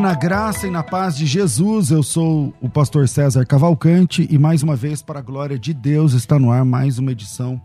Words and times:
Na 0.00 0.14
graça 0.14 0.66
e 0.66 0.70
na 0.70 0.82
paz 0.82 1.14
de 1.14 1.26
Jesus. 1.26 1.90
Eu 1.90 2.02
sou 2.02 2.54
o 2.58 2.70
pastor 2.70 3.06
César 3.06 3.44
Cavalcante 3.44 4.26
e 4.30 4.38
mais 4.38 4.62
uma 4.62 4.74
vez, 4.74 5.02
para 5.02 5.18
a 5.18 5.22
glória 5.22 5.58
de 5.58 5.74
Deus, 5.74 6.14
está 6.14 6.38
no 6.38 6.50
ar 6.50 6.64
mais 6.64 6.98
uma 6.98 7.12
edição 7.12 7.60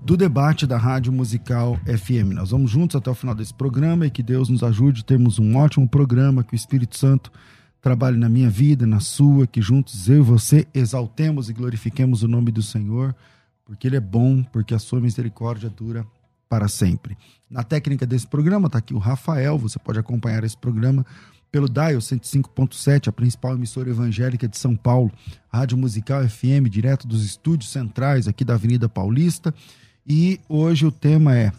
do 0.00 0.16
debate 0.16 0.64
da 0.64 0.78
Rádio 0.78 1.12
Musical 1.12 1.76
FM. 1.84 2.34
Nós 2.34 2.52
vamos 2.52 2.70
juntos 2.70 2.94
até 2.94 3.10
o 3.10 3.14
final 3.14 3.34
desse 3.34 3.52
programa 3.52 4.06
e 4.06 4.10
que 4.10 4.22
Deus 4.22 4.48
nos 4.48 4.62
ajude 4.62 5.00
a 5.00 5.04
termos 5.04 5.40
um 5.40 5.56
ótimo 5.56 5.88
programa, 5.88 6.44
que 6.44 6.54
o 6.54 6.56
Espírito 6.56 6.96
Santo 6.96 7.32
trabalhe 7.80 8.16
na 8.16 8.28
minha 8.28 8.48
vida, 8.48 8.86
na 8.86 9.00
sua, 9.00 9.44
que 9.44 9.60
juntos 9.60 10.08
eu 10.08 10.18
e 10.18 10.20
você 10.20 10.68
exaltemos 10.72 11.50
e 11.50 11.52
glorifiquemos 11.52 12.22
o 12.22 12.28
nome 12.28 12.52
do 12.52 12.62
Senhor, 12.62 13.12
porque 13.64 13.88
Ele 13.88 13.96
é 13.96 14.00
bom, 14.00 14.44
porque 14.44 14.72
a 14.72 14.78
sua 14.78 15.00
misericórdia 15.00 15.68
dura 15.68 16.06
para 16.48 16.68
sempre. 16.68 17.18
Na 17.50 17.64
técnica 17.64 18.06
desse 18.06 18.26
programa 18.26 18.66
está 18.66 18.78
aqui 18.78 18.94
o 18.94 18.98
Rafael, 18.98 19.58
você 19.58 19.80
pode 19.80 19.98
acompanhar 19.98 20.44
esse 20.44 20.56
programa 20.56 21.04
pelo 21.52 21.68
Dial 21.68 21.98
105.7, 21.98 23.08
a 23.08 23.12
principal 23.12 23.54
emissora 23.54 23.90
evangélica 23.90 24.48
de 24.48 24.56
São 24.56 24.74
Paulo, 24.74 25.12
Rádio 25.52 25.76
Musical 25.76 26.26
FM, 26.26 26.66
direto 26.70 27.06
dos 27.06 27.22
estúdios 27.22 27.70
centrais 27.70 28.26
aqui 28.26 28.42
da 28.42 28.54
Avenida 28.54 28.88
Paulista. 28.88 29.54
E 30.06 30.40
hoje 30.48 30.86
o 30.86 30.90
tema 30.90 31.36
é: 31.36 31.52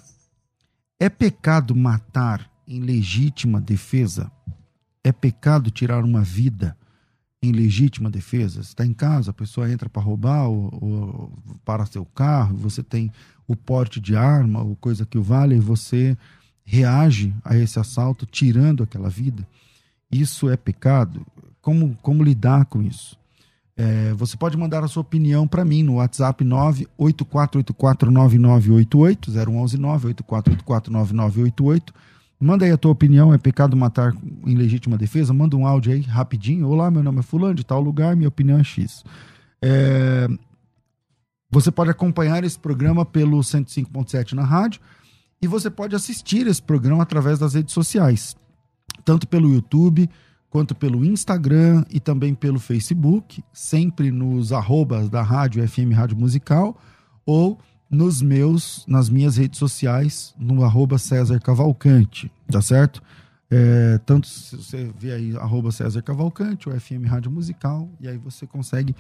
É 0.99 1.09
pecado 1.09 1.75
matar 1.75 2.49
em 2.67 2.79
legítima 2.79 3.61
defesa? 3.61 4.31
É 5.03 5.11
pecado 5.11 5.69
tirar 5.69 6.03
uma 6.03 6.23
vida 6.23 6.75
em 7.39 7.51
legítima 7.51 8.09
defesa? 8.09 8.63
Você 8.63 8.69
está 8.69 8.85
em 8.85 8.93
casa, 8.93 9.29
a 9.29 9.33
pessoa 9.33 9.71
entra 9.71 9.89
para 9.89 10.01
roubar 10.01 10.47
ou, 10.47 10.69
ou 10.81 11.33
para 11.63 11.85
seu 11.85 12.03
carro, 12.03 12.57
você 12.57 12.81
tem 12.81 13.11
o 13.47 13.55
porte 13.55 13.99
de 13.99 14.15
arma 14.15 14.63
ou 14.63 14.75
coisa 14.75 15.05
que 15.05 15.19
o 15.19 15.23
vale, 15.23 15.55
e 15.55 15.59
você 15.59 16.17
reage 16.65 17.35
a 17.43 17.55
esse 17.55 17.77
assalto 17.77 18.25
tirando 18.25 18.81
aquela 18.81 19.09
vida, 19.09 19.45
isso 20.13 20.49
é 20.49 20.57
pecado? 20.57 21.25
Como, 21.61 21.95
como 22.01 22.23
lidar 22.23 22.65
com 22.65 22.81
isso? 22.81 23.17
É, 23.75 24.13
você 24.13 24.37
pode 24.37 24.55
mandar 24.55 24.83
a 24.83 24.87
sua 24.87 25.01
opinião 25.01 25.47
para 25.47 25.65
mim 25.65 25.81
no 25.81 25.95
WhatsApp 25.95 26.45
984849988, 26.45 29.31
011-984849988. 29.31 31.91
Manda 32.39 32.65
aí 32.65 32.71
a 32.71 32.77
tua 32.77 32.91
opinião, 32.91 33.33
é 33.33 33.37
pecado 33.37 33.75
matar 33.75 34.13
em 34.45 34.55
legítima 34.55 34.97
defesa? 34.97 35.33
Manda 35.33 35.55
um 35.55 35.65
áudio 35.65 35.93
aí 35.93 36.01
rapidinho. 36.01 36.67
Olá, 36.67 36.91
meu 36.91 37.01
nome 37.01 37.19
é 37.19 37.23
fulano, 37.23 37.55
de 37.55 37.65
tal 37.65 37.81
lugar, 37.81 38.15
minha 38.15 38.27
opinião 38.27 38.59
é 38.59 38.63
X. 38.63 39.03
É, 39.61 40.27
você 41.49 41.71
pode 41.71 41.89
acompanhar 41.89 42.43
esse 42.43 42.59
programa 42.59 43.05
pelo 43.05 43.39
105.7 43.39 44.33
na 44.33 44.43
rádio 44.43 44.81
e 45.41 45.47
você 45.47 45.69
pode 45.69 45.95
assistir 45.95 46.45
esse 46.47 46.61
programa 46.61 47.03
através 47.03 47.39
das 47.39 47.53
redes 47.53 47.73
sociais, 47.73 48.35
tanto 49.03 49.27
pelo 49.27 49.53
YouTube 49.53 50.09
quanto 50.49 50.75
pelo 50.75 51.03
Instagram 51.03 51.83
e 51.89 51.99
também 51.99 52.35
pelo 52.35 52.59
Facebook, 52.59 53.43
sempre 53.51 54.11
nos 54.11 54.53
arrobas 54.53 55.09
da 55.09 55.23
rádio 55.23 55.67
FM 55.67 55.91
Rádio 55.95 56.15
Musical 56.15 56.79
ou 57.25 57.59
nos 57.89 58.21
meus, 58.21 58.85
nas 58.87 59.09
minhas 59.09 59.37
redes 59.37 59.57
sociais, 59.57 60.33
no 60.37 60.63
arroba 60.63 60.97
César 60.97 61.39
Cavalcante, 61.39 62.31
tá 62.47 62.61
certo? 62.61 63.01
É, 63.49 63.99
tanto 64.05 64.27
se 64.27 64.55
você 64.55 64.91
vê 64.97 65.13
aí 65.13 65.37
arroba 65.37 65.71
César 65.71 66.01
Cavalcante 66.01 66.69
ou 66.69 66.79
FM 66.79 67.05
Rádio 67.07 67.31
Musical, 67.31 67.89
e 67.99 68.07
aí 68.07 68.17
você 68.17 68.47
consegue 68.47 68.95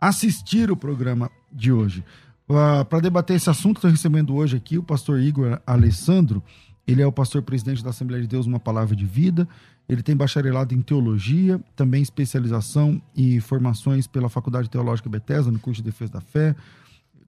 assistir 0.00 0.70
o 0.70 0.76
programa 0.76 1.30
de 1.52 1.72
hoje. 1.72 2.04
Uh, 2.48 2.56
ah, 2.56 2.84
Para 2.84 3.00
debater 3.00 3.36
esse 3.36 3.48
assunto, 3.48 3.76
estou 3.76 3.90
recebendo 3.90 4.34
hoje 4.34 4.56
aqui 4.56 4.76
o 4.76 4.82
pastor 4.82 5.20
Igor 5.20 5.60
Alessandro. 5.64 6.42
Ele 6.86 7.00
é 7.00 7.06
o 7.06 7.12
pastor 7.12 7.42
presidente 7.42 7.82
da 7.82 7.90
Assembleia 7.90 8.22
de 8.22 8.28
Deus, 8.28 8.46
uma 8.46 8.58
palavra 8.58 8.96
de 8.96 9.06
vida. 9.06 9.48
Ele 9.88 10.02
tem 10.02 10.16
bacharelado 10.16 10.74
em 10.74 10.80
teologia, 10.80 11.60
também 11.76 12.02
especialização 12.02 13.00
e 13.14 13.40
formações 13.40 14.06
pela 14.06 14.28
Faculdade 14.28 14.68
Teológica 14.68 15.08
Bethesda, 15.08 15.50
no 15.50 15.58
curso 15.58 15.80
de 15.80 15.90
Defesa 15.90 16.14
da 16.14 16.20
Fé, 16.20 16.56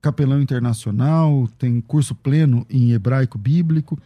capelão 0.02 0.40
internacional, 0.40 1.48
tem 1.58 1.80
curso 1.80 2.14
pleno 2.14 2.66
em 2.68 2.92
hebraico 2.92 3.38
bíblico, 3.38 3.98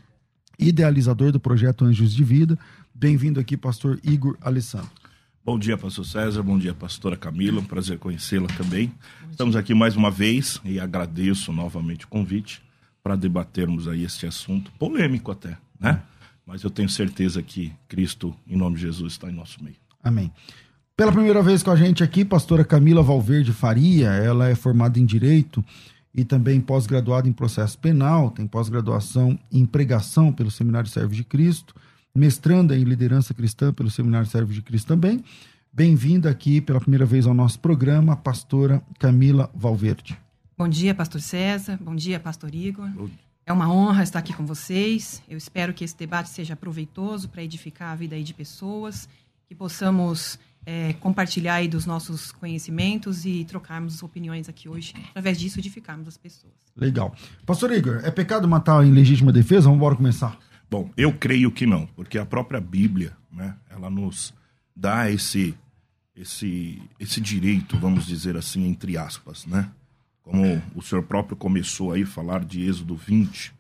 idealizador 0.59 1.33
do 1.33 1.41
projeto 1.41 1.85
Anjos 1.85 2.15
de 2.15 2.23
Vida. 2.23 2.59
Bem-vindo 2.95 3.41
aqui, 3.41 3.57
pastor 3.57 3.99
Igor 4.03 4.37
Alessandro. 4.41 4.91
Bom 5.45 5.59
dia, 5.59 5.79
pastor 5.79 6.05
César. 6.05 6.43
Bom 6.43 6.59
dia, 6.59 6.75
pastora 6.75 7.17
Camila. 7.17 7.61
Um 7.61 7.65
prazer 7.65 7.99
conhecê-la 7.99 8.49
também. 8.49 8.93
Estamos 9.31 9.57
aqui 9.57 9.73
mais 9.73 9.97
uma 9.97 10.11
vez 10.11 10.61
e 10.65 10.79
agradeço 10.79 11.53
novamente 11.53 12.05
o 12.05 12.09
convite 12.09 12.63
para 13.09 13.17
debatermos 13.17 13.89
aí 13.89 14.05
este 14.05 14.27
assunto, 14.27 14.71
polêmico 14.73 15.33
até, 15.33 15.57
né? 15.81 16.03
Mas 16.47 16.63
eu 16.63 16.69
tenho 16.69 16.91
certeza 16.91 17.43
que 17.43 17.73
Cristo, 17.89 18.37
em 18.47 18.55
nome 18.55 18.77
de 18.77 18.83
Jesus, 18.83 19.15
está 19.15 19.31
em 19.31 19.33
nosso 19.33 19.65
meio. 19.65 19.77
Amém. 20.05 20.31
Pela 20.95 21.11
primeira 21.11 21.43
vez 21.43 21.63
com 21.63 21.71
a 21.71 21.77
gente 21.77 22.05
aqui, 22.05 22.23
pastora 22.23 22.67
Camila 22.67 23.03
Valverde 23.03 23.51
Faria, 23.51 24.09
ela 24.09 24.51
é 24.51 24.55
formada 24.55 24.99
em 24.99 25.07
Direito 25.07 25.65
e 26.15 26.23
também 26.23 26.61
pós-graduada 26.61 27.27
em 27.27 27.33
Processo 27.33 27.79
Penal, 27.79 28.31
tem 28.31 28.47
pós-graduação 28.47 29.39
em 29.51 29.65
Pregação 29.65 30.31
pelo 30.31 30.51
Seminário 30.51 30.91
Servo 30.91 31.15
de 31.15 31.25
Cristo, 31.25 31.75
mestranda 32.15 32.77
em 32.77 32.85
liderança 32.85 33.33
cristã 33.33 33.73
pelo 33.73 33.91
Seminário 33.91 34.29
Servo 34.29 34.53
de 34.53 34.61
Cristo 34.61 34.87
também. 34.87 35.25
Bem-vinda 35.73 36.29
aqui 36.29 36.61
pela 36.61 36.79
primeira 36.79 37.07
vez 37.07 37.27
ao 37.27 37.33
nosso 37.33 37.59
programa, 37.59 38.15
pastora 38.15 38.83
Camila 38.99 39.51
Valverde. 39.55 40.28
Bom 40.59 40.67
dia, 40.69 40.93
pastor 40.93 41.21
César. 41.21 41.79
Bom 41.81 41.95
dia, 41.95 42.19
pastor 42.19 42.53
Igor. 42.53 42.91
É 43.47 43.53
uma 43.53 43.73
honra 43.73 44.03
estar 44.03 44.19
aqui 44.19 44.33
com 44.33 44.45
vocês. 44.45 45.23
Eu 45.29 45.39
espero 45.39 45.73
que 45.73 45.85
esse 45.85 45.97
debate 45.97 46.31
seja 46.31 46.57
proveitoso 46.57 47.29
para 47.29 47.45
edificar 47.45 47.93
a 47.93 47.95
vida 47.95 48.17
aí 48.17 48.25
de 48.25 48.35
pessoas, 48.35 49.09
que 49.47 49.55
possamos 49.55 50.37
é, 50.67 50.95
compartilhar 50.95 51.55
aí 51.55 51.69
dos 51.69 51.87
nossos 51.87 52.33
conhecimentos 52.33 53.25
e 53.25 53.45
trocarmos 53.45 54.03
opiniões 54.03 54.49
aqui 54.49 54.69
hoje. 54.69 54.95
Através 55.11 55.39
disso, 55.39 55.61
edificarmos 55.61 56.09
as 56.09 56.17
pessoas. 56.17 56.53
Legal. 56.77 57.15
Pastor 57.47 57.71
Igor, 57.71 58.01
é 58.03 58.11
pecado 58.11 58.49
matar 58.49 58.85
em 58.85 58.91
legítima 58.91 59.31
defesa? 59.31 59.67
Vamos 59.67 59.77
embora 59.77 59.95
começar. 59.95 60.37
Bom, 60.69 60.91
eu 60.97 61.13
creio 61.13 61.53
que 61.53 61.67
não, 61.67 61.87
porque 61.87 62.19
a 62.19 62.27
própria 62.27 62.61
Bíblia, 62.61 63.17
né, 63.31 63.55
ela 63.71 63.89
nos 63.89 64.35
dá 64.75 65.09
esse 65.09 65.55
esse 66.17 66.83
esse 66.99 67.21
direito, 67.21 67.79
vamos 67.79 68.05
dizer 68.05 68.37
assim, 68.37 68.67
entre 68.67 68.99
aspas, 68.99 69.47
né? 69.47 69.71
Como 70.29 70.63
o 70.75 70.83
senhor 70.83 71.03
próprio 71.05 71.35
começou 71.35 71.91
aí 71.91 72.03
a 72.03 72.07
falar 72.07 72.45
de 72.45 72.61
Êxodo 72.61 72.95
20, 72.95 73.51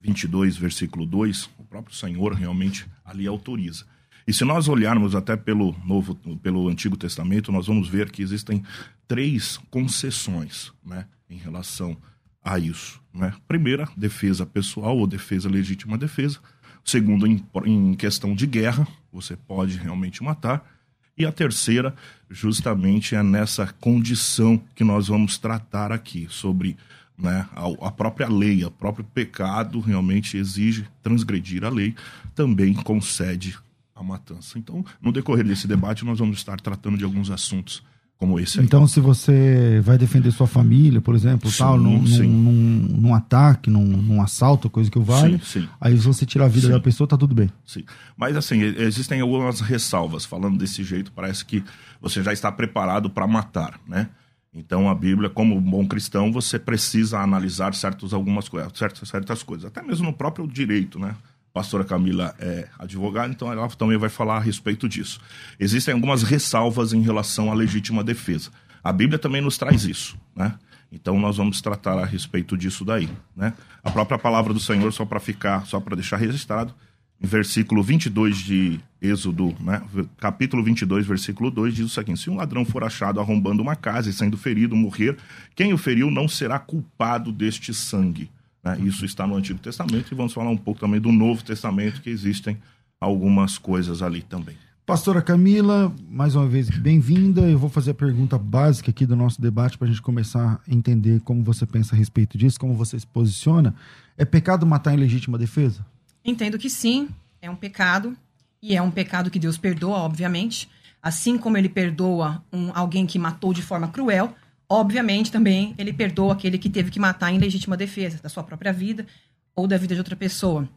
22, 0.00 0.56
versículo 0.56 1.04
2, 1.04 1.50
o 1.58 1.64
próprio 1.64 1.94
Senhor 1.94 2.32
realmente 2.32 2.86
ali 3.04 3.26
autoriza. 3.26 3.84
E 4.26 4.32
se 4.32 4.42
nós 4.42 4.68
olharmos 4.68 5.14
até 5.14 5.36
pelo 5.36 5.76
novo, 5.84 6.14
pelo 6.42 6.66
Antigo 6.66 6.96
Testamento, 6.96 7.52
nós 7.52 7.66
vamos 7.66 7.88
ver 7.88 8.10
que 8.10 8.22
existem 8.22 8.62
três 9.06 9.58
concessões, 9.70 10.72
né, 10.82 11.04
em 11.28 11.36
relação 11.36 11.94
a 12.42 12.58
isso. 12.58 12.98
Né? 13.12 13.34
Primeira, 13.46 13.86
defesa 13.94 14.46
pessoal 14.46 14.96
ou 14.96 15.06
defesa 15.06 15.46
legítima 15.46 15.98
defesa. 15.98 16.38
Segundo, 16.82 17.26
em, 17.26 17.44
em 17.66 17.92
questão 17.92 18.34
de 18.34 18.46
guerra, 18.46 18.88
você 19.12 19.36
pode 19.36 19.76
realmente 19.76 20.24
matar. 20.24 20.77
E 21.18 21.26
a 21.26 21.32
terceira, 21.32 21.94
justamente, 22.30 23.16
é 23.16 23.22
nessa 23.22 23.66
condição 23.80 24.62
que 24.74 24.84
nós 24.84 25.08
vamos 25.08 25.36
tratar 25.36 25.90
aqui, 25.90 26.28
sobre 26.30 26.76
né, 27.18 27.48
a, 27.52 27.88
a, 27.88 27.90
própria 27.90 28.28
lei, 28.28 28.64
o 28.64 28.70
próprio 28.70 29.04
pecado 29.04 29.80
realmente 29.80 30.36
exige 30.36 30.86
transgredir 31.02 31.64
a 31.64 31.68
lei, 31.68 31.96
também 32.36 32.72
concede 32.72 33.58
a 33.96 34.02
matança. 34.02 34.58
Então, 34.58 34.84
no 35.02 35.10
decorrer 35.10 35.44
desse 35.44 35.66
debate, 35.66 36.04
nós 36.04 36.20
vamos 36.20 36.38
estar 36.38 36.60
tratando 36.60 36.96
de 36.96 37.02
alguns 37.02 37.30
assuntos 37.30 37.82
como 38.18 38.38
esse 38.38 38.58
aí. 38.58 38.66
Então, 38.66 38.86
se 38.86 38.98
você 38.98 39.80
vai 39.82 39.96
defender 39.96 40.32
sua 40.32 40.46
família, 40.46 41.00
por 41.00 41.14
exemplo, 41.14 41.48
Sim, 41.50 41.58
tal, 41.58 41.78
num, 41.78 42.02
num, 42.02 42.28
num, 42.28 42.52
num 43.00 43.14
ataque, 43.14 43.70
num, 43.70 44.20
assalto, 44.20 44.68
coisa 44.68 44.90
que 44.90 44.98
o 44.98 45.02
vale, 45.02 45.38
Sim, 45.38 45.60
sim. 45.60 45.68
aí 45.80 45.96
se 45.96 46.04
você 46.04 46.26
tirar 46.26 46.46
a 46.46 46.48
vida 46.48 46.68
da 46.68 46.80
pessoa, 46.80 47.06
tá 47.06 47.16
tudo 47.16 47.34
bem. 47.34 47.48
Sim. 47.64 47.84
Mas 48.16 48.36
assim, 48.36 48.60
existem 48.60 49.20
algumas 49.20 49.60
ressalvas. 49.60 50.24
Falando 50.24 50.58
desse 50.58 50.82
jeito, 50.82 51.12
parece 51.12 51.44
que 51.44 51.62
você 52.00 52.22
já 52.22 52.32
está 52.32 52.50
preparado 52.50 53.08
para 53.08 53.26
matar, 53.26 53.78
né? 53.86 54.08
Então 54.52 54.88
a 54.88 54.94
Bíblia, 54.94 55.30
como 55.30 55.60
bom 55.60 55.86
cristão, 55.86 56.32
você 56.32 56.58
precisa 56.58 57.20
analisar 57.20 57.72
certos, 57.74 58.12
algumas 58.12 58.48
coisas, 58.48 58.72
certas, 58.74 59.08
certas 59.08 59.42
coisas, 59.44 59.66
até 59.66 59.80
mesmo 59.80 60.06
no 60.06 60.12
próprio 60.12 60.46
direito, 60.46 60.98
né? 60.98 61.14
Pastora 61.52 61.84
Camila 61.84 62.34
é 62.38 62.68
advogada, 62.78 63.32
então 63.32 63.50
ela 63.50 63.68
também 63.70 63.98
vai 63.98 64.08
falar 64.08 64.36
a 64.36 64.40
respeito 64.40 64.88
disso. 64.88 65.20
Existem 65.58 65.94
algumas 65.94 66.22
ressalvas 66.22 66.92
em 66.92 67.02
relação 67.02 67.50
à 67.50 67.54
legítima 67.54 68.04
defesa. 68.04 68.50
A 68.82 68.92
Bíblia 68.92 69.18
também 69.18 69.40
nos 69.40 69.58
traz 69.58 69.84
isso, 69.84 70.16
né? 70.36 70.54
Então 70.90 71.18
nós 71.18 71.36
vamos 71.36 71.60
tratar 71.60 71.98
a 71.98 72.04
respeito 72.04 72.56
disso 72.56 72.84
daí, 72.84 73.08
né? 73.36 73.52
A 73.82 73.90
própria 73.90 74.18
palavra 74.18 74.54
do 74.54 74.60
Senhor, 74.60 74.92
só 74.92 75.04
para 75.04 75.20
ficar, 75.20 75.66
só 75.66 75.80
para 75.80 75.96
deixar 75.96 76.16
registrado, 76.16 76.74
em 77.20 77.26
versículo 77.26 77.82
22 77.82 78.36
de 78.38 78.80
Êxodo, 79.00 79.54
né? 79.60 79.82
capítulo 80.18 80.62
22, 80.62 81.06
versículo 81.06 81.50
2, 81.50 81.74
diz 81.74 81.86
o 81.86 81.88
seguinte: 81.88 82.20
Se 82.20 82.30
um 82.30 82.36
ladrão 82.36 82.64
for 82.64 82.82
achado 82.82 83.20
arrombando 83.20 83.62
uma 83.62 83.76
casa 83.76 84.08
e 84.08 84.12
sendo 84.12 84.36
ferido, 84.36 84.74
morrer, 84.74 85.16
quem 85.54 85.72
o 85.72 85.78
feriu 85.78 86.10
não 86.10 86.28
será 86.28 86.58
culpado 86.58 87.32
deste 87.32 87.74
sangue. 87.74 88.30
Né? 88.68 88.78
Isso 88.80 89.04
está 89.04 89.26
no 89.26 89.36
Antigo 89.36 89.58
Testamento 89.58 90.12
e 90.12 90.14
vamos 90.14 90.32
falar 90.32 90.50
um 90.50 90.56
pouco 90.56 90.80
também 90.80 91.00
do 91.00 91.10
Novo 91.12 91.42
Testamento, 91.42 92.02
que 92.02 92.10
existem 92.10 92.58
algumas 93.00 93.56
coisas 93.56 94.02
ali 94.02 94.22
também. 94.22 94.56
Pastora 94.84 95.20
Camila, 95.20 95.94
mais 96.08 96.34
uma 96.34 96.48
vez, 96.48 96.70
bem-vinda. 96.70 97.42
Eu 97.42 97.58
vou 97.58 97.68
fazer 97.68 97.90
a 97.90 97.94
pergunta 97.94 98.38
básica 98.38 98.90
aqui 98.90 99.04
do 99.04 99.14
nosso 99.14 99.40
debate 99.40 99.76
para 99.76 99.86
a 99.86 99.90
gente 99.90 100.00
começar 100.00 100.60
a 100.66 100.74
entender 100.74 101.20
como 101.20 101.44
você 101.44 101.66
pensa 101.66 101.94
a 101.94 101.98
respeito 101.98 102.38
disso, 102.38 102.58
como 102.58 102.74
você 102.74 102.98
se 102.98 103.06
posiciona. 103.06 103.74
É 104.16 104.24
pecado 104.24 104.64
matar 104.64 104.94
em 104.94 104.96
legítima 104.96 105.36
defesa? 105.36 105.84
Entendo 106.24 106.58
que 106.58 106.70
sim, 106.70 107.08
é 107.42 107.50
um 107.50 107.56
pecado. 107.56 108.16
E 108.60 108.74
é 108.74 108.82
um 108.82 108.90
pecado 108.90 109.30
que 109.30 109.38
Deus 109.38 109.56
perdoa, 109.56 109.98
obviamente. 109.98 110.68
Assim 111.02 111.38
como 111.38 111.56
ele 111.56 111.68
perdoa 111.68 112.42
um, 112.52 112.70
alguém 112.74 113.06
que 113.06 113.18
matou 113.18 113.52
de 113.52 113.62
forma 113.62 113.88
cruel, 113.88 114.34
obviamente 114.68 115.32
também 115.32 115.74
ele 115.78 115.92
perdoa 115.92 116.34
aquele 116.34 116.58
que 116.58 116.68
teve 116.68 116.90
que 116.90 117.00
matar 117.00 117.32
em 117.32 117.38
legítima 117.38 117.76
defesa 117.76 118.20
da 118.22 118.28
sua 118.28 118.42
própria 118.42 118.72
vida 118.72 119.06
ou 119.54 119.66
da 119.66 119.76
vida 119.76 119.94
de 119.94 120.00
outra 120.00 120.16
pessoa. 120.16 120.68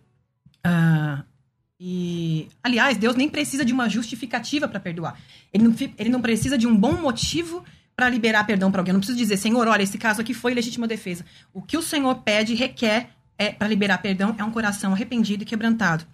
Ah, 0.64 1.24
e, 1.84 2.48
aliás, 2.64 2.96
Deus 2.96 3.16
nem 3.16 3.28
precisa 3.28 3.66
de 3.66 3.74
uma 3.74 3.90
justificativa 3.90 4.68
para 4.68 4.80
perdoar. 4.80 5.20
Ele 5.52 5.64
não, 5.64 5.76
ele 5.98 6.10
não 6.10 6.22
precisa 6.22 6.56
de 6.56 6.68
um 6.68 6.76
bom 6.76 6.94
motivo 6.94 7.64
para 7.96 8.08
liberar 8.08 8.44
perdão 8.44 8.72
para 8.72 8.82
alguém. 8.82 8.94
Não 8.94 9.00
precisa 9.00 9.18
dizer, 9.18 9.38
Senhor, 9.38 9.68
olha, 9.68 9.82
esse 9.82 9.98
caso 9.98 10.22
aqui 10.22 10.34
foi 10.34 10.54
legítima 10.54 10.88
defesa. 10.88 11.26
O 11.52 11.60
que 11.60 11.76
o 11.76 11.82
Senhor 11.82 12.14
pede, 12.16 12.54
requer 12.54 13.10
é, 13.36 13.52
para 13.52 13.68
liberar 13.68 13.98
perdão 13.98 14.36
é 14.38 14.44
um 14.44 14.52
coração 14.52 14.94
arrependido 14.94 15.42
e 15.42 15.46
quebrantado. 15.46 16.06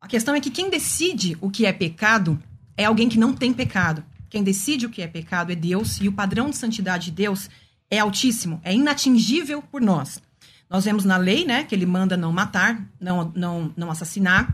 A 0.00 0.08
questão 0.08 0.34
é 0.34 0.40
que 0.40 0.50
quem 0.50 0.70
decide 0.70 1.36
o 1.38 1.50
que 1.50 1.66
é 1.66 1.72
pecado 1.72 2.42
é 2.74 2.86
alguém 2.86 3.06
que 3.06 3.18
não 3.18 3.34
tem 3.34 3.52
pecado. 3.52 4.02
Quem 4.34 4.42
decide 4.42 4.84
o 4.84 4.90
que 4.90 5.00
é 5.00 5.06
pecado 5.06 5.52
é 5.52 5.54
Deus 5.54 6.00
e 6.00 6.08
o 6.08 6.12
padrão 6.12 6.50
de 6.50 6.56
santidade 6.56 7.04
de 7.04 7.12
Deus 7.12 7.48
é 7.88 8.00
altíssimo, 8.00 8.60
é 8.64 8.74
inatingível 8.74 9.62
por 9.62 9.80
nós. 9.80 10.20
Nós 10.68 10.84
vemos 10.84 11.04
na 11.04 11.16
lei, 11.16 11.44
né, 11.44 11.62
que 11.62 11.72
ele 11.72 11.86
manda 11.86 12.16
não 12.16 12.32
matar, 12.32 12.84
não, 13.00 13.30
não, 13.32 13.72
não 13.76 13.92
assassinar. 13.92 14.52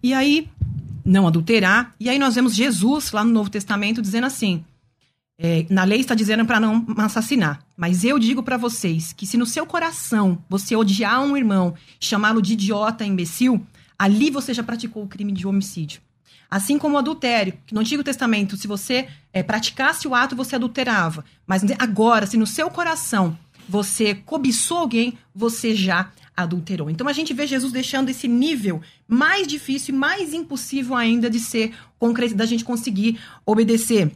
E 0.00 0.14
aí, 0.14 0.48
não 1.04 1.26
adulterar. 1.26 1.92
E 1.98 2.08
aí 2.08 2.20
nós 2.20 2.36
vemos 2.36 2.54
Jesus 2.54 3.10
lá 3.10 3.24
no 3.24 3.32
Novo 3.32 3.50
Testamento 3.50 4.00
dizendo 4.00 4.28
assim: 4.28 4.64
é, 5.36 5.66
na 5.68 5.82
lei 5.82 5.98
está 5.98 6.14
dizendo 6.14 6.46
para 6.46 6.60
não 6.60 6.86
assassinar. 6.98 7.66
Mas 7.76 8.04
eu 8.04 8.16
digo 8.16 8.44
para 8.44 8.56
vocês 8.56 9.12
que 9.12 9.26
se 9.26 9.36
no 9.36 9.44
seu 9.44 9.66
coração 9.66 10.38
você 10.48 10.76
odiar 10.76 11.20
um 11.20 11.36
irmão, 11.36 11.74
chamá-lo 11.98 12.40
de 12.40 12.52
idiota, 12.52 13.04
imbecil, 13.04 13.66
ali 13.98 14.30
você 14.30 14.54
já 14.54 14.62
praticou 14.62 15.02
o 15.02 15.08
crime 15.08 15.32
de 15.32 15.48
homicídio. 15.48 16.00
Assim 16.52 16.76
como 16.76 16.96
o 16.96 16.98
adultério, 16.98 17.54
que 17.66 17.72
no 17.72 17.80
Antigo 17.80 18.04
Testamento, 18.04 18.58
se 18.58 18.66
você 18.66 19.08
é, 19.32 19.42
praticasse 19.42 20.06
o 20.06 20.14
ato, 20.14 20.36
você 20.36 20.54
adulterava. 20.54 21.24
Mas 21.46 21.62
agora, 21.78 22.26
se 22.26 22.36
no 22.36 22.46
seu 22.46 22.68
coração 22.68 23.38
você 23.66 24.14
cobiçou 24.14 24.76
alguém, 24.76 25.16
você 25.34 25.74
já 25.74 26.10
adulterou. 26.36 26.90
Então 26.90 27.08
a 27.08 27.12
gente 27.14 27.32
vê 27.32 27.46
Jesus 27.46 27.72
deixando 27.72 28.10
esse 28.10 28.28
nível 28.28 28.82
mais 29.08 29.46
difícil 29.46 29.94
e 29.94 29.98
mais 29.98 30.34
impossível 30.34 30.94
ainda 30.94 31.30
de 31.30 31.40
ser 31.40 31.72
concreto, 31.98 32.34
da 32.34 32.44
gente 32.44 32.64
conseguir 32.64 33.18
obedecer. 33.46 34.12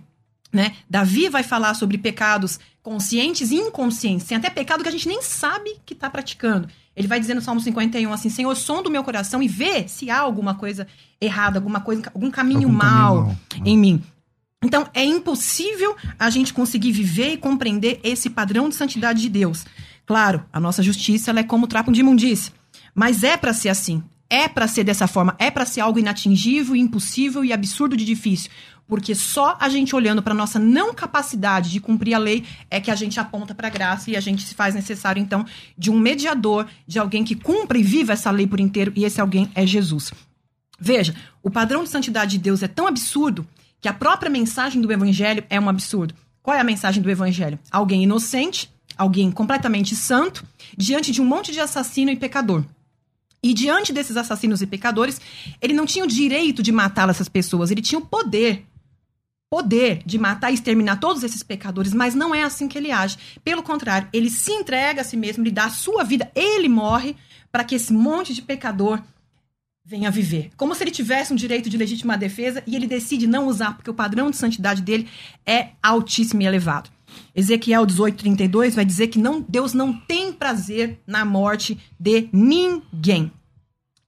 Né? 0.52 0.76
Davi 0.90 1.30
vai 1.30 1.42
falar 1.42 1.72
sobre 1.72 1.96
pecados 1.96 2.60
conscientes 2.82 3.50
e 3.50 3.54
inconscientes. 3.54 4.26
Tem 4.26 4.36
até 4.36 4.50
pecado 4.50 4.82
que 4.82 4.88
a 4.90 4.92
gente 4.92 5.08
nem 5.08 5.22
sabe 5.22 5.78
que 5.86 5.94
está 5.94 6.10
praticando. 6.10 6.68
Ele 6.94 7.08
vai 7.08 7.18
dizer 7.18 7.32
no 7.32 7.40
Salmo 7.40 7.62
51 7.62 8.12
assim: 8.12 8.28
Senhor, 8.28 8.54
som 8.54 8.82
do 8.82 8.90
meu 8.90 9.02
coração 9.02 9.42
e 9.42 9.48
vê 9.48 9.88
se 9.88 10.10
há 10.10 10.18
alguma 10.18 10.54
coisa 10.54 10.86
errada, 11.20 11.58
alguma 11.58 11.80
coisa, 11.80 12.02
algum 12.14 12.30
caminho 12.30 12.68
Algum 12.68 12.78
caminho 12.78 12.92
mal 12.92 13.24
mal. 13.26 13.36
em 13.64 13.78
mim. 13.78 14.02
Então, 14.62 14.88
é 14.94 15.04
impossível 15.04 15.94
a 16.18 16.30
gente 16.30 16.52
conseguir 16.52 16.90
viver 16.90 17.32
e 17.32 17.36
compreender 17.36 18.00
esse 18.02 18.30
padrão 18.30 18.68
de 18.68 18.74
santidade 18.74 19.20
de 19.20 19.28
Deus. 19.28 19.64
Claro, 20.04 20.44
a 20.52 20.58
nossa 20.58 20.82
justiça 20.82 21.30
ela 21.30 21.40
é 21.40 21.44
como 21.44 21.66
trapo 21.66 21.92
de 21.92 22.00
imundícia. 22.00 22.52
Mas 22.94 23.22
é 23.22 23.36
para 23.36 23.52
ser 23.52 23.68
assim. 23.68 24.02
É 24.28 24.48
para 24.48 24.66
ser 24.66 24.82
dessa 24.82 25.06
forma. 25.06 25.36
É 25.38 25.50
para 25.50 25.66
ser 25.66 25.80
algo 25.80 25.98
inatingível, 25.98 26.74
impossível 26.74 27.44
e 27.44 27.52
absurdo 27.52 27.96
de 27.96 28.04
difícil. 28.04 28.50
Porque 28.88 29.14
só 29.14 29.56
a 29.60 29.68
gente 29.68 29.94
olhando 29.94 30.22
para 30.22 30.32
nossa 30.32 30.58
não 30.58 30.94
capacidade 30.94 31.70
de 31.70 31.80
cumprir 31.80 32.14
a 32.14 32.18
lei 32.18 32.44
é 32.70 32.80
que 32.80 32.90
a 32.90 32.94
gente 32.94 33.18
aponta 33.18 33.54
para 33.54 33.66
a 33.66 33.70
graça 33.70 34.10
e 34.10 34.16
a 34.16 34.20
gente 34.20 34.42
se 34.42 34.54
faz 34.54 34.74
necessário, 34.74 35.20
então, 35.20 35.44
de 35.76 35.90
um 35.90 35.98
mediador, 35.98 36.66
de 36.86 36.98
alguém 36.98 37.24
que 37.24 37.34
cumpra 37.34 37.78
e 37.78 37.82
viva 37.82 38.12
essa 38.12 38.30
lei 38.30 38.46
por 38.46 38.60
inteiro, 38.60 38.92
e 38.94 39.04
esse 39.04 39.20
alguém 39.20 39.50
é 39.54 39.66
Jesus. 39.66 40.12
Veja, 40.78 41.14
o 41.43 41.50
padrão 41.50 41.84
de 41.84 41.90
santidade 41.90 42.32
de 42.32 42.38
Deus 42.38 42.62
é 42.62 42.69
tão 42.69 42.87
absurdo 42.87 43.46
que 43.81 43.88
a 43.88 43.94
própria 43.94 44.31
mensagem 44.31 44.81
do 44.81 44.93
evangelho 44.93 45.44
é 45.49 45.58
um 45.61 45.69
absurdo. 45.69 46.14
Qual 46.43 46.56
é 46.56 46.61
a 46.61 46.64
mensagem 46.64 47.02
do 47.02 47.11
evangelho? 47.11 47.58
Alguém 47.70 48.02
inocente, 48.02 48.70
alguém 48.96 49.31
completamente 49.31 49.96
santo, 49.96 50.44
diante 50.76 51.12
de 51.12 51.20
um 51.20 51.25
monte 51.25 51.52
de 51.52 51.61
assassino 51.61 52.11
e 52.11 52.17
pecador. 52.17 52.64
E 53.43 53.55
diante 53.55 53.93
desses 53.93 54.17
assassinos 54.17 54.62
e 54.62 54.67
pecadores, 54.67 55.20
ele 55.61 55.73
não 55.73 55.87
tinha 55.87 56.05
o 56.05 56.08
direito 56.08 56.62
de 56.62 56.73
matar 56.73 57.08
essas 57.08 57.28
pessoas, 57.28 57.70
ele 57.70 57.82
tinha 57.82 57.99
o 57.99 58.06
poder 58.06 58.67
poder 59.49 60.02
de 60.05 60.19
matar 60.19 60.50
e 60.50 60.55
exterminar 60.55 60.96
todos 60.96 61.23
esses 61.23 61.43
pecadores, 61.43 61.95
mas 61.95 62.14
não 62.14 62.35
é 62.35 62.42
assim 62.42 62.68
que 62.68 62.76
ele 62.76 62.90
age. 62.90 63.16
Pelo 63.45 63.62
contrário, 63.62 64.09
ele 64.12 64.28
se 64.28 64.52
entrega 64.52 65.00
a 65.00 65.04
si 65.04 65.16
mesmo, 65.16 65.42
ele 65.42 65.50
dá 65.50 65.66
a 65.66 65.71
sua 65.71 66.02
vida, 66.02 66.30
ele 66.35 66.68
morre 66.68 67.16
para 67.50 67.64
que 67.64 67.75
esse 67.75 67.92
monte 67.92 68.35
de 68.35 68.42
pecador 68.42 69.00
venha 69.87 70.11
viver. 70.11 70.50
Como 70.57 70.75
se 70.75 70.83
ele 70.83 70.90
tivesse 70.90 71.33
um 71.33 71.37
direito 71.37 71.71
de 71.71 71.76
legítima 71.76 72.19
defesa 72.19 72.61
e 72.66 72.75
ele 72.75 72.88
decide 72.88 73.28
não 73.28 73.47
usar, 73.47 73.76
porque 73.76 73.88
o 73.88 73.95
padrão 73.95 74.31
de 74.31 74.37
santidade 74.37 74.83
dele 74.83 75.09
é 75.47 75.69
altíssimo 75.81 76.43
e 76.43 76.45
elevado. 76.45 76.90
Ezequiel 77.33 77.87
18:32 77.87 78.75
vai 78.75 78.85
dizer 78.85 79.07
que 79.07 79.19
não, 79.19 79.40
Deus 79.40 79.73
não 79.73 79.93
tem 79.93 80.33
prazer 80.33 81.00
na 81.07 81.25
morte 81.25 81.78
de 82.00 82.28
ninguém. 82.33 83.31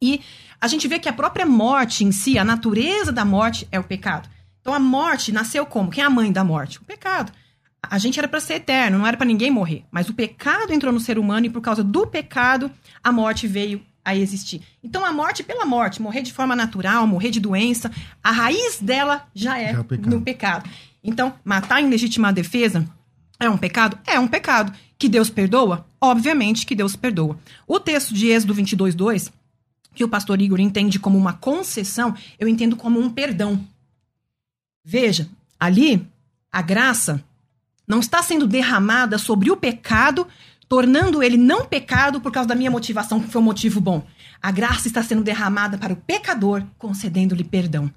E 0.02 0.20
a 0.60 0.66
gente 0.66 0.88
vê 0.88 0.98
que 0.98 1.08
a 1.08 1.12
própria 1.12 1.46
morte 1.46 2.04
em 2.04 2.10
si, 2.10 2.36
a 2.38 2.44
natureza 2.44 3.12
da 3.12 3.24
morte 3.24 3.66
é 3.70 3.78
o 3.78 3.84
pecado. 3.84 4.28
Então 4.60 4.74
a 4.74 4.80
morte 4.80 5.30
nasceu 5.30 5.64
como? 5.64 5.90
Quem 5.90 6.02
é 6.02 6.06
a 6.06 6.10
mãe 6.10 6.32
da 6.32 6.42
morte? 6.42 6.78
O 6.78 6.84
pecado. 6.84 7.32
A 7.80 7.98
gente 7.98 8.18
era 8.18 8.26
para 8.26 8.40
ser 8.40 8.54
eterno, 8.54 8.98
não 8.98 9.06
era 9.06 9.16
para 9.16 9.26
ninguém 9.26 9.50
morrer. 9.50 9.84
Mas 9.92 10.08
o 10.08 10.14
pecado 10.14 10.72
entrou 10.72 10.92
no 10.92 10.98
ser 10.98 11.20
humano 11.20 11.46
e 11.46 11.50
por 11.50 11.60
causa 11.60 11.84
do 11.84 12.04
pecado 12.04 12.68
a 13.02 13.12
morte 13.12 13.46
veio 13.46 13.80
a 14.08 14.16
existir. 14.16 14.62
Então 14.82 15.04
a 15.04 15.12
morte 15.12 15.42
pela 15.42 15.64
morte, 15.64 16.00
morrer 16.02 16.22
de 16.22 16.32
forma 16.32 16.54
natural, 16.56 17.06
morrer 17.06 17.30
de 17.30 17.40
doença, 17.40 17.90
a 18.22 18.30
raiz 18.30 18.78
dela 18.80 19.26
já 19.34 19.58
é, 19.58 19.72
Já 19.72 19.80
é 19.80 19.82
pecado. 19.82 20.10
no 20.10 20.22
pecado. 20.22 20.70
Então 21.02 21.34
matar 21.44 21.80
em 21.82 21.88
legítima 21.88 22.32
defesa 22.32 22.88
é 23.40 23.48
um 23.48 23.56
pecado? 23.56 23.98
É 24.06 24.18
um 24.18 24.26
pecado. 24.26 24.72
Que 24.98 25.08
Deus 25.08 25.30
perdoa? 25.30 25.86
Obviamente 26.00 26.66
que 26.66 26.74
Deus 26.74 26.96
perdoa. 26.96 27.38
O 27.66 27.78
texto 27.78 28.12
de 28.12 28.26
Êxodo 28.28 28.52
22, 28.52 28.94
2, 28.94 29.32
que 29.94 30.02
o 30.04 30.08
pastor 30.08 30.40
Igor 30.40 30.58
entende 30.60 30.98
como 30.98 31.16
uma 31.16 31.32
concessão, 31.32 32.14
eu 32.38 32.48
entendo 32.48 32.74
como 32.76 32.98
um 33.00 33.08
perdão. 33.10 33.64
Veja, 34.84 35.28
ali 35.58 36.06
a 36.50 36.62
graça 36.62 37.22
não 37.86 38.00
está 38.00 38.22
sendo 38.22 38.46
derramada 38.46 39.18
sobre 39.18 39.50
o 39.50 39.56
pecado, 39.56 40.26
tornando 40.68 41.22
ele 41.22 41.36
não 41.36 41.64
pecado 41.64 42.20
por 42.20 42.30
causa 42.30 42.48
da 42.48 42.54
minha 42.54 42.70
motivação, 42.70 43.20
que 43.20 43.30
foi 43.30 43.40
um 43.40 43.44
motivo 43.44 43.80
bom. 43.80 44.06
A 44.40 44.50
graça 44.50 44.86
está 44.86 45.02
sendo 45.02 45.22
derramada 45.22 45.78
para 45.78 45.92
o 45.92 45.96
pecador, 45.96 46.62
concedendo-lhe 46.76 47.44
perdão. 47.44 47.90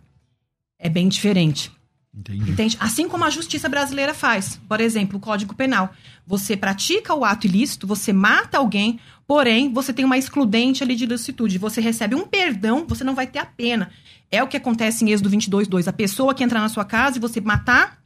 É 0.80 0.90
bem 0.90 1.08
diferente. 1.08 1.72
Entendi. 2.14 2.52
Entende? 2.52 2.78
Assim 2.80 3.08
como 3.08 3.24
a 3.24 3.30
justiça 3.30 3.70
brasileira 3.70 4.14
faz. 4.14 4.60
Por 4.68 4.82
exemplo, 4.82 5.18
o 5.18 5.22
Código 5.22 5.56
Penal. 5.56 5.94
Você 6.28 6.58
pratica 6.58 7.14
o 7.14 7.24
ato 7.24 7.48
ilícito, 7.48 7.88
você 7.88 8.12
mata 8.12 8.58
alguém, 8.58 9.00
porém, 9.26 9.72
você 9.72 9.94
tem 9.94 10.04
uma 10.04 10.18
excludente 10.18 10.84
ali 10.84 10.96
de 10.96 11.06
ilicitude. 11.06 11.58
Você 11.58 11.80
recebe 11.80 12.16
um 12.16 12.28
perdão, 12.28 12.86
você 12.88 13.04
não 13.04 13.16
vai 13.16 13.28
ter 13.28 13.40
a 13.40 13.46
pena. 13.46 13.92
É 14.30 14.44
o 14.44 14.48
que 14.48 14.58
acontece 14.58 15.06
em 15.06 15.12
Êxodo 15.12 15.30
22, 15.30 15.68
2. 15.68 15.88
A 15.88 15.94
pessoa 15.94 16.34
que 16.34 16.44
entrar 16.44 16.60
na 16.60 16.70
sua 16.70 16.84
casa 16.84 17.18
e 17.18 17.22
você 17.22 17.40
matar, 17.40 18.02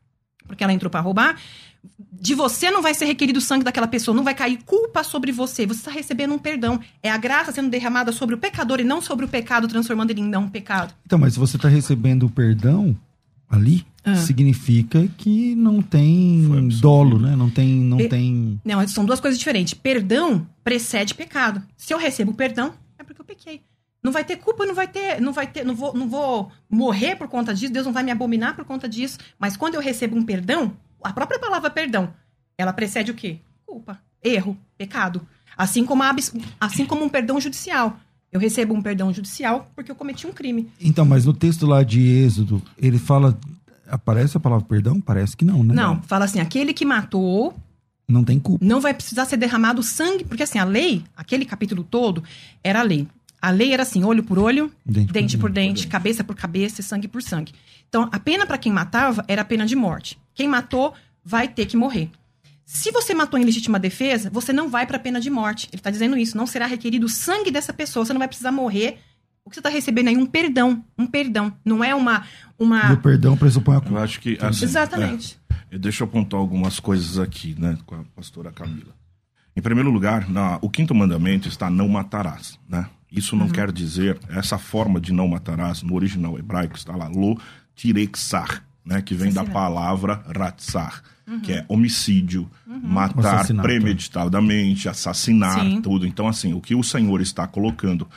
porque 0.48 0.64
ela 0.64 0.74
entrou 0.74 0.90
para 0.90 1.02
roubar, 1.02 1.40
de 2.12 2.34
você 2.34 2.72
não 2.72 2.82
vai 2.82 2.94
ser 2.94 3.06
requerido 3.06 3.40
o 3.40 3.42
sangue 3.42 3.64
daquela 3.64 3.88
pessoa, 3.88 4.16
não 4.16 4.24
vai 4.24 4.34
cair 4.34 4.60
culpa 4.66 5.04
sobre 5.04 5.32
você. 5.32 5.66
Você 5.66 5.80
está 5.80 5.92
recebendo 5.92 6.34
um 6.34 6.40
perdão. 6.40 6.80
É 7.04 7.10
a 7.10 7.18
graça 7.18 7.52
sendo 7.52 7.70
derramada 7.70 8.12
sobre 8.12 8.36
o 8.36 8.38
pecador 8.38 8.80
e 8.80 8.84
não 8.84 9.02
sobre 9.02 9.26
o 9.26 9.28
pecado, 9.28 9.68
transformando 9.68 10.12
ele 10.12 10.22
em 10.22 10.28
não 10.28 10.50
pecado. 10.50 10.94
Então, 11.06 11.20
mas 11.20 11.34
se 11.34 11.40
você 11.40 11.56
está 11.56 11.68
recebendo 11.68 12.26
o 12.26 12.30
perdão 12.30 12.96
ali, 13.50 13.86
ah. 14.04 14.16
significa 14.16 15.08
que 15.18 15.56
não 15.56 15.82
tem 15.82 16.68
dolo, 16.80 17.20
né? 17.20 17.36
Não 17.36 17.50
tem, 17.50 17.68
não 17.68 17.98
Pe 17.98 18.10
tem. 18.10 18.60
Não, 18.64 18.88
são 18.88 19.06
duas 19.06 19.20
coisas 19.20 19.38
diferentes. 19.38 19.74
Perdão 19.74 20.48
precede 20.64 21.14
pecado. 21.14 21.62
Se 21.78 21.94
eu 21.94 21.98
recebo 21.98 22.34
perdão, 22.34 22.74
é 22.98 23.04
porque 23.04 23.22
eu 23.22 23.26
pequei. 23.26 23.62
Não 24.04 24.12
vai 24.12 24.24
ter 24.24 24.36
culpa, 24.36 24.68
não 24.68 24.76
vai 24.76 24.88
ter, 24.88 25.20
não 25.20 25.34
vai 25.34 25.48
ter, 25.48 25.66
não 25.66 25.76
vou, 25.76 25.92
não 25.96 26.08
vou 26.08 26.52
morrer 26.70 27.16
por 27.16 27.28
conta 27.28 27.56
disso. 27.56 27.74
Deus 27.74 27.88
não 27.88 27.94
vai 27.94 28.04
me 28.04 28.12
abominar 28.12 28.56
por 28.56 28.64
conta 28.64 28.88
disso. 28.88 29.18
Mas 29.40 29.58
quando 29.58 29.74
eu 29.74 29.82
recebo 29.82 30.16
um 30.16 30.24
perdão, 30.24 30.74
a 31.06 31.14
própria 31.14 31.40
palavra 31.40 31.70
perdão, 31.70 32.14
ela 32.58 32.74
precede 32.74 33.12
o 33.12 33.14
quê? 33.14 33.40
Culpa, 33.66 34.00
erro, 34.24 34.58
pecado. 34.78 35.22
Assim 35.58 35.86
como, 35.86 36.04
a, 36.04 36.14
assim 36.60 36.86
como 36.86 37.06
um 37.06 37.10
perdão 37.10 37.40
judicial. 37.40 37.98
Eu 38.32 38.40
recebo 38.40 38.74
um 38.74 38.82
perdão 38.82 39.14
judicial 39.14 39.72
porque 39.76 39.90
eu 39.90 39.96
cometi 39.96 40.28
um 40.28 40.34
crime. 40.34 40.70
Então, 40.82 41.06
mas 41.06 41.26
no 41.26 41.34
texto 41.34 41.66
lá 41.66 41.84
de 41.84 42.02
Êxodo, 42.02 42.62
ele 42.78 43.00
fala. 43.00 43.38
Aparece 43.88 44.36
a 44.36 44.40
palavra 44.40 44.66
perdão? 44.66 45.00
Parece 45.00 45.38
que 45.38 45.46
não, 45.46 45.64
né? 45.64 45.74
Não, 45.74 46.02
fala 46.02 46.26
assim: 46.26 46.40
aquele 46.40 46.74
que 46.74 46.84
matou. 46.84 47.56
Não 48.08 48.24
tem 48.24 48.40
culpa. 48.40 48.64
Não 48.64 48.82
vai 48.82 48.94
precisar 48.94 49.26
ser 49.26 49.38
derramado 49.38 49.82
sangue, 49.82 50.26
porque 50.26 50.44
assim, 50.44 50.60
a 50.60 50.64
lei, 50.64 51.04
aquele 51.16 51.46
capítulo 51.46 51.84
todo, 51.84 52.24
era 52.64 52.80
a 52.80 52.84
lei. 52.84 53.08
A 53.42 53.52
lei 53.52 53.74
era 53.74 53.84
assim: 53.84 54.04
olho 54.04 54.24
por 54.24 54.40
olho, 54.40 54.72
dente, 54.86 55.14
dente 55.14 55.14
por, 55.14 55.14
dente, 55.14 55.38
por 55.38 55.52
dente, 55.52 55.88
cabeça 55.88 56.24
por 56.24 56.36
cabeça 56.36 56.82
e 56.82 56.84
sangue 56.84 57.08
por 57.08 57.22
sangue. 57.22 57.54
Então, 57.88 58.10
a 58.12 58.20
pena 58.20 58.46
para 58.46 58.58
quem 58.58 58.72
matava 58.72 59.24
era 59.28 59.44
a 59.44 59.46
pena 59.46 59.66
de 59.66 59.76
morte. 59.76 60.18
Quem 60.36 60.48
matou 60.48 60.94
vai 61.24 61.48
ter 61.48 61.66
que 61.66 61.76
morrer. 61.76 62.12
Se 62.66 62.92
você 62.92 63.14
matou 63.14 63.40
em 63.40 63.44
legítima 63.44 63.80
defesa, 63.80 64.30
você 64.30 64.52
não 64.52 64.70
vai 64.70 64.86
para 64.86 64.98
a 64.98 65.00
pena 65.00 65.20
de 65.20 65.30
morte. 65.30 65.68
Ele 65.72 65.80
está 65.80 65.90
dizendo 65.90 66.18
isso. 66.18 66.36
Não 66.38 66.46
será 66.46 66.68
requerido 66.68 67.06
o 67.06 67.10
sangue 67.10 67.50
dessa 67.50 67.72
pessoa. 67.72 68.06
Você 68.06 68.14
não 68.14 68.20
vai 68.20 68.28
precisar 68.28 68.52
morrer. 68.52 69.00
O 69.44 69.50
que 69.50 69.56
você 69.56 69.60
está 69.60 69.70
recebendo 69.70 70.08
aí? 70.08 70.18
Um 70.18 70.26
perdão. 70.26 70.84
Um 70.98 71.08
perdão. 71.08 71.54
Não 71.64 71.84
é 71.84 71.94
uma. 71.96 72.26
uma... 72.58 72.94
O 72.94 72.98
perdão 72.98 73.38
pressupõe 73.38 73.78
a 73.78 73.82
culpa. 73.82 74.00
Eu 74.00 74.04
acho 74.04 74.20
que. 74.20 74.38
Assim, 74.42 74.66
Exatamente. 74.66 75.40
É, 75.72 75.78
deixa 75.78 76.04
eu 76.04 76.08
apontar 76.08 76.40
algumas 76.40 76.80
coisas 76.80 77.20
aqui, 77.20 77.56
né, 77.58 77.78
com 77.86 77.96
a 77.96 78.04
pastora 78.16 78.52
Camila. 78.52 78.96
Em 79.56 79.62
primeiro 79.62 79.90
lugar, 79.90 80.30
na, 80.30 80.58
o 80.62 80.70
quinto 80.70 80.94
mandamento 80.94 81.48
está 81.48 81.70
não 81.70 81.88
matarás, 81.88 82.60
né? 82.68 82.88
Isso 83.12 83.36
não 83.36 83.46
uhum. 83.46 83.52
quer 83.52 83.72
dizer, 83.72 84.20
essa 84.30 84.58
forma 84.58 85.00
de 85.00 85.14
não 85.14 85.28
matarás, 85.28 85.82
no 85.82 85.96
original 85.96 86.38
hebraico 86.38 86.76
está 86.76 86.96
lá, 86.96 87.08
lo 87.08 87.40
tirexar, 87.74 88.65
né? 88.86 89.02
Que 89.02 89.16
vem 89.16 89.34
da 89.34 89.44
palavra 89.44 90.24
ratzar 90.34 91.02
uhum. 91.28 91.40
que 91.40 91.54
é 91.54 91.66
homicídio, 91.68 92.50
uhum. 92.68 92.80
matar 92.84 93.46
premeditadamente, 93.48 94.88
assassinar, 94.88 95.60
Sim. 95.60 95.82
tudo. 95.82 96.06
Então, 96.06 96.28
assim, 96.28 96.54
o 96.54 96.62
que 96.62 96.76
o 96.76 96.84
Senhor 96.84 97.22
está 97.22 97.48
colocando 97.48 98.08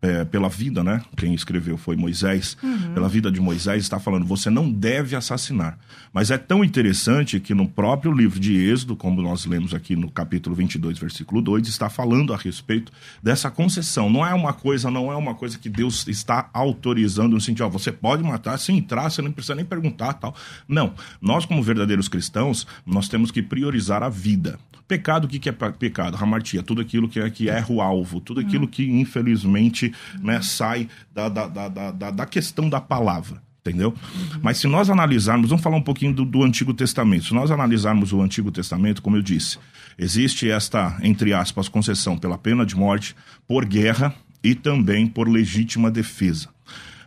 é, 0.00 0.24
pela 0.24 0.48
vida, 0.48 0.84
né? 0.84 1.02
Quem 1.16 1.34
escreveu 1.34 1.76
foi 1.76 1.96
Moisés. 1.96 2.56
Uhum. 2.62 2.94
Pela 2.94 3.08
vida 3.08 3.30
de 3.30 3.40
Moisés, 3.40 3.82
está 3.82 3.98
falando: 3.98 4.24
você 4.24 4.48
não 4.48 4.70
deve 4.70 5.16
assassinar. 5.16 5.78
Mas 6.12 6.30
é 6.30 6.38
tão 6.38 6.64
interessante 6.64 7.40
que 7.40 7.54
no 7.54 7.68
próprio 7.68 8.12
livro 8.12 8.38
de 8.38 8.56
Êxodo, 8.56 8.94
como 8.94 9.20
nós 9.20 9.44
lemos 9.44 9.74
aqui 9.74 9.96
no 9.96 10.10
capítulo 10.10 10.54
22, 10.54 10.98
versículo 10.98 11.42
2, 11.42 11.66
está 11.66 11.88
falando 11.88 12.32
a 12.32 12.36
respeito 12.36 12.92
dessa 13.22 13.50
concessão. 13.50 14.08
Não 14.08 14.24
é 14.24 14.32
uma 14.32 14.52
coisa, 14.52 14.90
não 14.90 15.10
é 15.10 15.16
uma 15.16 15.34
coisa 15.34 15.58
que 15.58 15.68
Deus 15.68 16.06
está 16.06 16.48
autorizando 16.52 17.32
no 17.32 17.40
sentido, 17.40 17.66
ó, 17.66 17.68
você 17.68 17.90
pode 17.90 18.22
matar 18.22 18.58
sem 18.58 18.78
entrar, 18.78 19.10
você 19.10 19.20
não 19.20 19.32
precisa 19.32 19.54
nem 19.54 19.64
perguntar 19.64 20.14
tal. 20.14 20.34
Não. 20.66 20.94
Nós, 21.20 21.44
como 21.44 21.62
verdadeiros 21.62 22.08
cristãos, 22.08 22.66
nós 22.86 23.08
temos 23.08 23.30
que 23.30 23.42
priorizar 23.42 24.02
a 24.02 24.08
vida. 24.08 24.58
Pecado, 24.88 25.26
o 25.26 25.28
que 25.28 25.46
é 25.50 25.52
pecado? 25.52 26.16
Ramartia, 26.16 26.62
tudo 26.62 26.80
aquilo 26.80 27.10
que 27.10 27.20
é 27.20 27.28
que 27.28 27.50
erra 27.50 27.70
o 27.70 27.82
alvo, 27.82 28.22
tudo 28.22 28.40
aquilo 28.40 28.66
que, 28.66 28.90
infelizmente, 28.90 29.87
né, 30.20 30.40
sai 30.42 30.88
da, 31.12 31.28
da, 31.28 31.46
da, 31.46 31.68
da, 31.68 32.10
da 32.10 32.26
questão 32.26 32.68
da 32.68 32.80
palavra 32.80 33.42
entendeu? 33.68 33.94
Mas 34.40 34.56
se 34.58 34.66
nós 34.66 34.88
analisarmos, 34.88 35.50
vamos 35.50 35.62
falar 35.62 35.76
um 35.76 35.82
pouquinho 35.82 36.14
do, 36.14 36.24
do, 36.24 36.42
Antigo 36.42 36.72
Testamento. 36.72 37.26
Se 37.26 37.34
nós 37.34 37.50
analisarmos 37.50 38.14
o 38.14 38.22
Antigo 38.22 38.50
Testamento, 38.50 39.02
como 39.02 39.16
eu 39.16 39.22
disse, 39.22 39.58
existe 39.98 40.50
esta, 40.50 40.96
entre 41.02 41.34
aspas, 41.34 41.68
concessão 41.68 42.16
pela 42.16 42.38
pena 42.38 42.64
de 42.64 42.74
morte 42.74 43.14
por 43.46 43.66
guerra 43.66 44.14
e 44.42 44.54
também 44.54 45.06
por 45.06 45.28
legítima 45.28 45.90
defesa. 45.90 46.48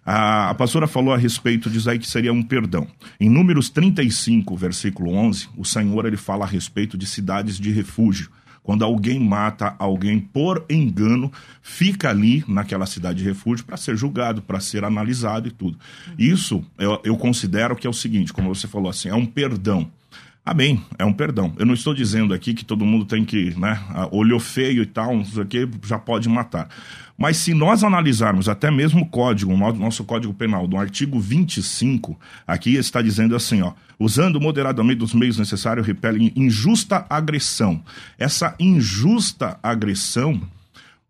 A, 0.06 0.50
a 0.50 0.56
pastora 0.56 0.88
falou 0.88 1.14
a 1.14 1.18
respeito 1.18 1.70
disso 1.70 1.90
aí 1.90 2.00
que 2.00 2.08
seria 2.08 2.34
um 2.34 2.42
perdão. 2.42 2.88
Em 3.20 3.30
Números 3.30 3.70
35, 3.70 4.56
versículo 4.56 5.14
11, 5.14 5.50
o 5.56 5.64
Senhor 5.64 6.06
ele 6.06 6.18
fala 6.18 6.46
a 6.46 6.48
respeito 6.48 6.98
de 6.98 7.06
cidades 7.06 7.60
de 7.60 7.72
refúgio. 7.72 8.30
Quando 8.64 8.86
alguém 8.86 9.20
mata 9.20 9.76
alguém 9.80 10.20
por 10.20 10.66
engano, 10.70 11.32
fica 11.62 12.10
ali 12.10 12.44
naquela 12.48 12.86
cidade 12.86 13.20
de 13.20 13.26
refúgio 13.26 13.66
para 13.66 13.76
ser 13.76 13.98
julgado, 13.98 14.42
para 14.42 14.60
ser 14.60 14.84
analisado 14.84 15.48
e 15.48 15.52
tudo. 15.52 15.78
Isso 16.18 16.64
eu, 16.78 17.00
eu 17.04 17.18
considero 17.18 17.76
que 17.76 17.88
é 17.88 17.90
o 17.90 17.94
seguinte, 17.94 18.32
como 18.32 18.54
você 18.54 18.68
falou 18.68 18.90
assim, 18.90 19.10
é 19.10 19.16
um 19.16 19.26
perdão. 19.26 19.90
Amém, 20.44 20.84
é 20.98 21.06
um 21.06 21.14
perdão. 21.14 21.54
Eu 21.60 21.68
não 21.68 21.76
estou 21.76 21.94
dizendo 21.94 22.34
aqui 22.34 22.56
que 22.56 22.66
todo 22.66 22.84
mundo 22.84 23.06
tem 23.06 23.24
que, 23.24 23.58
né, 23.60 23.80
olhou 24.12 24.40
feio 24.40 24.82
e 24.82 24.88
tal, 24.88 25.16
não 25.16 25.24
sei 25.24 25.44
o 25.44 25.46
que, 25.46 25.70
já 25.86 26.00
pode 26.00 26.28
matar. 26.28 26.68
Mas 27.16 27.38
se 27.38 27.54
nós 27.54 27.84
analisarmos 27.84 28.50
até 28.50 28.72
mesmo 28.72 29.02
o 29.02 29.06
código, 29.06 29.54
o 29.54 29.74
nosso 29.74 30.04
código 30.04 30.34
penal, 30.34 30.68
do 30.68 30.76
artigo 30.78 31.20
25, 31.20 32.20
aqui 32.48 32.74
está 32.74 33.04
dizendo 33.04 33.36
assim, 33.36 33.62
ó, 33.62 33.74
usando 34.00 34.42
moderadamente 34.42 35.04
os 35.04 35.14
meios 35.14 35.38
necessários, 35.38 35.86
repele 35.86 36.34
injusta 36.36 37.06
agressão. 37.08 37.84
Essa 38.18 38.56
injusta 38.60 39.60
agressão, 39.62 40.42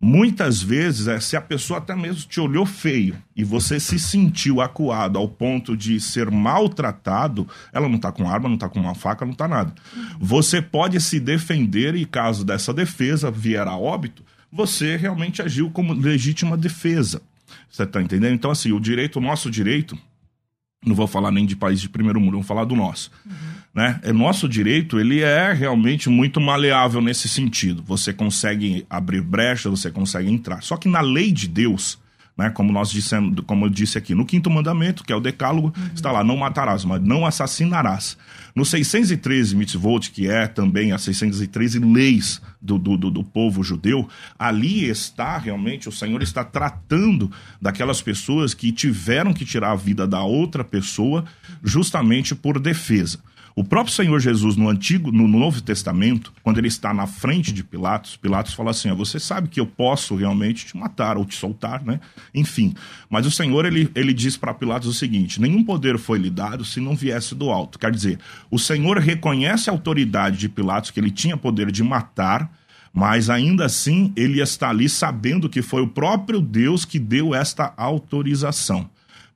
muitas 0.02 0.62
vezes, 0.62 1.08
é 1.08 1.20
se 1.20 1.38
a 1.38 1.42
pessoa 1.42 1.78
até 1.78 1.96
mesmo 1.96 2.28
te 2.28 2.40
olhou 2.40 2.66
feio 2.66 3.16
e 3.36 3.44
você 3.44 3.80
se 3.80 4.00
sentiu 4.00 4.60
acuado 4.60 5.20
ao 5.20 5.28
ponto 5.30 5.78
de 5.78 6.00
ser 6.00 6.32
maltratado, 6.32 7.48
ela 7.72 7.88
não 7.88 7.98
está 7.98 8.12
com 8.12 8.28
arma, 8.28 8.50
não 8.50 8.56
está 8.56 8.68
com 8.68 8.80
uma 8.80 8.96
faca, 8.96 9.24
não 9.24 9.34
está 9.34 9.48
nada. 9.48 9.74
Você 10.20 10.60
pode 10.62 11.00
se 11.00 11.20
defender 11.20 11.94
e 11.96 12.06
caso 12.06 12.44
dessa 12.44 12.74
defesa 12.74 13.30
vier 13.30 13.68
a 13.68 13.78
óbito, 13.78 14.24
você 14.52 14.98
realmente 14.98 15.42
agiu 15.42 15.70
como 15.70 15.94
legítima 15.94 16.58
defesa. 16.58 17.22
Você 17.70 17.84
está 17.84 18.02
entendendo? 18.02 18.34
Então, 18.34 18.52
assim, 18.52 18.72
o 18.72 18.80
direito, 18.80 19.18
o 19.18 19.22
nosso 19.22 19.50
direito, 19.52 19.98
não 20.86 20.96
vou 20.96 21.06
falar 21.06 21.32
nem 21.32 21.46
de 21.46 21.56
país 21.56 21.80
de 21.80 21.88
primeiro 21.88 22.20
mundo, 22.20 22.34
vou 22.34 22.44
falar 22.44 22.66
do 22.66 22.76
nosso. 22.76 23.12
Uhum. 23.26 23.34
Né? 23.74 24.00
É, 24.04 24.12
nosso 24.12 24.50
direito, 24.50 25.00
ele 25.00 25.22
é 25.22 25.54
realmente 25.54 26.10
muito 26.10 26.42
maleável 26.42 27.02
nesse 27.02 27.30
sentido. 27.30 27.84
Você 27.84 28.12
consegue 28.12 28.86
abrir 28.90 29.22
brecha, 29.22 29.70
você 29.70 29.92
consegue 29.92 30.30
entrar. 30.30 30.62
Só 30.64 30.76
que 30.76 30.90
na 30.90 31.02
lei 31.02 31.32
de 31.32 31.48
Deus, 31.48 32.00
né, 32.42 32.50
como 32.50 32.74
nós 32.74 32.90
dissemos, 32.90 33.40
como 33.46 33.66
eu 33.66 33.70
disse 33.70 34.00
aqui, 34.00 34.16
no 34.16 34.26
quinto 34.26 34.50
mandamento, 34.50 35.04
que 35.04 35.14
é 35.14 35.16
o 35.16 35.20
decálogo, 35.20 35.72
uhum. 35.78 35.90
está 35.94 36.12
lá, 36.12 36.24
não 36.24 36.36
matarás, 36.36 36.84
mas 36.84 37.00
não 37.00 37.24
assassinarás. 37.24 38.18
No 38.56 38.66
613 38.66 39.56
mitzvot, 39.56 40.10
que 40.12 40.28
é 40.28 40.48
também 40.48 40.92
as 40.92 41.04
613 41.04 41.80
leis 41.80 42.42
do, 42.60 42.80
do, 42.80 42.98
do, 42.98 43.24
povo 43.24 43.64
judeu, 43.64 44.10
ali 44.40 44.90
está 44.90 45.38
realmente, 45.38 45.88
o 45.88 45.92
Senhor 45.92 46.24
está 46.24 46.44
tratando 46.44 47.32
daquelas 47.62 48.02
pessoas 48.02 48.56
que 48.56 48.72
tiveram 48.72 49.34
que 49.34 49.46
tirar 49.46 49.72
a 49.72 49.76
vida 49.76 50.08
da 50.08 50.24
outra 50.24 50.64
pessoa 50.64 51.24
justamente 51.64 52.34
por 52.34 52.60
defesa. 52.60 53.20
O 53.56 53.64
próprio 53.64 53.94
Senhor 53.94 54.20
Jesus, 54.20 54.56
no 54.56 54.70
Antigo, 54.70 55.12
no 55.12 55.28
Novo 55.28 55.62
Testamento, 55.62 56.32
quando 56.42 56.58
ele 56.58 56.70
está 56.70 56.94
na 56.94 57.06
frente 57.06 57.52
de 57.52 57.64
Pilatos, 57.64 58.16
Pilatos 58.16 58.54
fala 58.54 58.72
assim: 58.72 58.92
Você 58.94 59.20
sabe 59.20 59.50
que 59.50 59.60
eu 59.60 59.66
posso 59.66 60.16
realmente 60.16 60.66
te 60.66 60.78
matar 60.78 61.18
ou 61.18 61.26
te 61.26 61.36
soltar, 61.36 61.84
né? 61.84 62.00
Enfim. 62.34 62.74
Mas 63.10 63.26
o 63.26 63.32
Senhor, 63.32 63.66
ele, 63.66 63.92
ele 63.94 64.14
diz 64.14 64.38
para 64.38 64.54
Pilatos 64.54 64.88
o 64.88 64.94
seguinte: 64.94 65.42
Nenhum 65.42 65.64
poder 65.64 65.98
foi 65.98 66.18
lhe 66.18 66.30
dado 66.30 66.64
se 66.64 66.80
não 66.80 66.96
viesse 66.96 67.36
do 67.36 67.50
alto. 67.50 67.78
Quer 67.78 67.92
dizer, 67.92 68.20
o 68.50 68.58
Senhor 68.58 68.98
reconhece 68.98 69.70
a 69.70 69.74
autoridade 69.74 70.38
de 70.38 70.48
Pilatos, 70.48 70.92
que 70.92 71.00
ele 71.00 71.12
tinha 71.12 71.36
poder 71.36 71.72
de 71.72 71.84
matar, 71.84 72.52
mas 72.94 73.30
ainda 73.30 73.66
assim 73.66 74.14
ele 74.16 74.42
está 74.42 74.70
ali 74.70 74.88
sabendo 74.88 75.50
que 75.50 75.62
foi 75.62 75.82
o 75.82 75.88
próprio 75.88 76.42
Deus 76.42 76.86
que 76.86 77.00
deu 77.00 77.36
esta 77.36 77.74
autorização. 77.76 78.90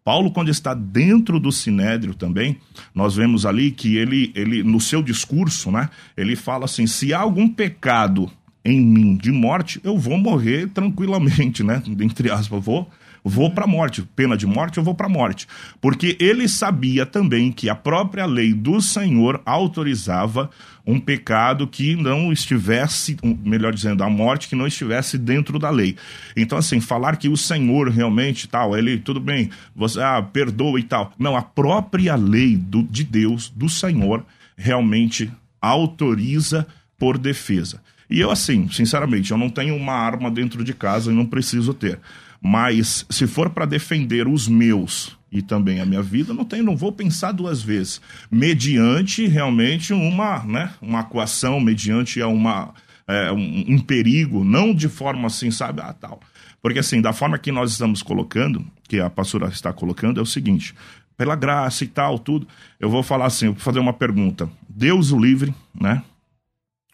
Paulo, 0.05 0.29
quando 0.29 0.51
está 0.51 0.75
dentro 0.75 1.39
do 1.39 1.51
sinédrio 1.51 2.13
também, 2.13 2.59
nós 2.93 3.15
vemos 3.15 3.43
ali 3.43 3.71
que 3.71 3.97
ele, 3.97 4.31
ele 4.35 4.61
no 4.61 4.79
seu 4.79 5.01
discurso, 5.01 5.71
né, 5.71 5.89
ele 6.15 6.35
fala 6.35 6.65
assim: 6.65 6.85
se 6.85 7.11
há 7.11 7.19
algum 7.19 7.49
pecado 7.49 8.31
em 8.63 8.79
mim 8.79 9.17
de 9.17 9.31
morte, 9.31 9.81
eu 9.83 9.97
vou 9.97 10.15
morrer 10.19 10.69
tranquilamente, 10.69 11.63
né? 11.63 11.81
Entre 11.99 12.29
aspas, 12.29 12.63
vou 12.63 12.87
vou 13.27 13.49
para 13.49 13.63
a 13.63 13.67
morte, 13.67 14.03
pena 14.15 14.37
de 14.37 14.45
morte, 14.45 14.77
eu 14.77 14.83
vou 14.83 14.93
para 14.93 15.07
a 15.07 15.09
morte. 15.09 15.47
Porque 15.81 16.15
ele 16.19 16.47
sabia 16.47 17.07
também 17.07 17.51
que 17.51 17.67
a 17.67 17.73
própria 17.73 18.27
lei 18.27 18.53
do 18.53 18.79
Senhor 18.79 19.41
autorizava 19.43 20.51
um 20.85 20.99
pecado 20.99 21.67
que 21.67 21.95
não 21.95 22.31
estivesse, 22.31 23.17
melhor 23.43 23.73
dizendo, 23.73 24.03
a 24.03 24.09
morte 24.09 24.47
que 24.47 24.55
não 24.55 24.67
estivesse 24.67 25.17
dentro 25.17 25.57
da 25.57 25.69
lei. 25.69 25.95
Então, 26.35 26.57
assim, 26.57 26.79
falar 26.79 27.15
que 27.15 27.27
o 27.27 27.35
Senhor 27.35 27.89
realmente 27.89 28.47
tal, 28.47 28.77
ele, 28.77 28.99
tudo 28.99 29.19
bem, 29.19 29.49
você 29.75 29.99
ah, 30.01 30.21
perdoa 30.21 30.79
e 30.79 30.83
tal. 30.83 31.11
Não, 31.17 31.35
a 31.35 31.41
própria 31.41 32.15
lei 32.15 32.55
do, 32.55 32.83
de 32.83 33.03
Deus, 33.03 33.49
do 33.49 33.67
Senhor, 33.67 34.23
realmente 34.55 35.31
autoriza 35.59 36.67
por 36.97 37.17
defesa. 37.17 37.81
E 38.09 38.19
eu, 38.19 38.29
assim, 38.29 38.69
sinceramente, 38.69 39.31
eu 39.31 39.37
não 39.37 39.49
tenho 39.49 39.75
uma 39.75 39.93
arma 39.93 40.29
dentro 40.29 40.63
de 40.63 40.73
casa 40.73 41.11
e 41.11 41.15
não 41.15 41.25
preciso 41.25 41.73
ter. 41.73 41.99
Mas 42.47 43.07
se 43.09 43.25
for 43.25 43.49
para 43.49 43.65
defender 43.65 44.27
os 44.27 44.47
meus 44.47 45.17
e 45.31 45.41
também 45.41 45.81
a 45.81 45.85
minha 45.85 46.03
vida, 46.03 46.31
não 46.31 46.45
tem, 46.45 46.61
não 46.61 46.77
vou 46.77 46.91
pensar 46.91 47.31
duas 47.31 47.63
vezes. 47.63 47.99
Mediante 48.29 49.25
realmente 49.25 49.93
uma, 49.93 50.43
né, 50.43 50.71
uma 50.79 51.03
coação, 51.03 51.59
mediante 51.59 52.21
uma, 52.21 52.71
é, 53.07 53.31
um, 53.31 53.65
um, 53.69 53.79
perigo, 53.79 54.43
não 54.43 54.75
de 54.75 54.87
forma 54.87 55.25
assim, 55.25 55.49
sabe, 55.49 55.81
ah, 55.81 55.91
tal. 55.91 56.19
Porque 56.61 56.77
assim, 56.77 57.01
da 57.01 57.11
forma 57.11 57.39
que 57.39 57.51
nós 57.51 57.71
estamos 57.71 58.03
colocando, 58.03 58.63
que 58.87 58.99
a 58.99 59.09
pastora 59.09 59.47
está 59.47 59.73
colocando, 59.73 60.19
é 60.19 60.21
o 60.21 60.25
seguinte: 60.25 60.75
pela 61.17 61.35
graça 61.35 61.83
e 61.83 61.87
tal, 61.87 62.19
tudo, 62.19 62.47
eu 62.79 62.91
vou 62.91 63.01
falar 63.01 63.25
assim, 63.25 63.47
vou 63.47 63.55
fazer 63.55 63.79
uma 63.79 63.93
pergunta. 63.93 64.47
Deus 64.69 65.11
o 65.11 65.17
livre, 65.17 65.51
né? 65.73 66.03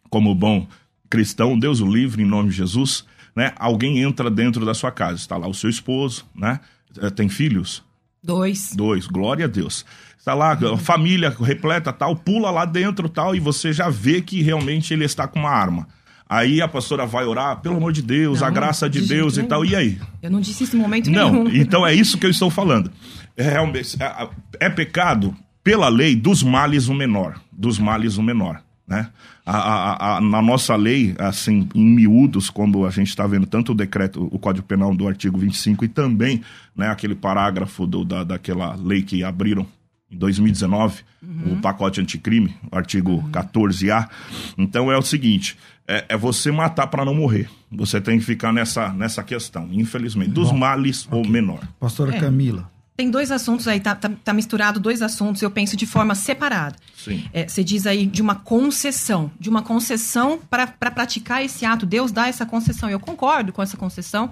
Como 0.09 0.33
bom 0.33 0.65
cristão, 1.09 1.59
Deus 1.59 1.81
o 1.81 1.85
livre, 1.85 2.23
em 2.23 2.25
nome 2.25 2.51
de 2.51 2.55
Jesus, 2.55 3.05
né? 3.35 3.53
Alguém 3.57 3.99
entra 3.99 4.29
dentro 4.29 4.65
da 4.65 4.73
sua 4.73 4.91
casa, 4.91 5.15
está 5.15 5.37
lá 5.37 5.47
o 5.47 5.53
seu 5.53 5.69
esposo, 5.69 6.25
né? 6.35 6.59
É, 6.99 7.09
tem 7.09 7.29
filhos? 7.29 7.83
Dois. 8.23 8.73
Dois, 8.75 9.07
glória 9.07 9.45
a 9.45 9.47
Deus. 9.47 9.85
Está 10.17 10.35
lá, 10.35 10.53
a 10.53 10.77
família 10.77 11.35
repleta, 11.39 11.91
tal, 11.91 12.15
pula 12.15 12.51
lá 12.51 12.63
dentro, 12.63 13.09
tal, 13.09 13.35
e 13.35 13.39
você 13.39 13.73
já 13.73 13.89
vê 13.89 14.21
que 14.21 14.41
realmente 14.41 14.93
ele 14.93 15.03
está 15.03 15.27
com 15.27 15.39
uma 15.39 15.49
arma. 15.49 15.87
Aí 16.29 16.61
a 16.61 16.67
pastora 16.67 17.05
vai 17.05 17.25
orar, 17.25 17.59
pelo 17.59 17.75
amor 17.75 17.91
de 17.91 18.01
Deus, 18.01 18.39
não, 18.39 18.47
a 18.47 18.49
graça 18.51 18.89
de, 18.89 19.01
de 19.01 19.07
Deus 19.07 19.37
e 19.37 19.43
tal. 19.43 19.65
E 19.65 19.75
aí? 19.75 19.99
Eu 20.21 20.31
não 20.31 20.39
disse 20.39 20.63
isso 20.63 20.77
em 20.77 20.79
momento 20.79 21.09
não, 21.09 21.33
nenhum. 21.33 21.49
Então 21.53 21.85
é 21.85 21.93
isso 21.93 22.17
que 22.17 22.25
eu 22.25 22.29
estou 22.29 22.49
falando. 22.49 22.91
É, 23.35 23.47
é, 23.47 24.29
é 24.67 24.69
pecado 24.69 25.35
pela 25.63 25.89
lei 25.89 26.15
dos 26.15 26.43
males 26.43 26.87
o 26.87 26.93
menor. 26.93 27.41
Dos 27.51 27.77
males 27.77 28.15
o 28.17 28.23
menor. 28.23 28.61
Né? 28.91 29.07
A, 29.45 29.57
a, 29.57 30.17
a, 30.17 30.21
na 30.21 30.41
nossa 30.41 30.75
lei, 30.75 31.15
assim, 31.17 31.69
em 31.73 31.85
miúdos, 31.85 32.49
quando 32.49 32.85
a 32.85 32.89
gente 32.89 33.07
está 33.07 33.25
vendo 33.25 33.45
tanto 33.47 33.71
o 33.71 33.75
decreto, 33.75 34.27
o 34.29 34.37
Código 34.37 34.67
Penal 34.67 34.93
do 34.93 35.07
artigo 35.07 35.37
25 35.37 35.85
e 35.85 35.87
também 35.87 36.41
né, 36.75 36.89
aquele 36.89 37.15
parágrafo 37.15 37.87
do, 37.87 38.03
da, 38.03 38.25
daquela 38.25 38.75
lei 38.75 39.01
que 39.01 39.23
abriram 39.23 39.65
em 40.11 40.17
2019, 40.17 41.03
uhum. 41.23 41.53
o 41.53 41.61
pacote 41.61 42.01
anticrime, 42.01 42.53
o 42.69 42.75
artigo 42.75 43.11
uhum. 43.11 43.31
14A. 43.31 44.09
Então 44.57 44.91
é 44.91 44.97
o 44.97 45.01
seguinte: 45.01 45.57
é, 45.87 46.07
é 46.09 46.17
você 46.17 46.51
matar 46.51 46.87
para 46.87 47.05
não 47.05 47.15
morrer. 47.15 47.49
Você 47.71 48.01
tem 48.01 48.19
que 48.19 48.25
ficar 48.25 48.51
nessa, 48.51 48.89
nessa 48.89 49.23
questão, 49.23 49.69
infelizmente, 49.71 50.31
dos 50.31 50.51
Bom, 50.51 50.57
males 50.57 51.05
okay. 51.05 51.17
ou 51.17 51.25
menor. 51.25 51.65
Pastora 51.79 52.13
é. 52.13 52.19
Camila 52.19 52.69
tem 53.01 53.09
dois 53.09 53.31
assuntos 53.31 53.67
aí, 53.67 53.79
tá, 53.79 53.95
tá, 53.95 54.11
tá, 54.23 54.31
misturado 54.31 54.79
dois 54.79 55.01
assuntos, 55.01 55.41
eu 55.41 55.49
penso 55.49 55.75
de 55.75 55.87
forma 55.87 56.13
separada. 56.13 56.75
Sim. 56.95 57.27
É, 57.33 57.47
você 57.47 57.63
diz 57.63 57.87
aí 57.87 58.05
de 58.05 58.21
uma 58.21 58.35
concessão, 58.35 59.31
de 59.39 59.49
uma 59.49 59.63
concessão 59.63 60.39
para 60.47 60.67
pra 60.67 60.91
praticar 60.91 61.43
esse 61.43 61.65
ato. 61.65 61.83
Deus 61.83 62.11
dá 62.11 62.27
essa 62.27 62.45
concessão. 62.45 62.91
Eu 62.91 62.99
concordo 62.99 63.51
com 63.51 63.63
essa 63.63 63.75
concessão. 63.75 64.29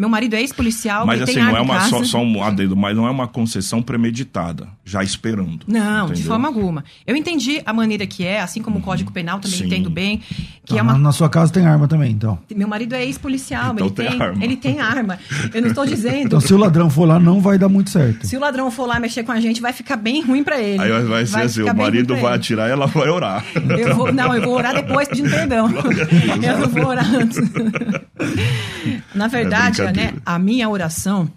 Meu 0.00 0.08
marido 0.08 0.34
é 0.34 0.40
ex-policial, 0.40 1.04
mas 1.04 1.20
assim, 1.20 1.38
não 1.38 1.54
é 1.54 1.60
uma 1.60 1.80
só, 1.82 2.02
só, 2.02 2.22
um 2.22 2.42
adendo, 2.42 2.74
mas 2.74 2.96
não 2.96 3.06
é 3.06 3.10
uma 3.10 3.28
concessão 3.28 3.82
premeditada, 3.82 4.66
já 4.82 5.04
esperando. 5.04 5.66
Não, 5.68 6.06
entendeu? 6.06 6.14
de 6.14 6.22
forma 6.22 6.48
alguma. 6.48 6.82
Eu 7.06 7.14
entendi 7.14 7.60
a 7.66 7.72
maneira 7.74 8.06
que 8.06 8.24
é, 8.24 8.40
assim 8.40 8.62
como 8.62 8.76
uhum. 8.76 8.82
o 8.82 8.84
Código 8.86 9.12
Penal 9.12 9.38
também 9.40 9.58
Sim. 9.58 9.66
entendo 9.66 9.90
bem, 9.90 10.22
que 10.64 10.72
tá, 10.72 10.78
é 10.78 10.82
uma 10.82 10.96
Na 10.96 11.12
sua 11.12 11.28
casa 11.28 11.52
tem 11.52 11.66
arma 11.66 11.86
também, 11.86 12.12
então. 12.12 12.38
Meu 12.56 12.66
marido 12.66 12.94
é 12.94 13.04
ex-policial, 13.04 13.74
então 13.74 13.88
ele 13.88 13.94
tem, 13.94 14.08
tem 14.08 14.22
arma. 14.22 14.44
ele 14.44 14.56
tem 14.56 14.80
arma. 14.80 15.18
Eu 15.52 15.60
não 15.60 15.68
estou 15.68 15.84
dizendo. 15.86 16.24
Então 16.24 16.40
se 16.40 16.54
o 16.54 16.56
ladrão 16.56 16.88
for 16.88 17.04
lá 17.04 17.20
não 17.20 17.38
vai 17.38 17.58
dar 17.58 17.68
muito 17.68 17.90
certo. 17.90 18.26
Se 18.26 18.38
o 18.38 18.40
ladrão 18.40 18.70
for 18.70 18.86
lá 18.86 18.98
mexer 18.98 19.22
com 19.22 19.32
a 19.32 19.40
gente, 19.40 19.60
vai 19.60 19.74
ficar 19.74 19.96
bem 19.96 20.22
ruim 20.22 20.42
para 20.42 20.58
ele. 20.58 20.82
Aí 20.82 20.90
vai 21.02 21.26
ser 21.26 21.32
vai 21.32 21.44
assim, 21.44 21.62
o 21.62 21.76
marido 21.76 22.16
vai 22.16 22.34
atirar 22.34 22.70
e 22.70 22.72
ela 22.72 22.86
vai 22.86 23.10
orar. 23.10 23.44
Eu 23.54 23.94
vou, 23.94 24.10
não, 24.10 24.34
eu 24.34 24.40
vou 24.40 24.54
orar 24.54 24.74
depois 24.74 25.08
pedindo 25.08 25.28
perdão. 25.28 25.68
Eu 26.42 26.58
não 26.58 26.68
vou 26.68 26.86
orar 26.86 27.14
antes. 27.14 27.38
Na 29.14 29.26
verdade, 29.26 29.82
é 29.82 29.89
né, 29.92 30.14
a 30.24 30.38
minha 30.38 30.68
oração 30.68 31.30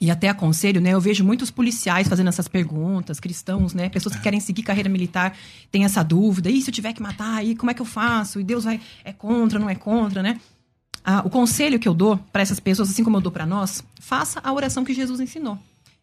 e 0.00 0.10
até 0.10 0.28
aconselho, 0.28 0.80
né? 0.80 0.90
Eu 0.90 1.00
vejo 1.00 1.24
muitos 1.24 1.50
policiais 1.50 2.06
fazendo 2.08 2.28
essas 2.28 2.48
perguntas, 2.48 3.18
cristãos, 3.18 3.72
né? 3.72 3.88
Pessoas 3.88 4.14
que 4.14 4.22
querem 4.22 4.40
seguir 4.40 4.62
carreira 4.62 4.88
militar 4.88 5.36
têm 5.70 5.84
essa 5.84 6.02
dúvida. 6.02 6.50
E 6.50 6.60
se 6.60 6.68
eu 6.68 6.74
tiver 6.74 6.92
que 6.92 7.02
matar, 7.02 7.36
aí 7.36 7.54
como 7.54 7.70
é 7.70 7.74
que 7.74 7.80
eu 7.80 7.86
faço? 7.86 8.38
E 8.40 8.44
Deus 8.44 8.64
vai 8.64 8.80
é 9.04 9.12
contra, 9.12 9.58
não 9.58 9.70
é 9.70 9.74
contra, 9.74 10.22
né? 10.22 10.38
Ah, 11.04 11.22
o 11.24 11.30
conselho 11.30 11.78
que 11.78 11.88
eu 11.88 11.94
dou 11.94 12.18
para 12.32 12.42
essas 12.42 12.58
pessoas, 12.58 12.90
assim 12.90 13.04
como 13.04 13.16
eu 13.16 13.20
dou 13.20 13.32
para 13.32 13.46
nós, 13.46 13.82
faça 14.00 14.40
a 14.42 14.52
oração 14.52 14.84
que 14.84 14.92
Jesus 14.92 15.20
ensinou. 15.20 15.58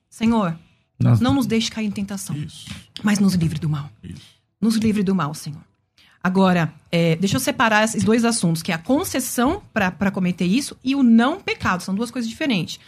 Senhor, 0.09 0.57
Nossa. 0.97 1.23
não 1.23 1.33
nos 1.33 1.45
deixe 1.45 1.69
cair 1.69 1.85
em 1.85 1.91
tentação, 1.91 2.35
Isso. 2.37 2.69
mas 3.03 3.19
nos 3.19 3.33
livre 3.33 3.59
do 3.59 3.67
mal. 3.67 3.89
Isso. 4.01 4.21
Nos 4.61 4.77
livre 4.77 5.03
do 5.03 5.13
mal, 5.13 5.33
Senhor. 5.33 5.61
Agora, 6.23 6.73
é, 6.89 7.17
deixa 7.17 7.35
eu 7.35 7.39
separar 7.39 7.83
esses 7.83 8.01
dois 8.01 8.23
assuntos, 8.23 8.61
que 8.61 8.71
é 8.71 8.75
a 8.75 8.77
concessão 8.77 9.61
para 9.73 10.09
cometer 10.09 10.45
isso 10.45 10.77
e 10.81 10.95
o 10.95 11.03
não 11.03 11.41
pecado. 11.41 11.83
São 11.83 11.93
duas 11.93 12.09
coisas 12.09 12.29
diferentes. 12.29 12.79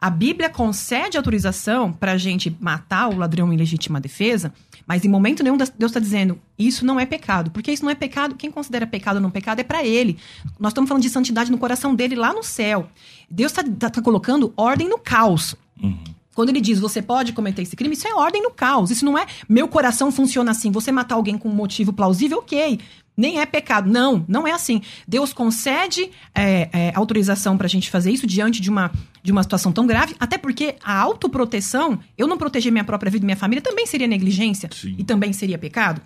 A 0.00 0.08
Bíblia 0.10 0.48
concede 0.48 1.16
autorização 1.16 1.92
para 1.92 2.12
a 2.12 2.16
gente 2.16 2.56
matar 2.60 3.08
o 3.08 3.16
ladrão 3.16 3.52
em 3.52 3.56
legítima 3.56 4.00
defesa, 4.00 4.52
mas 4.86 5.04
em 5.04 5.08
momento 5.08 5.42
nenhum 5.42 5.56
Deus 5.56 5.72
está 5.80 5.98
dizendo 5.98 6.38
isso 6.56 6.84
não 6.84 7.00
é 7.00 7.06
pecado. 7.06 7.50
Porque 7.50 7.72
isso 7.72 7.82
não 7.82 7.90
é 7.90 7.96
pecado, 7.96 8.36
quem 8.36 8.50
considera 8.50 8.86
pecado 8.86 9.16
ou 9.16 9.22
não 9.22 9.30
pecado 9.30 9.58
é 9.58 9.64
para 9.64 9.84
ele. 9.84 10.18
Nós 10.60 10.70
estamos 10.70 10.86
falando 10.86 11.02
de 11.02 11.10
santidade 11.10 11.50
no 11.50 11.58
coração 11.58 11.94
dele 11.96 12.14
lá 12.14 12.32
no 12.32 12.44
céu. 12.44 12.88
Deus 13.28 13.50
está 13.50 13.64
tá, 13.64 13.90
tá 13.90 14.02
colocando 14.02 14.52
ordem 14.56 14.88
no 14.88 14.98
caos. 14.98 15.56
Uhum. 15.82 15.98
Quando 16.34 16.48
ele 16.50 16.60
diz 16.60 16.78
você 16.78 17.00
pode 17.00 17.32
cometer 17.32 17.62
esse 17.62 17.76
crime, 17.76 17.94
isso 17.94 18.08
é 18.08 18.14
ordem 18.14 18.42
no 18.42 18.50
caos. 18.50 18.90
Isso 18.90 19.04
não 19.04 19.16
é 19.16 19.26
meu 19.48 19.68
coração 19.68 20.10
funciona 20.10 20.50
assim. 20.50 20.70
Você 20.70 20.90
matar 20.90 21.14
alguém 21.14 21.38
com 21.38 21.48
um 21.48 21.54
motivo 21.54 21.92
plausível, 21.92 22.38
ok. 22.38 22.80
Nem 23.16 23.40
é 23.40 23.46
pecado. 23.46 23.88
Não, 23.88 24.24
não 24.26 24.46
é 24.46 24.50
assim. 24.50 24.82
Deus 25.06 25.32
concede 25.32 26.10
é, 26.34 26.68
é, 26.72 26.92
autorização 26.94 27.56
para 27.56 27.66
a 27.66 27.70
gente 27.70 27.88
fazer 27.88 28.10
isso 28.10 28.26
diante 28.26 28.60
de 28.60 28.68
uma, 28.68 28.90
de 29.22 29.30
uma 29.30 29.42
situação 29.42 29.70
tão 29.70 29.86
grave, 29.86 30.16
até 30.18 30.36
porque 30.36 30.74
a 30.82 30.98
autoproteção, 30.98 31.98
eu 32.18 32.26
não 32.26 32.36
proteger 32.36 32.72
minha 32.72 32.82
própria 32.82 33.10
vida 33.10 33.24
e 33.24 33.26
minha 33.26 33.36
família, 33.36 33.62
também 33.62 33.86
seria 33.86 34.08
negligência 34.08 34.68
Sim. 34.72 34.96
e 34.98 35.04
também 35.04 35.32
seria 35.32 35.56
pecado. 35.56 36.02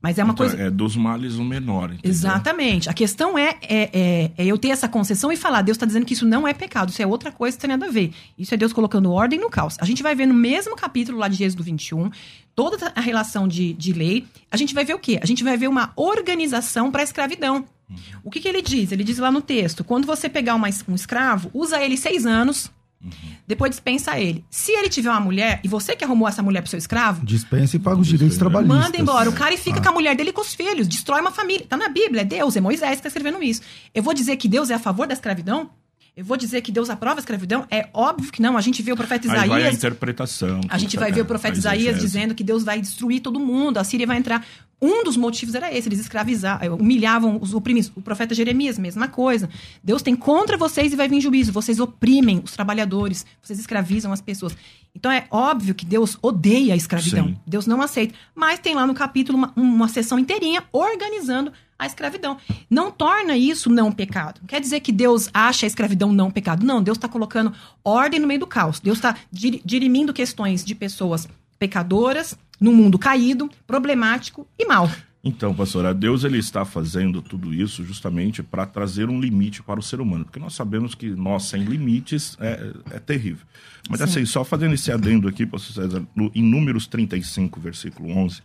Mas 0.00 0.16
é 0.16 0.22
uma 0.22 0.32
então, 0.32 0.46
coisa. 0.46 0.62
É 0.62 0.70
dos 0.70 0.94
males 0.94 1.34
o 1.34 1.44
menor. 1.44 1.90
Entendeu? 1.90 2.10
Exatamente. 2.10 2.88
A 2.88 2.94
questão 2.94 3.36
é, 3.36 3.56
é, 3.62 3.90
é, 3.92 4.30
é, 4.38 4.46
eu 4.46 4.56
ter 4.56 4.68
essa 4.68 4.88
concessão 4.88 5.32
e 5.32 5.36
falar, 5.36 5.62
Deus 5.62 5.76
está 5.76 5.84
dizendo 5.84 6.06
que 6.06 6.14
isso 6.14 6.24
não 6.24 6.46
é 6.46 6.54
pecado, 6.54 6.90
isso 6.90 7.02
é 7.02 7.06
outra 7.06 7.32
coisa 7.32 7.56
que 7.56 7.60
tem 7.60 7.68
nada 7.68 7.86
a 7.86 7.90
ver. 7.90 8.12
Isso 8.38 8.54
é 8.54 8.56
Deus 8.56 8.72
colocando 8.72 9.10
ordem 9.10 9.40
no 9.40 9.50
caos. 9.50 9.76
A 9.80 9.84
gente 9.84 10.02
vai 10.02 10.14
ver 10.14 10.26
no 10.26 10.34
mesmo 10.34 10.76
capítulo 10.76 11.18
lá 11.18 11.26
de 11.26 11.42
Êxodo 11.42 11.64
21, 11.64 12.10
toda 12.54 12.92
a 12.94 13.00
relação 13.00 13.48
de, 13.48 13.72
de 13.72 13.92
lei. 13.92 14.24
A 14.50 14.56
gente 14.56 14.72
vai 14.72 14.84
ver 14.84 14.94
o 14.94 15.00
quê? 15.00 15.18
A 15.20 15.26
gente 15.26 15.42
vai 15.42 15.56
ver 15.56 15.68
uma 15.68 15.92
organização 15.96 16.92
para 16.92 17.02
a 17.02 17.04
escravidão. 17.04 17.64
Uhum. 17.90 17.96
O 18.22 18.30
que, 18.30 18.40
que 18.40 18.46
ele 18.46 18.62
diz? 18.62 18.92
Ele 18.92 19.02
diz 19.02 19.18
lá 19.18 19.32
no 19.32 19.40
texto: 19.40 19.82
quando 19.82 20.06
você 20.06 20.28
pegar 20.28 20.54
uma, 20.54 20.68
um 20.86 20.94
escravo, 20.94 21.50
usa 21.52 21.82
ele 21.82 21.96
seis 21.96 22.24
anos 22.24 22.70
Uhum. 23.02 23.12
Depois 23.46 23.70
dispensa 23.70 24.18
ele. 24.18 24.44
Se 24.50 24.72
ele 24.72 24.88
tiver 24.88 25.10
uma 25.10 25.20
mulher 25.20 25.60
e 25.62 25.68
você 25.68 25.94
que 25.94 26.04
arrumou 26.04 26.28
essa 26.28 26.42
mulher 26.42 26.60
pro 26.60 26.70
seu 26.70 26.78
escravo. 26.78 27.24
Dispensa 27.24 27.76
e 27.76 27.78
paga 27.78 28.00
os 28.00 28.06
direitos 28.06 28.36
trabalhistas. 28.36 28.78
Manda 28.78 29.00
embora. 29.00 29.30
O 29.30 29.32
cara 29.32 29.54
e 29.54 29.56
fica 29.56 29.78
ah. 29.78 29.82
com 29.82 29.88
a 29.88 29.92
mulher 29.92 30.16
dele 30.16 30.30
e 30.30 30.32
com 30.32 30.40
os 30.40 30.54
filhos. 30.54 30.88
Destrói 30.88 31.20
uma 31.20 31.30
família. 31.30 31.64
Tá 31.68 31.76
na 31.76 31.88
Bíblia. 31.88 32.22
É 32.22 32.24
Deus, 32.24 32.56
é 32.56 32.60
Moisés 32.60 32.96
que 32.96 33.02
tá 33.02 33.08
escrevendo 33.08 33.42
isso. 33.42 33.62
Eu 33.94 34.02
vou 34.02 34.12
dizer 34.12 34.36
que 34.36 34.48
Deus 34.48 34.70
é 34.70 34.74
a 34.74 34.78
favor 34.78 35.06
da 35.06 35.14
escravidão? 35.14 35.70
Eu 36.16 36.24
vou 36.24 36.36
dizer 36.36 36.62
que 36.62 36.72
Deus 36.72 36.90
aprova 36.90 37.20
a 37.20 37.20
escravidão? 37.20 37.64
É 37.70 37.88
óbvio 37.94 38.32
que 38.32 38.42
não. 38.42 38.56
A 38.56 38.60
gente 38.60 38.82
vê 38.82 38.90
o 38.90 38.96
profeta 38.96 39.28
Isaías. 39.28 39.42
Aí 39.44 39.48
vai 39.48 39.66
a 39.68 39.72
interpretação. 39.72 40.60
A 40.68 40.76
gente 40.76 40.96
vai 40.96 41.12
ver 41.12 41.20
o 41.20 41.24
profeta 41.24 41.56
Isaías 41.56 42.00
dizendo 42.00 42.34
que 42.34 42.42
Deus 42.42 42.64
vai 42.64 42.80
destruir 42.80 43.20
todo 43.20 43.38
mundo. 43.38 43.78
A 43.78 43.84
Síria 43.84 44.04
vai 44.04 44.16
entrar. 44.16 44.44
Um 44.80 45.02
dos 45.02 45.16
motivos 45.16 45.54
era 45.54 45.74
esse, 45.74 45.88
eles 45.88 45.98
escravizavam, 45.98 46.66
eh, 46.66 46.70
humilhavam 46.70 47.38
os 47.40 47.52
oprimidos. 47.52 47.90
O 47.96 48.00
profeta 48.00 48.34
Jeremias, 48.34 48.78
mesma 48.78 49.08
coisa. 49.08 49.48
Deus 49.82 50.02
tem 50.02 50.14
contra 50.14 50.56
vocês 50.56 50.92
e 50.92 50.96
vai 50.96 51.08
vir 51.08 51.20
juízo. 51.20 51.52
Vocês 51.52 51.80
oprimem 51.80 52.40
os 52.44 52.52
trabalhadores, 52.52 53.26
vocês 53.42 53.58
escravizam 53.58 54.12
as 54.12 54.20
pessoas. 54.20 54.56
Então 54.94 55.10
é 55.10 55.26
óbvio 55.30 55.74
que 55.74 55.84
Deus 55.84 56.16
odeia 56.22 56.74
a 56.74 56.76
escravidão. 56.76 57.28
Sim. 57.28 57.36
Deus 57.46 57.66
não 57.66 57.82
aceita. 57.82 58.14
Mas 58.34 58.60
tem 58.60 58.74
lá 58.74 58.86
no 58.86 58.94
capítulo 58.94 59.38
uma, 59.38 59.52
uma 59.56 59.88
sessão 59.88 60.18
inteirinha 60.18 60.64
organizando 60.72 61.52
a 61.78 61.86
escravidão. 61.86 62.36
Não 62.68 62.90
torna 62.90 63.36
isso 63.36 63.70
não 63.70 63.92
pecado. 63.92 64.40
Não 64.40 64.48
quer 64.48 64.60
dizer 64.60 64.80
que 64.80 64.90
Deus 64.90 65.28
acha 65.32 65.66
a 65.66 65.68
escravidão 65.68 66.12
não 66.12 66.30
pecado. 66.30 66.66
Não, 66.66 66.82
Deus 66.82 66.98
está 66.98 67.08
colocando 67.08 67.52
ordem 67.84 68.18
no 68.18 68.26
meio 68.26 68.40
do 68.40 68.46
caos. 68.46 68.80
Deus 68.80 68.98
está 68.98 69.16
dirimindo 69.32 70.12
questões 70.12 70.64
de 70.64 70.74
pessoas 70.74 71.28
pecadoras, 71.58 72.36
num 72.60 72.74
mundo 72.74 72.98
caído, 72.98 73.50
problemático 73.66 74.46
e 74.58 74.66
mal. 74.66 74.90
Então, 75.22 75.54
pastora, 75.54 75.92
Deus 75.92 76.22
ele 76.24 76.38
está 76.38 76.64
fazendo 76.64 77.20
tudo 77.20 77.52
isso 77.52 77.84
justamente 77.84 78.42
para 78.42 78.64
trazer 78.64 79.10
um 79.10 79.20
limite 79.20 79.62
para 79.62 79.80
o 79.80 79.82
ser 79.82 80.00
humano, 80.00 80.24
porque 80.24 80.38
nós 80.38 80.54
sabemos 80.54 80.94
que 80.94 81.10
nós 81.10 81.44
sem 81.44 81.64
limites 81.64 82.36
é, 82.40 82.72
é 82.92 82.98
terrível. 82.98 83.44
Mas 83.90 83.98
Sim. 83.98 84.04
assim, 84.04 84.24
só 84.24 84.44
fazendo 84.44 84.74
esse 84.74 84.92
adendo 84.92 85.28
aqui, 85.28 85.44
pastor 85.44 85.84
César, 85.84 86.06
no, 86.14 86.30
em 86.34 86.42
Números 86.42 86.86
35, 86.86 87.60
versículo 87.60 88.10
11, 88.10 88.40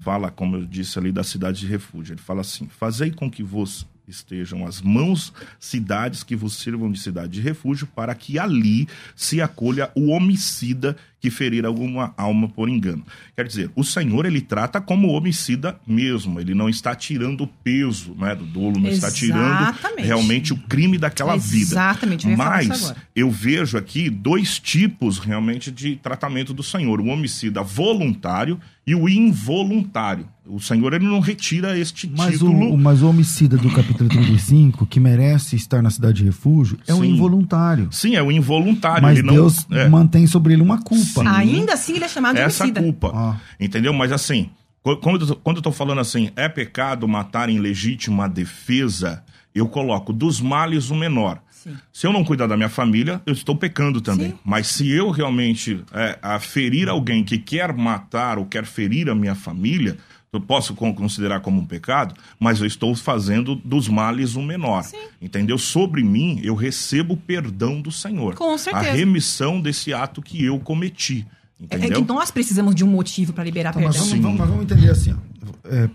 fala, 0.00 0.30
como 0.30 0.56
eu 0.56 0.66
disse 0.66 0.98
ali, 0.98 1.12
da 1.12 1.22
cidade 1.22 1.60
de 1.60 1.66
refúgio. 1.66 2.14
Ele 2.14 2.20
fala 2.20 2.40
assim: 2.40 2.68
Fazei 2.68 3.10
com 3.10 3.30
que 3.30 3.42
vos 3.42 3.86
estejam 4.08 4.66
as 4.66 4.80
mãos 4.80 5.32
cidades 5.58 6.22
que 6.22 6.36
vos 6.36 6.54
sirvam 6.54 6.90
de 6.90 6.98
cidade 6.98 7.32
de 7.32 7.40
refúgio, 7.40 7.86
para 7.86 8.14
que 8.14 8.38
ali 8.38 8.88
se 9.14 9.40
acolha 9.40 9.90
o 9.94 10.10
homicida 10.10 10.96
que 11.26 11.30
ferir 11.30 11.66
alguma 11.66 12.14
alma 12.16 12.48
por 12.48 12.68
engano. 12.68 13.04
Quer 13.34 13.46
dizer, 13.46 13.70
o 13.74 13.82
Senhor 13.82 14.24
ele 14.26 14.40
trata 14.40 14.80
como 14.80 15.08
homicida 15.08 15.76
mesmo, 15.84 16.38
ele 16.38 16.54
não 16.54 16.68
está 16.68 16.94
tirando 16.94 17.42
o 17.42 17.46
peso 17.46 18.14
né, 18.16 18.34
do 18.34 18.44
dolo, 18.44 18.78
não 18.78 18.88
Exatamente. 18.88 18.94
está 18.94 19.10
tirando 19.10 19.96
realmente 19.98 20.52
o 20.52 20.56
crime 20.56 20.96
daquela 20.96 21.34
Exatamente. 21.34 21.58
vida. 21.58 21.72
Exatamente, 21.72 22.28
Mas 22.28 22.94
eu 23.14 23.28
vejo 23.28 23.76
aqui 23.76 24.08
dois 24.08 24.60
tipos 24.60 25.18
realmente 25.18 25.72
de 25.72 25.96
tratamento 25.96 26.54
do 26.54 26.62
Senhor: 26.62 27.00
o 27.00 27.06
homicida 27.06 27.62
voluntário 27.62 28.60
e 28.86 28.94
o 28.94 29.08
involuntário. 29.08 30.28
O 30.48 30.60
Senhor 30.60 30.94
ele 30.94 31.04
não 31.04 31.18
retira 31.18 31.76
este 31.76 32.08
mas 32.16 32.34
título. 32.34 32.72
O, 32.72 32.78
mas 32.78 33.02
o 33.02 33.08
homicida 33.08 33.56
do 33.56 33.68
capítulo 33.72 34.08
35, 34.08 34.86
que 34.86 35.00
merece 35.00 35.56
estar 35.56 35.82
na 35.82 35.90
cidade 35.90 36.18
de 36.18 36.24
refúgio, 36.24 36.78
é 36.86 36.92
Sim. 36.92 37.00
o 37.00 37.04
involuntário. 37.04 37.88
Sim, 37.90 38.14
é 38.14 38.22
o 38.22 38.30
involuntário. 38.30 39.02
Mas 39.02 39.18
ele 39.18 39.28
Deus 39.28 39.66
não, 39.68 39.76
é... 39.76 39.88
mantém 39.88 40.24
sobre 40.28 40.52
ele 40.52 40.62
uma 40.62 40.80
culpa. 40.80 41.15
Sim. 41.22 41.28
Ainda 41.28 41.74
assim 41.74 41.96
ele 41.96 42.04
é 42.04 42.08
chamado 42.08 42.36
de 42.36 42.42
Essa 42.42 42.64
homicida. 42.64 42.82
culpa. 42.82 43.12
Ah. 43.14 43.36
Entendeu? 43.58 43.92
Mas 43.92 44.12
assim, 44.12 44.50
quando, 44.82 45.36
quando 45.36 45.56
eu 45.56 45.62
tô 45.62 45.72
falando 45.72 46.00
assim, 46.00 46.30
é 46.36 46.48
pecado 46.48 47.08
matar 47.08 47.48
em 47.48 47.58
legítima 47.58 48.28
defesa, 48.28 49.24
eu 49.54 49.68
coloco 49.68 50.12
dos 50.12 50.40
males 50.40 50.90
o 50.90 50.94
menor. 50.94 51.40
Sim. 51.50 51.76
Se 51.92 52.06
eu 52.06 52.12
não 52.12 52.24
cuidar 52.24 52.46
da 52.46 52.56
minha 52.56 52.68
família, 52.68 53.20
eu 53.26 53.32
estou 53.32 53.56
pecando 53.56 54.00
também. 54.00 54.30
Sim. 54.30 54.38
Mas 54.44 54.68
se 54.68 54.88
eu 54.88 55.10
realmente 55.10 55.82
é, 55.92 56.18
a 56.22 56.38
ferir 56.38 56.88
alguém 56.88 57.24
que 57.24 57.38
quer 57.38 57.72
matar 57.72 58.38
ou 58.38 58.46
quer 58.46 58.64
ferir 58.64 59.10
a 59.10 59.14
minha 59.14 59.34
família, 59.34 59.96
eu 60.32 60.40
posso 60.40 60.74
considerar 60.74 61.40
como 61.40 61.60
um 61.60 61.64
pecado, 61.64 62.14
mas 62.38 62.60
eu 62.60 62.66
estou 62.66 62.94
fazendo 62.94 63.54
dos 63.54 63.88
males 63.88 64.34
o 64.34 64.42
menor. 64.42 64.82
Sim. 64.82 64.98
Entendeu? 65.20 65.56
Sobre 65.56 66.02
mim, 66.02 66.40
eu 66.42 66.54
recebo 66.54 67.14
o 67.14 67.16
perdão 67.16 67.80
do 67.80 67.90
Senhor. 67.90 68.34
Com 68.34 68.56
certeza. 68.58 68.90
A 68.90 68.92
remissão 68.92 69.60
desse 69.60 69.94
ato 69.94 70.20
que 70.20 70.44
eu 70.44 70.58
cometi. 70.58 71.26
Entendeu? 71.58 72.00
É 72.00 72.02
que 72.02 72.08
nós 72.08 72.30
precisamos 72.30 72.74
de 72.74 72.84
um 72.84 72.88
motivo 72.88 73.32
para 73.32 73.44
liberar 73.44 73.70
então, 73.70 73.82
perdão. 73.82 74.00
Mas 74.00 74.20
vamos, 74.20 74.38
mas 74.38 74.48
vamos, 74.48 74.64
entender 74.64 74.90
assim. 74.90 75.14
Ó. 75.14 75.16
É, 75.64 75.88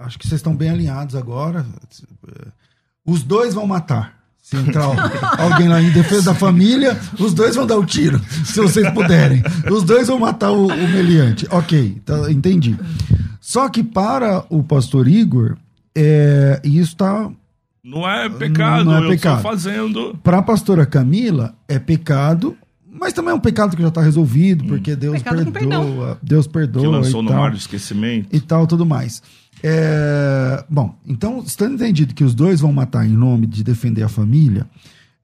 acho 0.00 0.18
que 0.18 0.28
vocês 0.28 0.38
estão 0.38 0.54
bem 0.54 0.70
alinhados 0.70 1.14
agora. 1.14 1.64
Os 3.04 3.22
dois 3.22 3.54
vão 3.54 3.66
matar. 3.66 4.20
Se 4.42 4.56
entrar 4.56 4.84
alguém 5.38 5.68
lá 5.68 5.80
em 5.80 5.90
defesa 5.90 6.32
da 6.32 6.34
família, 6.34 6.98
os 7.18 7.32
dois 7.32 7.54
vão 7.54 7.64
dar 7.64 7.76
o 7.76 7.82
um 7.82 7.86
tiro, 7.86 8.20
se 8.44 8.60
vocês 8.60 8.90
puderem. 8.90 9.42
Os 9.70 9.84
dois 9.84 10.08
vão 10.08 10.18
matar 10.18 10.50
o, 10.50 10.66
o 10.66 10.88
meliante. 10.88 11.46
Ok, 11.48 12.02
tá, 12.04 12.30
entendi. 12.30 12.76
Só 13.42 13.68
que 13.68 13.82
para 13.82 14.44
o 14.48 14.62
pastor 14.62 15.08
Igor, 15.08 15.56
é, 15.96 16.60
isso 16.62 16.92
está. 16.92 17.28
Não 17.82 18.08
é 18.08 18.28
pecado, 18.28 18.84
não 18.84 19.04
é 19.04 19.08
pecado. 19.08 19.42
fazendo. 19.42 20.16
Para 20.22 20.38
a 20.38 20.42
pastora 20.42 20.86
Camila, 20.86 21.52
é 21.66 21.76
pecado, 21.76 22.56
mas 22.88 23.12
também 23.12 23.32
é 23.32 23.34
um 23.34 23.40
pecado 23.40 23.74
que 23.74 23.82
já 23.82 23.88
está 23.88 24.00
resolvido, 24.00 24.64
porque 24.66 24.92
hum. 24.92 24.96
Deus 24.96 25.18
pecado 25.20 25.50
perdoa. 25.50 26.18
Deus 26.22 26.46
perdoa. 26.46 26.82
Que 26.84 26.88
lançou 26.88 27.20
no 27.20 27.30
tal, 27.30 27.38
mar 27.40 27.50
do 27.50 27.56
esquecimento. 27.56 28.28
E 28.30 28.38
tal, 28.38 28.64
tudo 28.64 28.86
mais. 28.86 29.20
É, 29.60 30.64
bom, 30.70 30.94
então, 31.04 31.42
estando 31.44 31.74
entendido 31.74 32.14
que 32.14 32.22
os 32.22 32.36
dois 32.36 32.60
vão 32.60 32.72
matar 32.72 33.04
em 33.04 33.12
nome 33.12 33.48
de 33.48 33.64
defender 33.64 34.04
a 34.04 34.08
família, 34.08 34.68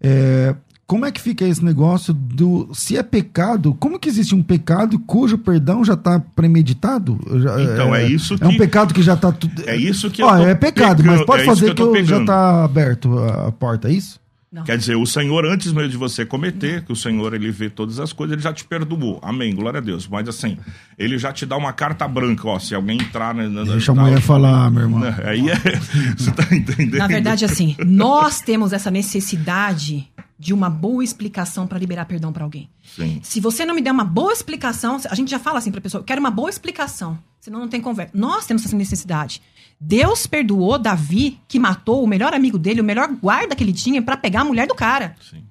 é, 0.01 0.57
como 0.89 1.05
é 1.05 1.13
que 1.13 1.21
fica 1.21 1.45
esse 1.45 1.63
negócio 1.63 2.15
do 2.15 2.71
se 2.73 2.97
é 2.97 3.03
pecado? 3.03 3.77
Como 3.79 3.99
que 3.99 4.09
existe 4.09 4.35
um 4.35 4.43
pecado 4.43 4.99
cujo 5.01 5.37
perdão 5.37 5.85
já 5.85 5.93
está 5.93 6.19
premeditado? 6.19 7.21
Já, 7.41 7.63
então 7.63 7.95
é, 7.95 8.05
é, 8.05 8.09
isso 8.09 8.39
que 8.39 8.43
é 8.43 8.47
um 8.49 8.57
pecado 8.57 8.95
que 8.95 9.03
já 9.03 9.13
está 9.13 9.31
tudo. 9.31 9.69
É 9.69 9.77
isso 9.77 10.11
que 10.11 10.23
Ó, 10.23 10.35
é 10.39 10.55
pecado, 10.55 11.03
pegando, 11.03 11.19
mas 11.19 11.27
pode 11.27 11.43
é 11.43 11.45
fazer 11.45 11.75
que, 11.75 11.93
que 11.93 12.05
já 12.05 12.23
está 12.23 12.65
aberto 12.65 13.19
a 13.19 13.53
porta, 13.53 13.89
é 13.89 13.93
isso? 13.93 14.19
Não. 14.51 14.65
Quer 14.65 14.79
dizer, 14.79 14.97
o 14.97 15.05
Senhor, 15.05 15.45
antes 15.45 15.73
mesmo 15.73 15.91
de 15.91 15.97
você 15.99 16.25
cometer, 16.25 16.83
que 16.83 16.91
o 16.91 16.97
Senhor 16.97 17.35
ele 17.35 17.51
vê 17.51 17.69
todas 17.69 18.01
as 18.01 18.15
coisas, 18.15 18.33
ele 18.33 18.43
já 18.43 18.53
te 18.53 18.65
perdoou. 18.65 19.19
Amém, 19.23 19.55
glória 19.55 19.77
a 19.79 19.83
Deus. 19.83 20.09
Mas 20.09 20.27
assim, 20.27 20.57
ele 20.99 21.19
já 21.19 21.33
te 21.33 21.45
dá 21.45 21.55
uma 21.57 21.73
carta 21.73 22.09
branca, 22.09 22.49
ó. 22.49 22.59
Se 22.59 22.75
alguém 22.75 22.99
entrar. 22.99 23.35
Na, 23.35 23.47
na, 23.47 23.65
Deixa 23.65 23.93
na, 23.93 24.01
a 24.01 24.05
mulher 24.07 24.21
falar, 24.23 24.71
meu 24.71 24.83
irmão. 24.85 25.03
Aí 25.25 25.51
é. 25.51 25.57
Você 26.17 26.31
tá 26.31 26.45
entendendo? 26.51 26.97
Na 26.97 27.07
verdade, 27.07 27.45
assim, 27.45 27.77
nós 27.85 28.41
temos 28.41 28.73
essa 28.73 28.91
necessidade 28.91 30.09
de 30.39 30.55
uma 30.55 30.71
boa 30.71 31.03
explicação 31.03 31.67
para 31.67 31.79
liberar 31.79 32.07
perdão 32.07 32.33
para 32.33 32.45
alguém. 32.45 32.71
Sim. 32.97 33.21
Se 33.23 33.41
você 33.41 33.67
não 33.67 33.75
me 33.75 33.83
der 33.83 33.91
uma 33.91 34.05
boa 34.05 34.33
explicação, 34.33 35.01
a 35.11 35.15
gente 35.15 35.31
já 35.31 35.39
fala 35.39 35.59
assim 35.59 35.71
para 35.71 35.81
a 35.81 35.83
pessoa, 35.83 36.01
eu 36.01 36.05
quero 36.05 36.21
uma 36.21 36.31
boa 36.31 36.49
explicação, 36.49 37.19
senão 37.41 37.59
não 37.59 37.69
tem 37.69 37.81
conversa. 37.81 38.13
Nós 38.15 38.47
temos 38.47 38.65
essa 38.65 38.77
necessidade. 38.77 39.43
Deus 39.81 40.27
perdoou 40.27 40.79
Davi, 40.79 41.39
que 41.47 41.59
matou 41.59 42.03
o 42.03 42.07
melhor 42.07 42.35
amigo 42.35 42.59
dele, 42.59 42.81
o 42.81 42.85
melhor 42.85 43.09
guarda 43.09 43.55
que 43.55 43.63
ele 43.63 43.73
tinha 43.73 44.03
para 44.03 44.17
pegar 44.17 44.41
a 44.41 44.45
mulher 44.45 44.67
do 44.67 44.75
cara. 44.75 45.15
Sim. 45.31 45.45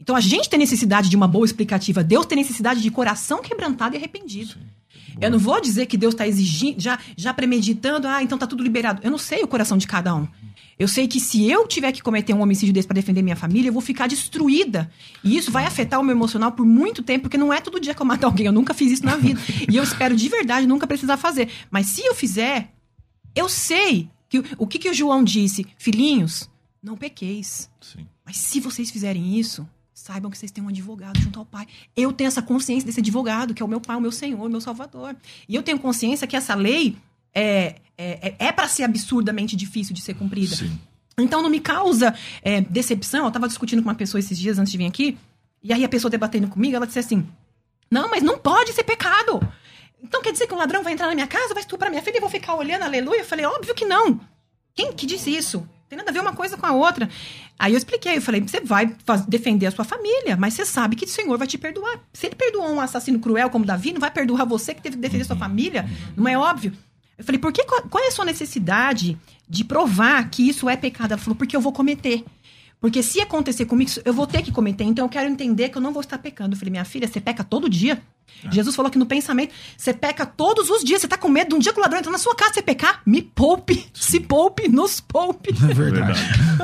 Então 0.00 0.16
a 0.16 0.20
gente 0.20 0.48
tem 0.48 0.58
necessidade 0.58 1.08
de 1.08 1.16
uma 1.16 1.28
boa 1.28 1.44
explicativa. 1.44 2.02
Deus 2.02 2.26
tem 2.26 2.36
necessidade 2.36 2.80
de 2.80 2.90
coração 2.90 3.42
quebrantado 3.42 3.94
e 3.94 3.98
arrependido. 3.98 4.52
Sim. 4.52 4.60
Eu 5.20 5.30
não 5.30 5.38
vou 5.38 5.60
dizer 5.60 5.86
que 5.86 5.96
Deus 5.96 6.14
está 6.14 6.26
exigindo, 6.26 6.80
já, 6.80 6.98
já 7.16 7.32
premeditando, 7.32 8.08
ah, 8.08 8.22
então 8.22 8.36
tá 8.36 8.46
tudo 8.46 8.62
liberado. 8.62 9.00
Eu 9.04 9.10
não 9.10 9.18
sei 9.18 9.42
o 9.42 9.48
coração 9.48 9.78
de 9.78 9.86
cada 9.86 10.14
um. 10.14 10.26
Eu 10.76 10.88
sei 10.88 11.06
que 11.06 11.20
se 11.20 11.48
eu 11.48 11.68
tiver 11.68 11.92
que 11.92 12.02
cometer 12.02 12.34
um 12.34 12.42
homicídio 12.42 12.74
desse 12.74 12.88
para 12.88 12.96
defender 12.96 13.22
minha 13.22 13.36
família, 13.36 13.68
eu 13.68 13.72
vou 13.72 13.82
ficar 13.82 14.08
destruída. 14.08 14.90
E 15.22 15.36
isso 15.36 15.52
vai 15.52 15.64
afetar 15.64 16.00
o 16.00 16.02
meu 16.02 16.16
emocional 16.16 16.50
por 16.50 16.66
muito 16.66 17.02
tempo, 17.02 17.22
porque 17.22 17.38
não 17.38 17.52
é 17.52 17.60
todo 17.60 17.78
dia 17.78 17.94
que 17.94 18.02
eu 18.02 18.06
mato 18.06 18.24
alguém. 18.26 18.46
Eu 18.46 18.52
nunca 18.52 18.74
fiz 18.74 18.90
isso 18.90 19.04
na 19.04 19.16
vida. 19.16 19.40
e 19.70 19.76
eu 19.76 19.84
espero 19.84 20.16
de 20.16 20.28
verdade 20.28 20.66
nunca 20.66 20.86
precisar 20.86 21.16
fazer. 21.16 21.48
Mas 21.70 21.86
se 21.86 22.04
eu 22.04 22.14
fizer, 22.14 22.72
eu 23.34 23.48
sei 23.48 24.08
que 24.28 24.42
o 24.58 24.66
que, 24.66 24.78
que 24.78 24.90
o 24.90 24.94
João 24.94 25.22
disse, 25.22 25.66
filhinhos, 25.78 26.48
não 26.82 26.96
pequeis. 26.96 27.70
Sim. 27.80 28.06
Mas 28.24 28.36
se 28.36 28.60
vocês 28.60 28.90
fizerem 28.90 29.38
isso, 29.38 29.68
saibam 29.92 30.30
que 30.30 30.36
vocês 30.36 30.50
têm 30.50 30.62
um 30.62 30.68
advogado 30.68 31.18
junto 31.20 31.38
ao 31.38 31.46
Pai. 31.46 31.66
Eu 31.96 32.12
tenho 32.12 32.28
essa 32.28 32.42
consciência 32.42 32.86
desse 32.86 33.00
advogado, 33.00 33.54
que 33.54 33.62
é 33.62 33.64
o 33.64 33.68
meu 33.68 33.80
Pai, 33.80 33.96
o 33.96 34.00
meu 34.00 34.12
Senhor, 34.12 34.44
o 34.44 34.50
meu 34.50 34.60
Salvador. 34.60 35.16
E 35.48 35.54
eu 35.54 35.62
tenho 35.62 35.78
consciência 35.78 36.26
que 36.26 36.36
essa 36.36 36.54
lei 36.54 36.96
é, 37.32 37.76
é, 37.96 38.28
é, 38.28 38.36
é 38.38 38.52
para 38.52 38.68
ser 38.68 38.82
absurdamente 38.82 39.56
difícil 39.56 39.94
de 39.94 40.00
ser 40.02 40.14
cumprida. 40.14 40.56
Sim. 40.56 40.78
Então 41.16 41.42
não 41.42 41.50
me 41.50 41.60
causa 41.60 42.14
é, 42.42 42.60
decepção. 42.60 43.22
Eu 43.22 43.28
estava 43.28 43.48
discutindo 43.48 43.82
com 43.82 43.88
uma 43.88 43.94
pessoa 43.94 44.18
esses 44.18 44.38
dias 44.38 44.58
antes 44.58 44.72
de 44.72 44.78
vir 44.78 44.86
aqui, 44.86 45.16
e 45.62 45.72
aí 45.72 45.84
a 45.84 45.88
pessoa 45.88 46.10
debatendo 46.10 46.48
comigo, 46.48 46.76
ela 46.76 46.86
disse 46.86 46.98
assim: 46.98 47.26
Não, 47.90 48.10
mas 48.10 48.22
não 48.22 48.38
pode 48.38 48.72
ser 48.72 48.84
pecado. 48.84 49.40
Então 50.04 50.20
quer 50.20 50.32
dizer 50.32 50.46
que 50.46 50.54
um 50.54 50.58
ladrão 50.58 50.82
vai 50.82 50.92
entrar 50.92 51.06
na 51.06 51.14
minha 51.14 51.26
casa, 51.26 51.54
vai 51.54 51.62
estuprar 51.62 51.90
minha 51.90 52.02
filha 52.02 52.18
e 52.18 52.20
vou 52.20 52.28
ficar 52.28 52.54
olhando, 52.54 52.82
aleluia? 52.82 53.20
Eu 53.20 53.24
falei: 53.24 53.46
Óbvio 53.46 53.74
que 53.74 53.86
não. 53.86 54.20
Quem 54.74 54.92
que 54.92 55.06
disse 55.06 55.34
isso? 55.34 55.66
Tem 55.88 55.96
nada 55.96 56.10
a 56.10 56.12
ver 56.12 56.20
uma 56.20 56.34
coisa 56.34 56.56
com 56.56 56.66
a 56.66 56.72
outra. 56.72 57.08
Aí 57.58 57.72
eu 57.72 57.78
expliquei, 57.78 58.16
eu 58.16 58.22
falei, 58.22 58.40
você 58.40 58.60
vai 58.60 58.96
defender 59.28 59.66
a 59.66 59.70
sua 59.70 59.84
família, 59.84 60.36
mas 60.36 60.54
você 60.54 60.66
sabe 60.66 60.96
que 60.96 61.04
o 61.04 61.08
Senhor 61.08 61.38
vai 61.38 61.46
te 61.46 61.56
perdoar. 61.56 62.00
Se 62.12 62.26
ele 62.26 62.34
perdoou 62.34 62.68
um 62.68 62.80
assassino 62.80 63.20
cruel 63.20 63.48
como 63.48 63.64
Davi, 63.64 63.92
não 63.92 64.00
vai 64.00 64.10
perdoar 64.10 64.44
você 64.44 64.74
que 64.74 64.82
teve 64.82 64.96
que 64.96 65.02
defender 65.02 65.24
sua 65.24 65.36
família? 65.36 65.88
Não 66.16 66.26
é 66.26 66.36
óbvio? 66.36 66.72
Eu 67.16 67.24
falei, 67.24 67.38
por 67.38 67.52
que, 67.52 67.62
qual 67.64 68.02
é 68.02 68.08
a 68.08 68.10
sua 68.10 68.24
necessidade 68.24 69.16
de 69.48 69.62
provar 69.62 70.28
que 70.30 70.48
isso 70.48 70.68
é 70.68 70.76
pecado? 70.76 71.12
Ela 71.12 71.20
falou, 71.20 71.36
porque 71.36 71.54
eu 71.54 71.60
vou 71.60 71.72
cometer. 71.72 72.24
Porque 72.84 73.02
se 73.02 73.18
acontecer 73.18 73.64
comigo, 73.64 73.90
eu 74.04 74.12
vou 74.12 74.26
ter 74.26 74.42
que 74.42 74.52
cometer. 74.52 74.84
Então 74.84 75.06
eu 75.06 75.08
quero 75.08 75.26
entender 75.26 75.70
que 75.70 75.78
eu 75.78 75.80
não 75.80 75.90
vou 75.90 76.02
estar 76.02 76.18
pecando. 76.18 76.52
Eu 76.54 76.58
falei, 76.58 76.70
minha 76.70 76.84
filha, 76.84 77.08
você 77.08 77.18
peca 77.18 77.42
todo 77.42 77.66
dia. 77.66 77.98
Ah. 78.44 78.50
Jesus 78.52 78.76
falou 78.76 78.90
que 78.90 78.98
no 78.98 79.06
pensamento, 79.06 79.54
você 79.74 79.94
peca 79.94 80.26
todos 80.26 80.68
os 80.68 80.84
dias. 80.84 81.00
Você 81.00 81.08
tá 81.08 81.16
com 81.16 81.30
medo 81.30 81.48
de 81.48 81.54
um 81.54 81.58
dia 81.60 81.72
que 81.72 81.78
o 81.78 81.82
ladrão 81.82 82.00
entrar 82.00 82.12
na 82.12 82.18
sua 82.18 82.34
casa, 82.34 82.52
você 82.52 82.60
pecar? 82.60 83.00
Me 83.06 83.22
poupe, 83.22 83.86
se 83.94 84.20
poupe, 84.20 84.68
nos 84.68 85.00
poupe. 85.00 85.54
É 85.64 85.72
verdade. 85.72 86.20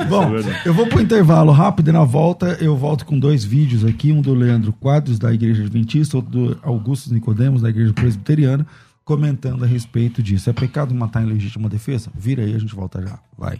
Bom, 0.07 0.25
é 0.25 0.29
verdade. 0.29 0.61
eu 0.63 0.75
vou 0.75 0.85
pro 0.85 1.01
intervalo 1.01 1.51
rápido 1.51 1.87
e 1.87 1.91
na 1.91 2.03
volta 2.03 2.55
eu 2.61 2.77
volto 2.77 3.03
com 3.03 3.17
dois 3.17 3.43
vídeos 3.43 3.83
aqui. 3.83 4.11
Um 4.11 4.21
do 4.21 4.35
Leandro 4.35 4.71
Quadros, 4.73 5.17
da 5.17 5.33
Igreja 5.33 5.63
Adventista, 5.63 6.17
outro 6.17 6.31
do 6.31 6.59
Augusto 6.61 7.11
Nicodemos, 7.11 7.63
da 7.63 7.69
Igreja 7.69 7.93
Presbiteriana 7.93 8.67
comentando 9.03 9.63
a 9.63 9.67
respeito 9.67 10.21
disso. 10.21 10.51
É 10.51 10.53
pecado 10.53 10.93
matar 10.93 11.23
em 11.23 11.25
legítima 11.25 11.67
defesa? 11.67 12.11
Vira 12.15 12.43
aí, 12.43 12.53
a 12.53 12.59
gente 12.59 12.75
volta 12.75 13.01
já. 13.01 13.19
Vai. 13.35 13.59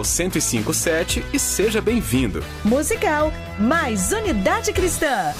Musical 0.00 0.04
1057 0.04 1.24
e 1.32 1.38
seja 1.38 1.80
bem-vindo. 1.80 2.42
Musical 2.64 3.32
mais 3.58 4.12
Unidade 4.12 4.72
Cristã. 4.72 5.32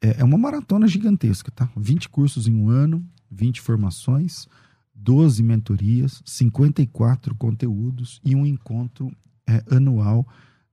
É, 0.00 0.20
é 0.20 0.24
uma 0.24 0.38
maratona 0.38 0.86
gigantesca, 0.86 1.50
tá? 1.50 1.68
20 1.76 2.08
cursos 2.10 2.46
em 2.46 2.54
um 2.54 2.68
ano, 2.68 3.04
20 3.30 3.60
formações, 3.60 4.46
12 4.94 5.42
mentorias, 5.42 6.22
54 6.24 7.34
conteúdos 7.34 8.20
e 8.24 8.36
um 8.36 8.44
encontro 8.44 9.10
é, 9.46 9.64
anual 9.74 10.26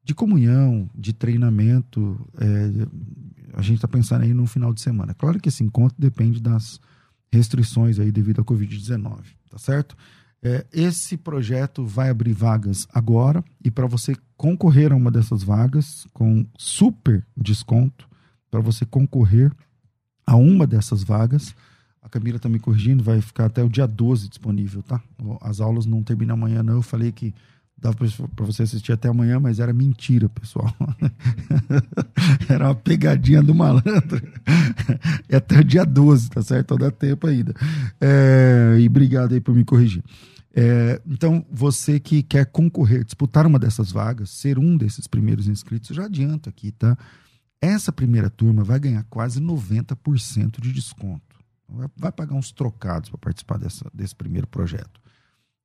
de 0.04 0.14
comunhão, 0.14 0.90
de 0.94 1.14
treinamento. 1.14 2.20
É, 2.38 2.88
a 3.54 3.62
gente 3.62 3.76
está 3.76 3.88
pensando 3.88 4.24
aí 4.24 4.34
no 4.34 4.46
final 4.46 4.74
de 4.74 4.82
semana. 4.82 5.14
Claro 5.14 5.40
que 5.40 5.50
esse 5.50 5.64
encontro 5.64 5.96
depende 5.98 6.42
das 6.42 6.80
restrições 7.32 8.00
aí 8.00 8.12
devido 8.12 8.42
à 8.42 8.44
Covid-19, 8.44 9.22
tá 9.50 9.58
certo? 9.58 9.96
É, 10.48 10.64
esse 10.72 11.18
projeto 11.18 11.84
vai 11.84 12.08
abrir 12.08 12.32
vagas 12.32 12.88
agora 12.94 13.44
e 13.64 13.72
para 13.72 13.88
você 13.88 14.16
concorrer 14.38 14.94
a 14.94 14.96
uma 14.96 15.10
dessas 15.10 15.42
vagas 15.42 16.06
com 16.14 16.46
super 16.56 17.26
desconto, 17.36 18.08
para 18.52 18.60
você 18.60 18.86
concorrer 18.86 19.52
a 20.24 20.36
uma 20.36 20.68
dessas 20.68 21.04
vagas, 21.04 21.56
a 22.00 22.08
Camila 22.08 22.38
está 22.38 22.48
me 22.48 22.60
corrigindo, 22.60 23.04
vai 23.04 23.22
ficar 23.22 23.46
até 23.46 23.64
o 23.64 23.70
dia 23.70 23.88
12 23.88 24.30
disponível, 24.30 24.84
tá? 24.84 25.02
As 25.42 25.60
aulas 25.60 25.88
não 25.88 26.04
terminam 26.04 26.36
amanhã, 26.36 26.62
não. 26.62 26.76
Eu 26.76 26.84
falei 26.84 27.12
que 27.12 27.34
dava 27.76 27.98
para 28.36 28.46
você 28.46 28.62
assistir 28.62 28.92
até 28.92 29.10
amanhã, 29.10 29.40
mas 29.40 29.60
era 29.60 29.74
mentira, 29.74 30.30
pessoal. 30.30 30.72
era 32.48 32.68
uma 32.68 32.76
pegadinha 32.76 33.42
do 33.42 33.56
malandro. 33.56 34.22
é 35.28 35.38
até 35.38 35.60
o 35.60 35.64
dia 35.64 35.84
12, 35.84 36.30
tá 36.30 36.44
certo? 36.44 36.66
Então 36.66 36.78
dá 36.78 36.92
tempo 36.92 37.26
ainda. 37.26 37.56
É, 38.00 38.78
e 38.80 38.86
obrigado 38.86 39.34
aí 39.34 39.42
por 39.42 39.56
me 39.56 39.64
corrigir. 39.64 40.04
É, 40.58 41.02
então, 41.06 41.46
você 41.52 42.00
que 42.00 42.24
quer 42.24 42.46
concorrer, 42.46 43.04
disputar 43.04 43.46
uma 43.46 43.60
dessas 43.60 43.92
vagas, 43.92 44.30
ser 44.30 44.58
um 44.58 44.78
desses 44.78 45.06
primeiros 45.06 45.50
inscritos, 45.50 45.94
já 45.94 46.06
adianta 46.06 46.50
aqui, 46.50 46.72
tá? 46.72 46.98
Essa 47.60 47.92
primeira 47.92 48.30
turma 48.30 48.64
vai 48.64 48.80
ganhar 48.80 49.04
quase 49.10 49.42
90% 49.42 50.62
de 50.62 50.72
desconto. 50.72 51.36
Vai, 51.68 51.90
vai, 51.98 52.12
pagar 52.12 52.36
uns 52.36 52.54
trocados 52.54 53.10
para 53.10 53.18
participar 53.18 53.58
dessa, 53.58 53.90
desse 53.94 54.16
primeiro 54.16 54.48
projeto. 54.48 55.02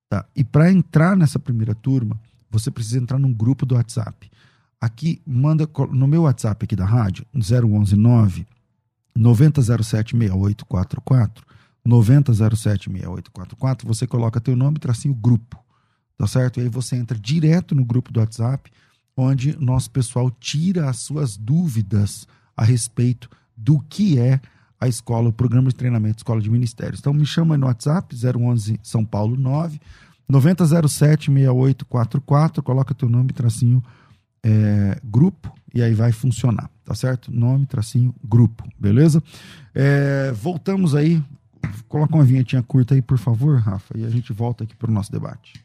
Tá? 0.08 0.26
E 0.34 0.42
para 0.42 0.72
entrar 0.72 1.16
nessa 1.16 1.38
primeira 1.38 1.74
turma, 1.74 2.20
você 2.50 2.68
precisa 2.68 2.98
entrar 2.98 3.18
num 3.18 3.32
grupo 3.32 3.64
do 3.64 3.76
WhatsApp. 3.76 4.28
Aqui, 4.80 5.22
manda 5.24 5.68
no 5.92 6.08
meu 6.08 6.22
WhatsApp 6.22 6.64
aqui 6.64 6.74
da 6.74 6.86
rádio, 6.86 7.24
0119 7.32 8.44
9007 9.14 10.16
6844 10.16 11.46
90076844, 11.86 13.84
você 13.84 14.06
coloca 14.06 14.40
teu 14.40 14.54
nome, 14.54 14.78
tracinho 14.78 15.14
grupo, 15.14 15.58
tá 16.16 16.26
certo? 16.26 16.60
E 16.60 16.64
aí 16.64 16.68
você 16.68 16.96
entra 16.96 17.18
direto 17.18 17.74
no 17.74 17.84
grupo 17.84 18.12
do 18.12 18.20
WhatsApp, 18.20 18.70
onde 19.16 19.56
nosso 19.58 19.90
pessoal 19.90 20.30
tira 20.30 20.88
as 20.88 20.98
suas 20.98 21.36
dúvidas 21.36 22.26
a 22.56 22.64
respeito 22.64 23.28
do 23.56 23.80
que 23.80 24.18
é 24.18 24.40
a 24.80 24.88
escola, 24.88 25.28
o 25.28 25.32
programa 25.32 25.68
de 25.68 25.74
treinamento 25.74 26.18
Escola 26.18 26.40
de 26.40 26.50
Ministérios. 26.50 27.00
Então 27.00 27.12
me 27.12 27.26
chama 27.26 27.58
no 27.58 27.66
WhatsApp 27.66 28.14
011 28.14 28.80
São 28.82 29.04
Paulo 29.04 29.36
9 29.36 29.78
9007 30.28 31.30
6844, 31.30 32.62
coloca 32.62 32.94
teu 32.94 33.08
nome, 33.08 33.32
tracinho 33.32 33.82
é, 34.42 34.98
grupo 35.04 35.52
e 35.74 35.82
aí 35.82 35.92
vai 35.92 36.12
funcionar, 36.12 36.70
tá 36.84 36.94
certo? 36.94 37.32
Nome, 37.32 37.66
tracinho, 37.66 38.14
grupo, 38.24 38.64
beleza? 38.78 39.22
É, 39.74 40.32
voltamos 40.32 40.94
aí 40.94 41.22
Coloca 41.88 42.14
uma 42.14 42.24
vinhetinha 42.24 42.62
curta 42.62 42.94
aí, 42.94 43.02
por 43.02 43.18
favor, 43.18 43.58
Rafa, 43.58 43.98
e 43.98 44.04
a 44.04 44.10
gente 44.10 44.32
volta 44.32 44.64
aqui 44.64 44.76
para 44.76 44.90
o 44.90 44.94
nosso 44.94 45.10
debate. 45.10 45.64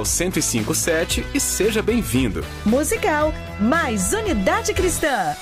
1057 0.03 1.25
e 1.33 1.39
seja 1.39 1.81
bem-vindo. 1.81 2.43
Musical 2.65 3.33
mais 3.59 4.13
Unidade 4.13 4.73
Cristã. 4.73 5.35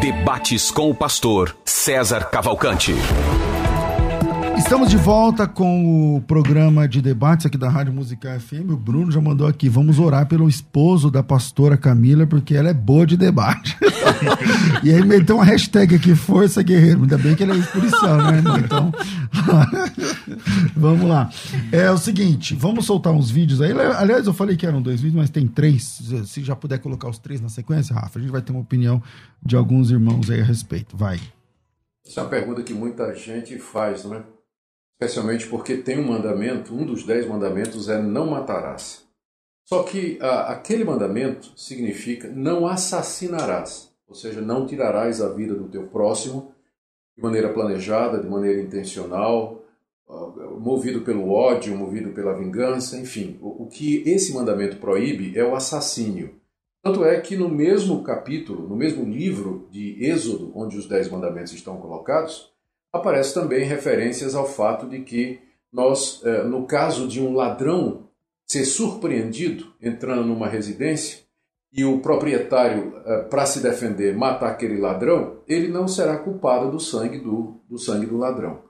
Debates 0.00 0.70
com 0.70 0.90
o 0.90 0.94
pastor 0.94 1.56
César 1.64 2.24
Cavalcante. 2.30 2.94
Estamos 4.56 4.88
de 4.88 4.96
volta 4.96 5.46
com 5.46 6.16
o 6.16 6.20
programa 6.22 6.86
de 6.86 7.02
debates 7.02 7.44
aqui 7.44 7.58
da 7.58 7.68
Rádio 7.68 7.92
Musical 7.92 8.38
FM. 8.38 8.70
O 8.70 8.76
Bruno 8.76 9.10
já 9.10 9.20
mandou 9.20 9.46
aqui, 9.46 9.68
vamos 9.68 9.98
orar 9.98 10.26
pelo 10.26 10.48
esposo 10.48 11.10
da 11.10 11.22
pastora 11.22 11.76
Camila, 11.76 12.26
porque 12.26 12.54
ela 12.54 12.70
é 12.70 12.74
boa 12.74 13.06
de 13.06 13.16
debate. 13.16 13.76
e 14.82 14.92
aí 14.92 15.04
meteu 15.04 15.36
uma 15.36 15.44
hashtag 15.44 15.96
aqui, 15.96 16.14
Força 16.14 16.62
Guerreiro. 16.62 17.02
Ainda 17.02 17.18
bem 17.18 17.34
que 17.34 17.42
ele 17.42 17.58
é 17.58 17.62
policial, 17.66 18.16
né? 18.18 18.42
Então, 18.64 18.92
vamos 20.76 21.08
lá. 21.08 21.28
É 21.72 21.90
o 21.90 21.98
seguinte, 21.98 22.54
vamos 22.54 22.86
soltar 22.86 23.12
uns 23.12 23.30
vídeos 23.30 23.60
aí. 23.60 23.72
Aliás, 23.72 24.26
eu 24.26 24.32
falei 24.32 24.56
que 24.56 24.66
eram 24.66 24.80
dois 24.80 25.00
vídeos, 25.00 25.20
mas 25.20 25.30
tem 25.30 25.46
três. 25.46 26.00
Se 26.26 26.42
já 26.42 26.54
puder 26.54 26.78
colocar 26.78 27.08
os 27.08 27.18
três 27.18 27.40
na 27.40 27.48
sequência, 27.48 27.94
Rafa, 27.94 28.18
a 28.18 28.22
gente 28.22 28.30
vai 28.30 28.40
ter 28.40 28.52
uma 28.52 28.60
opinião 28.60 29.02
de 29.44 29.56
alguns 29.56 29.90
irmãos 29.90 30.30
aí 30.30 30.40
a 30.40 30.44
respeito. 30.44 30.96
Vai. 30.96 31.20
Essa 32.06 32.20
é 32.20 32.22
uma 32.22 32.30
pergunta 32.30 32.62
que 32.62 32.74
muita 32.74 33.14
gente 33.14 33.58
faz, 33.58 34.04
não 34.04 34.14
é? 34.14 34.22
Especialmente 34.94 35.46
porque 35.46 35.76
tem 35.76 35.98
um 35.98 36.08
mandamento, 36.08 36.74
um 36.74 36.84
dos 36.86 37.04
dez 37.04 37.26
mandamentos 37.26 37.88
é 37.88 38.00
não 38.00 38.26
matarás. 38.26 39.04
Só 39.64 39.82
que 39.82 40.18
a, 40.20 40.52
aquele 40.52 40.84
mandamento 40.84 41.52
significa 41.56 42.28
não 42.28 42.66
assassinarás, 42.66 43.92
ou 44.06 44.14
seja, 44.14 44.40
não 44.40 44.66
tirarás 44.66 45.20
a 45.20 45.28
vida 45.28 45.54
do 45.54 45.68
teu 45.68 45.86
próximo 45.86 46.52
de 47.16 47.22
maneira 47.22 47.52
planejada, 47.52 48.18
de 48.18 48.28
maneira 48.28 48.60
intencional, 48.60 49.64
movido 50.58 51.02
pelo 51.02 51.30
ódio, 51.30 51.76
movido 51.76 52.10
pela 52.10 52.36
vingança, 52.36 52.98
enfim. 52.98 53.38
O, 53.40 53.64
o 53.64 53.66
que 53.66 54.02
esse 54.06 54.34
mandamento 54.34 54.76
proíbe 54.76 55.36
é 55.38 55.44
o 55.44 55.54
assassínio. 55.54 56.34
Tanto 56.82 57.04
é 57.04 57.18
que 57.20 57.36
no 57.36 57.48
mesmo 57.48 58.02
capítulo, 58.02 58.68
no 58.68 58.76
mesmo 58.76 59.04
livro 59.04 59.66
de 59.70 60.04
Êxodo, 60.04 60.52
onde 60.54 60.76
os 60.76 60.86
Dez 60.86 61.08
Mandamentos 61.08 61.52
estão 61.52 61.78
colocados, 61.78 62.52
aparece 62.94 63.34
também 63.34 63.64
referências 63.64 64.34
ao 64.34 64.46
fato 64.46 64.86
de 64.86 65.00
que 65.00 65.40
nós, 65.72 66.20
eh, 66.24 66.44
no 66.44 66.64
caso 66.64 67.08
de 67.08 67.20
um 67.20 67.34
ladrão 67.34 68.04
ser 68.46 68.64
surpreendido 68.64 69.72
entrando 69.82 70.24
numa 70.24 70.46
residência 70.46 71.24
e 71.72 71.84
o 71.84 71.98
proprietário, 71.98 72.94
eh, 73.04 73.22
para 73.22 73.44
se 73.46 73.60
defender, 73.60 74.16
matar 74.16 74.50
aquele 74.50 74.78
ladrão, 74.78 75.38
ele 75.48 75.66
não 75.66 75.88
será 75.88 76.16
culpado 76.18 76.70
do 76.70 76.78
sangue 76.78 77.18
do, 77.18 77.60
do 77.68 77.78
sangue 77.78 78.06
do 78.06 78.16
ladrão. 78.16 78.62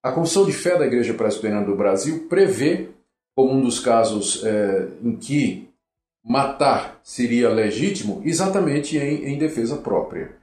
A 0.00 0.12
Confissão 0.12 0.44
de 0.44 0.52
Fé 0.52 0.78
da 0.78 0.86
Igreja 0.86 1.14
Presbiteriana 1.14 1.66
do 1.66 1.76
Brasil 1.76 2.26
prevê, 2.28 2.90
como 3.34 3.52
um 3.52 3.62
dos 3.62 3.80
casos 3.80 4.44
eh, 4.44 4.88
em 5.02 5.16
que 5.16 5.68
matar 6.24 7.00
seria 7.02 7.48
legítimo 7.48 8.22
exatamente 8.24 8.96
em, 8.96 9.32
em 9.32 9.38
defesa 9.38 9.76
própria. 9.76 10.36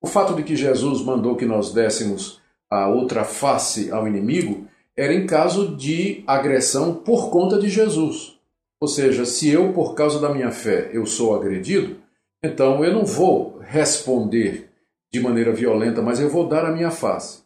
O 0.00 0.06
fato 0.06 0.34
de 0.34 0.44
que 0.44 0.54
Jesus 0.54 1.02
mandou 1.02 1.34
que 1.34 1.46
nós 1.46 1.72
dessemos 1.72 2.43
a 2.82 2.88
outra 2.88 3.24
face 3.24 3.90
ao 3.90 4.06
inimigo 4.06 4.66
era 4.96 5.12
em 5.12 5.26
caso 5.26 5.76
de 5.76 6.22
agressão 6.26 6.94
por 6.94 7.30
conta 7.30 7.58
de 7.58 7.68
Jesus. 7.68 8.38
Ou 8.80 8.88
seja, 8.88 9.24
se 9.24 9.48
eu, 9.48 9.72
por 9.72 9.94
causa 9.94 10.20
da 10.20 10.32
minha 10.32 10.50
fé, 10.50 10.90
eu 10.92 11.06
sou 11.06 11.34
agredido, 11.34 11.96
então 12.42 12.84
eu 12.84 12.92
não 12.92 13.04
vou 13.04 13.58
responder 13.60 14.70
de 15.12 15.20
maneira 15.20 15.52
violenta, 15.52 16.02
mas 16.02 16.20
eu 16.20 16.28
vou 16.28 16.48
dar 16.48 16.64
a 16.64 16.72
minha 16.72 16.90
face. 16.90 17.42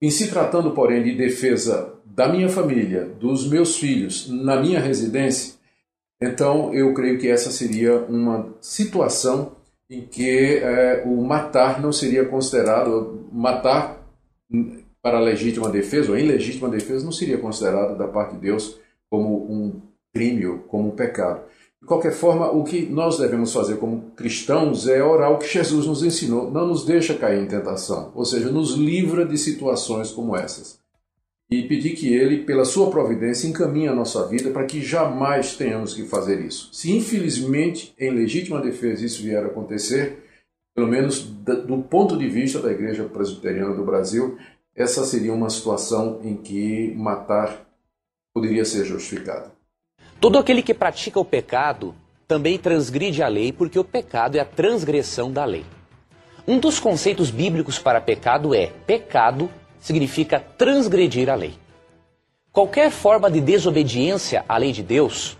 Em 0.00 0.10
se 0.10 0.30
tratando, 0.30 0.70
porém, 0.70 1.02
de 1.02 1.14
defesa 1.14 1.94
da 2.04 2.28
minha 2.28 2.48
família, 2.48 3.04
dos 3.04 3.48
meus 3.48 3.76
filhos, 3.76 4.28
na 4.28 4.60
minha 4.60 4.80
residência, 4.80 5.60
então, 6.22 6.72
eu 6.74 6.92
creio 6.92 7.18
que 7.18 7.28
essa 7.28 7.50
seria 7.50 7.96
uma 8.00 8.52
situação 8.60 9.52
em 9.88 10.02
que 10.02 10.58
é, 10.58 11.02
o 11.06 11.22
matar 11.24 11.80
não 11.80 11.92
seria 11.92 12.26
considerado, 12.26 13.26
matar 13.32 13.99
para 15.02 15.20
legítima 15.20 15.68
defesa 15.68 16.10
ou 16.10 16.18
em 16.18 16.26
legítima 16.26 16.68
defesa 16.68 17.04
não 17.04 17.12
seria 17.12 17.38
considerado 17.38 17.96
da 17.96 18.06
parte 18.06 18.34
de 18.34 18.42
Deus 18.42 18.78
como 19.08 19.50
um 19.50 19.80
crime 20.12 20.46
ou 20.46 20.58
como 20.58 20.88
um 20.88 20.96
pecado. 20.96 21.42
De 21.80 21.86
qualquer 21.86 22.12
forma, 22.12 22.50
o 22.50 22.62
que 22.62 22.82
nós 22.82 23.18
devemos 23.18 23.52
fazer 23.52 23.78
como 23.78 24.10
cristãos 24.14 24.86
é 24.86 25.02
orar 25.02 25.32
o 25.32 25.38
que 25.38 25.48
Jesus 25.48 25.86
nos 25.86 26.02
ensinou, 26.02 26.50
não 26.50 26.66
nos 26.66 26.84
deixa 26.84 27.14
cair 27.14 27.42
em 27.42 27.46
tentação, 27.46 28.12
ou 28.14 28.24
seja, 28.24 28.50
nos 28.50 28.74
livra 28.74 29.24
de 29.24 29.38
situações 29.38 30.10
como 30.10 30.36
essas 30.36 30.80
e 31.50 31.64
pedir 31.64 31.96
que 31.96 32.14
Ele, 32.14 32.44
pela 32.44 32.64
sua 32.64 32.90
providência, 32.90 33.48
encaminhe 33.48 33.88
a 33.88 33.94
nossa 33.94 34.26
vida 34.28 34.50
para 34.50 34.64
que 34.64 34.80
jamais 34.80 35.56
tenhamos 35.56 35.94
que 35.94 36.04
fazer 36.04 36.40
isso. 36.40 36.70
Se 36.72 36.96
infelizmente, 36.96 37.92
em 37.98 38.10
legítima 38.10 38.60
defesa, 38.60 39.04
isso 39.04 39.22
vier 39.22 39.42
a 39.42 39.48
acontecer, 39.48 40.29
pelo 40.74 40.86
menos 40.86 41.20
do 41.20 41.78
ponto 41.82 42.16
de 42.16 42.28
vista 42.28 42.60
da 42.60 42.70
Igreja 42.70 43.04
Presbiteriana 43.04 43.74
do 43.74 43.84
Brasil, 43.84 44.38
essa 44.74 45.04
seria 45.04 45.32
uma 45.32 45.50
situação 45.50 46.20
em 46.22 46.36
que 46.36 46.94
matar 46.96 47.66
poderia 48.32 48.64
ser 48.64 48.84
justificado. 48.84 49.50
Todo 50.20 50.38
aquele 50.38 50.62
que 50.62 50.74
pratica 50.74 51.18
o 51.18 51.24
pecado 51.24 51.94
também 52.28 52.58
transgride 52.58 53.22
a 53.22 53.28
lei, 53.28 53.52
porque 53.52 53.78
o 53.78 53.84
pecado 53.84 54.36
é 54.36 54.40
a 54.40 54.44
transgressão 54.44 55.32
da 55.32 55.44
lei. 55.44 55.64
Um 56.46 56.58
dos 56.58 56.78
conceitos 56.78 57.30
bíblicos 57.30 57.78
para 57.78 58.00
pecado 58.00 58.54
é 58.54 58.68
pecado 58.86 59.50
significa 59.80 60.38
transgredir 60.38 61.28
a 61.28 61.34
lei. 61.34 61.54
Qualquer 62.52 62.90
forma 62.90 63.30
de 63.30 63.40
desobediência 63.40 64.44
à 64.48 64.56
lei 64.56 64.72
de 64.72 64.82
Deus, 64.82 65.36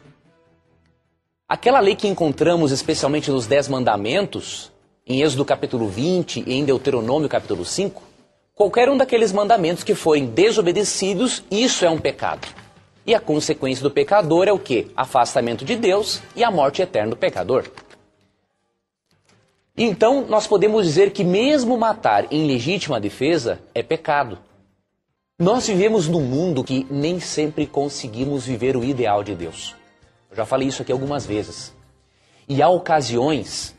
aquela 1.48 1.80
lei 1.80 1.94
que 1.94 2.08
encontramos 2.08 2.72
especialmente 2.72 3.30
nos 3.30 3.46
Dez 3.46 3.68
Mandamentos, 3.68 4.72
em 5.06 5.22
Êxodo 5.22 5.44
capítulo 5.44 5.88
20 5.88 6.44
e 6.46 6.54
em 6.54 6.64
Deuteronômio 6.64 7.28
capítulo 7.28 7.64
5, 7.64 8.02
qualquer 8.54 8.88
um 8.88 8.96
daqueles 8.96 9.32
mandamentos 9.32 9.82
que 9.82 9.94
forem 9.94 10.26
desobedecidos, 10.26 11.42
isso 11.50 11.84
é 11.84 11.90
um 11.90 11.98
pecado. 11.98 12.46
E 13.06 13.14
a 13.14 13.20
consequência 13.20 13.82
do 13.82 13.90
pecador 13.90 14.46
é 14.46 14.52
o 14.52 14.58
que? 14.58 14.90
Afastamento 14.94 15.64
de 15.64 15.74
Deus 15.74 16.20
e 16.36 16.44
a 16.44 16.50
morte 16.50 16.82
eterna 16.82 17.10
do 17.10 17.16
pecador. 17.16 17.64
Então, 19.76 20.26
nós 20.28 20.46
podemos 20.46 20.84
dizer 20.84 21.10
que 21.10 21.24
mesmo 21.24 21.78
matar 21.78 22.30
em 22.30 22.46
legítima 22.46 23.00
defesa 23.00 23.58
é 23.74 23.82
pecado. 23.82 24.38
Nós 25.38 25.66
vivemos 25.66 26.06
num 26.06 26.20
mundo 26.20 26.62
que 26.62 26.86
nem 26.90 27.18
sempre 27.18 27.66
conseguimos 27.66 28.44
viver 28.44 28.76
o 28.76 28.84
ideal 28.84 29.24
de 29.24 29.34
Deus. 29.34 29.74
Eu 30.30 30.36
já 30.36 30.44
falei 30.44 30.68
isso 30.68 30.82
aqui 30.82 30.92
algumas 30.92 31.24
vezes. 31.24 31.74
E 32.46 32.60
há 32.60 32.68
ocasiões 32.68 33.74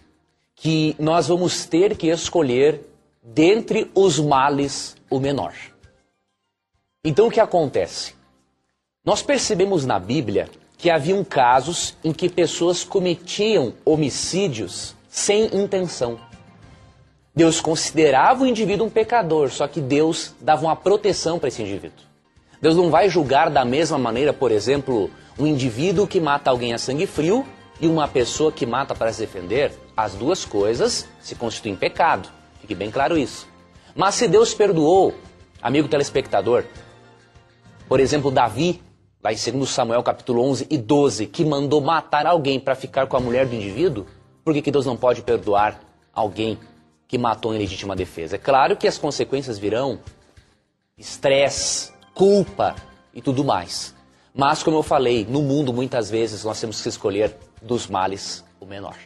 que 0.62 0.96
nós 1.00 1.28
vamos 1.28 1.66
ter 1.66 1.98
que 1.98 2.06
escolher 2.06 2.82
dentre 3.24 3.90
os 3.96 4.20
males 4.20 4.96
o 5.10 5.20
menor. 5.20 5.56
Então 7.04 7.28
o 7.28 7.32
que 7.32 7.40
acontece? 7.40 8.14
Nós 9.04 9.24
percebemos 9.24 9.88
na 9.88 9.98
Bíblia 9.98 10.48
que 10.78 10.92
haviam 10.92 11.24
casos 11.24 11.98
em 12.04 12.14
que 12.14 12.30
pessoas 12.30 12.84
cometiam 12.84 13.74
homicídios 13.84 14.96
sem 15.10 15.46
intenção. 15.46 16.20
Deus 17.36 17.60
considerava 17.60 18.44
o 18.44 18.48
indivíduo 18.48 18.86
um 18.86 18.90
pecador, 18.90 19.50
só 19.50 19.68
que 19.68 19.82
Deus 19.82 20.36
dava 20.40 20.62
uma 20.62 20.76
proteção 20.76 21.40
para 21.40 21.48
esse 21.48 21.64
indivíduo. 21.64 22.06
Deus 22.62 22.76
não 22.76 22.92
vai 22.92 23.10
julgar 23.10 23.50
da 23.50 23.66
mesma 23.66 23.98
maneira, 23.98 24.32
por 24.32 24.52
exemplo, 24.52 25.10
um 25.40 25.48
indivíduo 25.48 26.06
que 26.06 26.20
mata 26.20 26.52
alguém 26.52 26.72
a 26.72 26.78
sangue 26.78 27.08
frio 27.08 27.44
e 27.82 27.88
uma 27.88 28.08
pessoa 28.08 28.52
que 28.52 28.66
mata 28.66 28.94
para 28.94 29.12
se 29.12 29.22
defender. 29.22 29.74
As 29.98 30.14
duas 30.14 30.46
coisas 30.46 31.08
se 31.20 31.36
constituem 31.36 31.76
pecado. 31.76 32.30
Fique 32.62 32.76
bem 32.76 32.92
claro 32.92 33.18
isso. 33.18 33.48
Mas 33.96 34.16
se 34.16 34.28
Deus 34.28 34.54
perdoou, 34.54 35.14
amigo 35.62 35.88
telespectador, 35.88 36.64
por 37.88 38.00
exemplo, 38.00 38.32
Davi, 38.32 38.82
lá 39.22 39.34
em 39.34 39.36
2 39.36 39.70
Samuel 39.70 40.04
capítulo 40.04 40.44
11 40.44 40.68
e 40.70 40.78
12, 40.78 41.26
que 41.26 41.44
mandou 41.44 41.82
matar 41.82 42.26
alguém 42.26 42.60
para 42.60 42.76
ficar 42.76 43.08
com 43.08 43.18
a 43.18 43.20
mulher 43.20 43.48
do 43.48 43.56
indivíduo, 43.56 44.06
por 44.46 44.54
que, 44.54 44.62
que 44.62 44.72
Deus 44.72 44.86
não 44.86 44.96
pode 44.96 45.24
perdoar 45.24 45.82
alguém 46.14 46.58
que 47.08 47.18
matou 47.18 47.54
em 47.54 47.58
legítima 47.58 47.96
defesa? 47.96 48.36
É 48.36 48.40
claro 48.40 48.78
que 48.78 48.88
as 48.88 48.98
consequências 48.98 49.58
virão 49.58 50.00
estresse, 50.98 51.92
culpa 52.14 52.76
e 53.14 53.22
tudo 53.22 53.44
mais. 53.44 53.94
Mas, 54.34 54.64
como 54.64 54.78
eu 54.78 54.84
falei, 54.84 55.26
no 55.30 55.42
mundo 55.42 55.74
muitas 55.74 56.10
vezes 56.10 56.44
nós 56.44 56.60
temos 56.60 56.82
que 56.82 56.88
escolher 56.88 57.36
dos 57.62 57.88
males 57.88 58.44
o 58.60 58.66
menor. 58.66 58.98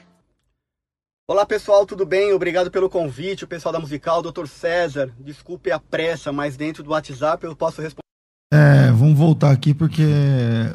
Olá 1.27 1.45
pessoal, 1.45 1.85
tudo 1.85 2.05
bem? 2.05 2.31
Obrigado 2.33 2.69
pelo 2.69 2.89
convite, 2.89 3.43
o 3.43 3.47
pessoal 3.47 3.73
da 3.73 3.79
Musical, 3.79 4.21
Dr. 4.21 4.45
César. 4.45 5.11
Desculpe 5.19 5.71
a 5.71 5.79
pressa, 5.79 6.31
mas 6.31 6.55
dentro 6.55 6.83
do 6.83 6.91
WhatsApp 6.91 7.43
eu 7.43 7.55
posso 7.55 7.81
responder. 7.81 8.05
É, 8.53 8.91
vamos 8.91 9.17
voltar 9.17 9.51
aqui 9.51 9.73
porque 9.73 10.03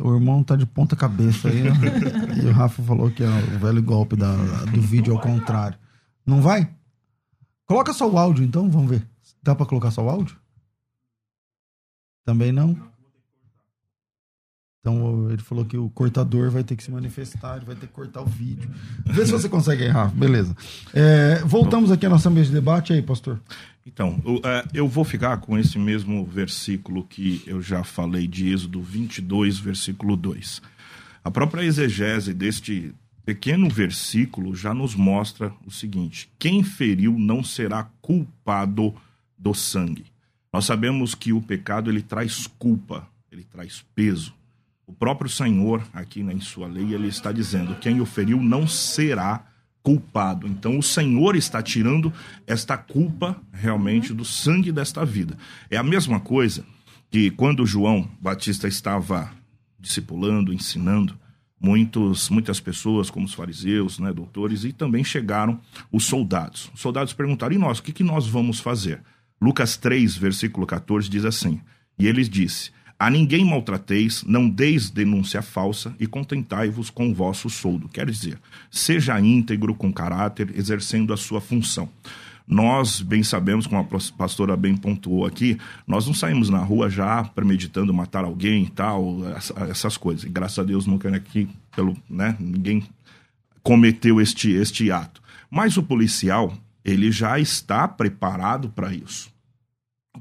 o 0.01 0.13
irmão 0.13 0.43
tá 0.43 0.57
de 0.57 0.67
ponta 0.67 0.97
cabeça 0.97 1.49
aí. 1.49 1.63
Né? 1.63 1.71
e 2.43 2.47
o 2.47 2.53
Rafa 2.53 2.83
falou 2.83 3.11
que 3.11 3.23
é 3.23 3.29
o 3.29 3.59
velho 3.61 3.83
golpe 3.83 4.17
da, 4.17 4.35
do 4.65 4.81
vídeo 4.81 5.15
ao 5.15 5.21
contrário. 5.21 5.79
Não 6.27 6.43
vai? 6.43 6.69
Coloca 7.65 7.93
só 7.93 8.11
o 8.11 8.19
áudio 8.19 8.45
então, 8.45 8.69
vamos 8.69 8.91
ver. 8.91 9.07
Dá 9.41 9.55
para 9.55 9.67
colocar 9.67 9.93
só 9.93 10.03
o 10.03 10.11
áudio? 10.11 10.37
Também 12.25 12.51
não? 12.51 12.77
Então 14.81 15.31
ele 15.31 15.43
falou 15.43 15.65
que 15.65 15.77
o 15.77 15.91
cortador 15.91 16.51
vai 16.51 16.65
ter 16.65 16.75
que 16.75 16.83
se 16.83 16.91
manifestar, 16.91 17.57
ele 17.57 17.67
vai 17.67 17.77
ter 17.77 17.87
que 17.87 17.93
cortar 17.93 18.23
o 18.23 18.27
vídeo. 18.27 18.71
Vê 19.05 19.27
se 19.27 19.33
você 19.33 19.49
consegue 19.49 19.85
errar, 19.85 20.09
beleza. 20.09 20.57
É, 20.95 21.43
voltamos 21.45 21.93
aqui 21.93 22.07
à 22.07 22.09
nossa 22.09 22.31
mesa 22.31 22.47
de 22.47 22.55
debate 22.55 22.93
aí, 22.93 23.03
pastor. 23.03 23.39
Então, 23.87 24.23
é, 24.43 24.65
eu 24.73 24.89
vou 24.89 25.05
ficar 25.05 25.37
com 25.39 25.59
esse 25.59 25.79
mesmo 25.79 26.25
versículo 26.25 27.05
que 27.05 27.43
eu 27.47 27.61
já 27.61 27.85
falei 27.85 28.27
de 28.27 28.51
Êxodo 28.51 28.81
22, 28.81 29.59
versículo 29.59 30.17
2. 30.17 30.63
A 31.23 31.31
própria 31.31 31.63
exegese 31.63 32.33
deste 32.33 32.95
pequeno 33.25 33.69
versículo 33.69 34.55
já 34.55 34.73
nos 34.73 34.95
mostra 34.95 35.53
o 35.67 35.71
seguinte: 35.71 36.31
quem 36.39 36.63
feriu 36.63 37.19
não 37.19 37.45
será 37.45 37.91
culpado 38.01 38.95
do 39.37 39.53
sangue. 39.53 40.07
Nós 40.53 40.65
sabemos 40.65 41.15
que 41.15 41.33
o 41.33 41.43
pecado 41.43 41.91
ele 41.91 42.03
traz 42.03 42.47
culpa, 42.47 43.07
ele 43.31 43.45
traz 43.45 43.85
peso. 43.95 44.40
O 44.91 44.93
próprio 44.93 45.31
Senhor, 45.31 45.87
aqui 45.93 46.21
em 46.21 46.41
sua 46.41 46.67
lei, 46.67 46.93
ele 46.93 47.07
está 47.07 47.31
dizendo: 47.31 47.77
quem 47.77 48.01
o 48.01 48.05
feriu 48.05 48.43
não 48.43 48.67
será 48.67 49.47
culpado. 49.85 50.49
Então 50.49 50.77
o 50.77 50.83
Senhor 50.83 51.37
está 51.37 51.63
tirando 51.63 52.13
esta 52.45 52.77
culpa 52.77 53.41
realmente 53.53 54.13
do 54.13 54.25
sangue 54.25 54.73
desta 54.73 55.05
vida. 55.05 55.39
É 55.71 55.77
a 55.77 55.83
mesma 55.85 56.19
coisa 56.19 56.67
que 57.09 57.31
quando 57.31 57.65
João 57.65 58.11
Batista 58.21 58.67
estava 58.67 59.31
discipulando, 59.79 60.53
ensinando, 60.53 61.17
muitos, 61.61 62.29
muitas 62.29 62.59
pessoas, 62.59 63.09
como 63.11 63.27
os 63.27 63.33
fariseus, 63.33 64.01
né, 64.01 64.13
doutores, 64.13 64.65
e 64.65 64.73
também 64.73 65.05
chegaram 65.05 65.61
os 65.93 66.05
soldados. 66.05 66.69
Os 66.75 66.81
soldados 66.81 67.13
perguntaram: 67.13 67.55
e 67.55 67.59
nós, 67.59 67.79
o 67.79 67.83
que, 67.85 67.93
que 67.93 68.03
nós 68.03 68.27
vamos 68.27 68.59
fazer? 68.59 69.01
Lucas 69.41 69.77
3, 69.77 70.17
versículo 70.17 70.67
14 70.67 71.09
diz 71.09 71.25
assim: 71.25 71.61
E 71.97 72.09
eles 72.09 72.29
disse: 72.29 72.73
A 73.01 73.09
ninguém 73.09 73.47
maltrateis, 73.47 74.23
não 74.25 74.47
deis 74.47 74.91
denúncia 74.91 75.41
falsa 75.41 75.97
e 75.99 76.07
contentai-vos 76.07 76.91
com 76.91 77.11
o 77.11 77.15
vosso 77.15 77.49
soldo. 77.49 77.89
Quer 77.89 78.11
dizer, 78.11 78.39
seja 78.71 79.19
íntegro, 79.19 79.75
com 79.75 79.91
caráter, 79.91 80.53
exercendo 80.55 81.11
a 81.15 81.17
sua 81.17 81.41
função. 81.41 81.89
Nós 82.47 83.01
bem 83.01 83.23
sabemos, 83.23 83.67
como 83.67 83.81
a 83.81 83.99
pastora 84.19 84.55
bem 84.55 84.77
pontuou 84.77 85.25
aqui, 85.25 85.57
nós 85.87 86.07
não 86.07 86.13
saímos 86.13 86.51
na 86.51 86.59
rua 86.59 86.91
já 86.91 87.25
premeditando 87.25 87.95
matar 87.95 88.23
alguém 88.23 88.65
e 88.65 88.69
tal, 88.69 89.21
essas 89.71 89.97
coisas. 89.97 90.25
E 90.25 90.29
graças 90.29 90.59
a 90.59 90.63
Deus 90.63 90.87
nunca 90.87 91.09
aqui, 91.17 91.49
pelo, 91.75 91.97
né, 92.07 92.37
ninguém 92.39 92.83
cometeu 93.63 94.21
este, 94.21 94.51
este 94.51 94.93
ato. 94.93 95.23
Mas 95.51 95.79
o 95.79 95.83
policial, 95.83 96.53
ele 96.85 97.11
já 97.11 97.41
está 97.41 97.89
preparado 97.89 98.69
para 98.69 98.93
isso. 98.93 99.31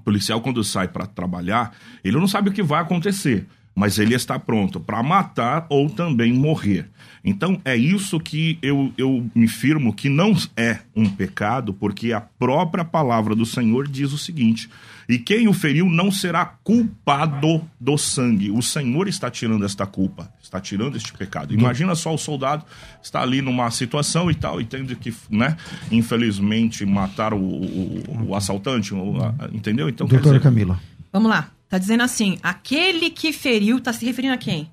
Policial, 0.10 0.42
quando 0.42 0.64
sai 0.64 0.88
para 0.88 1.06
trabalhar, 1.06 1.72
ele 2.04 2.18
não 2.18 2.28
sabe 2.28 2.50
o 2.50 2.52
que 2.52 2.64
vai 2.64 2.82
acontecer, 2.82 3.46
mas 3.76 4.00
ele 4.00 4.16
está 4.16 4.40
pronto 4.40 4.80
para 4.80 5.04
matar 5.04 5.68
ou 5.70 5.88
também 5.88 6.34
morrer. 6.34 6.90
Então 7.24 7.62
é 7.64 7.78
isso 7.78 8.20
que 8.20 8.58
eu, 8.60 8.92
eu 8.98 9.30
me 9.36 9.48
firmo 9.48 9.94
que 9.94 10.10
não 10.10 10.36
é 10.58 10.80
um 10.96 11.08
pecado, 11.08 11.76
porque 11.76 12.12
a 12.12 12.20
própria 12.20 12.84
palavra 12.84 13.36
do 13.36 13.46
Senhor 13.46 13.88
diz 13.88 14.12
o 14.12 14.18
seguinte: 14.18 14.68
e 15.10 15.18
quem 15.18 15.48
o 15.48 15.54
feriu 15.54 15.90
não 15.90 16.12
será 16.12 16.46
culpado 16.46 17.68
do 17.80 17.98
sangue. 17.98 18.52
O 18.52 18.62
Senhor 18.62 19.08
está 19.08 19.32
tirando 19.32 19.66
esta 19.66 19.88
culpa, 19.88 20.32
está 20.40 20.62
tirando 20.62 20.96
este 20.96 21.12
pecado. 21.12 21.52
Imagina 21.52 21.96
só 21.96 22.14
o 22.14 22.18
soldado 22.18 22.64
está 23.02 23.24
ali 23.24 23.42
numa 23.42 23.72
situação 23.72 24.30
e 24.30 24.36
tal, 24.36 24.62
e 24.62 24.66
tendo 24.66 24.96
que, 24.96 25.12
né, 25.28 25.58
infelizmente, 25.92 26.86
matar 26.86 27.34
o, 27.34 27.40
o, 27.40 28.28
o 28.28 28.36
assaltante, 28.36 28.94
entendeu? 29.52 29.90
Então, 29.90 30.06
Doutora 30.06 30.38
dizer... 30.38 30.44
Camila. 30.44 30.80
Vamos 31.12 31.32
lá. 31.32 31.50
Tá 31.68 31.80
dizendo 31.80 32.04
assim: 32.04 32.38
aquele 32.44 33.10
que 33.10 33.34
feriu, 33.34 33.78
está 33.78 33.92
se 33.92 34.06
referindo 34.06 34.36
a 34.36 34.38
quem? 34.38 34.70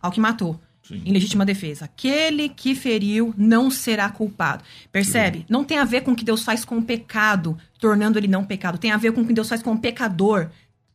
Ao 0.00 0.12
que 0.12 0.20
matou. 0.20 0.60
Sim. 0.90 1.02
em 1.04 1.12
legítima 1.12 1.44
defesa. 1.44 1.84
Aquele 1.84 2.48
que 2.48 2.74
feriu 2.74 3.32
não 3.38 3.70
será 3.70 4.08
culpado. 4.08 4.64
Percebe? 4.90 5.38
Sim. 5.38 5.44
Não 5.48 5.62
tem 5.62 5.78
a 5.78 5.84
ver 5.84 6.00
com 6.00 6.12
o 6.12 6.16
que 6.16 6.24
Deus 6.24 6.42
faz 6.42 6.64
com 6.64 6.78
o 6.78 6.82
pecado, 6.82 7.56
tornando 7.80 8.18
ele 8.18 8.28
não 8.28 8.44
pecado. 8.44 8.78
Tem 8.78 8.92
a 8.92 8.96
ver 8.96 9.12
com 9.12 9.22
o 9.22 9.26
que 9.26 9.32
Deus 9.32 9.48
faz 9.48 9.62
com 9.62 9.72
o 9.72 9.78
pecador, 9.78 10.48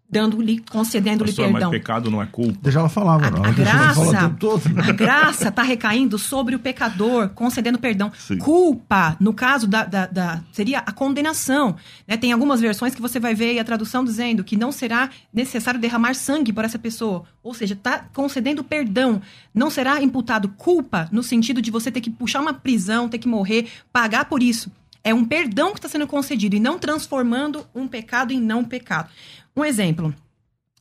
dando-lhe, 0.07 0.59
concedendo-lhe 0.71 1.33
perdão. 1.33 1.71
Mas 1.71 1.79
pecado 1.79 2.11
não 2.11 2.21
é 2.21 2.27
culpa. 2.27 2.57
Deixa 2.61 2.79
ela 2.79 2.89
falar, 2.89 3.19
mano. 3.19 3.43
A, 3.43 3.47
a 3.47 3.51
graça, 3.51 4.35
todo, 4.39 4.69
né? 4.69 4.83
a 4.87 4.91
graça 4.91 5.49
está 5.49 5.63
recaindo 5.63 6.17
sobre 6.17 6.55
o 6.55 6.59
pecador, 6.59 7.29
concedendo 7.29 7.79
perdão. 7.79 8.11
Sim. 8.17 8.37
Culpa, 8.37 9.17
no 9.19 9.33
caso 9.33 9.67
da, 9.67 9.83
da, 9.83 10.05
da, 10.05 10.41
seria 10.51 10.79
a 10.79 10.91
condenação. 10.91 11.75
Né? 12.07 12.15
Tem 12.17 12.31
algumas 12.31 12.61
versões 12.61 12.93
que 12.93 13.01
você 13.01 13.19
vai 13.19 13.33
ver 13.33 13.57
a 13.59 13.63
tradução 13.63 14.03
dizendo 14.03 14.43
que 14.43 14.55
não 14.55 14.71
será 14.71 15.09
necessário 15.33 15.79
derramar 15.79 16.13
sangue 16.13 16.53
por 16.53 16.63
essa 16.63 16.77
pessoa. 16.77 17.23
Ou 17.41 17.53
seja, 17.53 17.73
está 17.73 18.05
concedendo 18.13 18.63
perdão. 18.63 19.21
Não 19.53 19.69
será 19.69 20.01
imputado 20.01 20.49
culpa 20.49 21.09
no 21.11 21.23
sentido 21.23 21.61
de 21.61 21.71
você 21.71 21.91
ter 21.91 22.01
que 22.01 22.11
puxar 22.11 22.41
uma 22.41 22.53
prisão, 22.53 23.09
ter 23.09 23.17
que 23.17 23.27
morrer, 23.27 23.67
pagar 23.91 24.25
por 24.25 24.43
isso. 24.43 24.71
É 25.05 25.13
um 25.13 25.23
perdão 25.23 25.71
que 25.71 25.77
está 25.77 25.87
sendo 25.87 26.07
concedido 26.07 26.55
e 26.55 26.59
não 26.59 26.79
transformando 26.79 27.67
um 27.75 27.87
pecado 27.87 28.33
em 28.33 28.41
não 28.41 28.65
pecado. 28.65 29.07
Um 29.55 29.63
exemplo. 29.63 30.11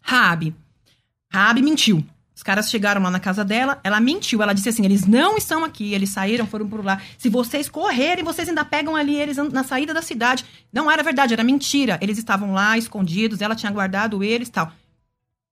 Raabe. 0.00 0.56
Raabe 1.30 1.60
mentiu. 1.60 2.02
Os 2.34 2.42
caras 2.42 2.70
chegaram 2.70 3.02
lá 3.02 3.10
na 3.10 3.20
casa 3.20 3.44
dela, 3.44 3.78
ela 3.84 4.00
mentiu. 4.00 4.42
Ela 4.42 4.54
disse 4.54 4.70
assim: 4.70 4.82
eles 4.82 5.06
não 5.06 5.36
estão 5.36 5.62
aqui, 5.62 5.92
eles 5.92 6.08
saíram, 6.08 6.46
foram 6.46 6.66
por 6.66 6.82
lá. 6.82 7.02
Se 7.18 7.28
vocês 7.28 7.68
correrem, 7.68 8.24
vocês 8.24 8.48
ainda 8.48 8.64
pegam 8.64 8.96
ali 8.96 9.14
eles 9.14 9.36
na 9.36 9.62
saída 9.62 9.92
da 9.92 10.00
cidade. 10.00 10.42
Não 10.72 10.90
era 10.90 11.02
verdade, 11.02 11.34
era 11.34 11.44
mentira. 11.44 11.98
Eles 12.00 12.16
estavam 12.16 12.54
lá 12.54 12.78
escondidos, 12.78 13.42
ela 13.42 13.54
tinha 13.54 13.70
guardado 13.70 14.24
eles 14.24 14.48
tal. 14.48 14.72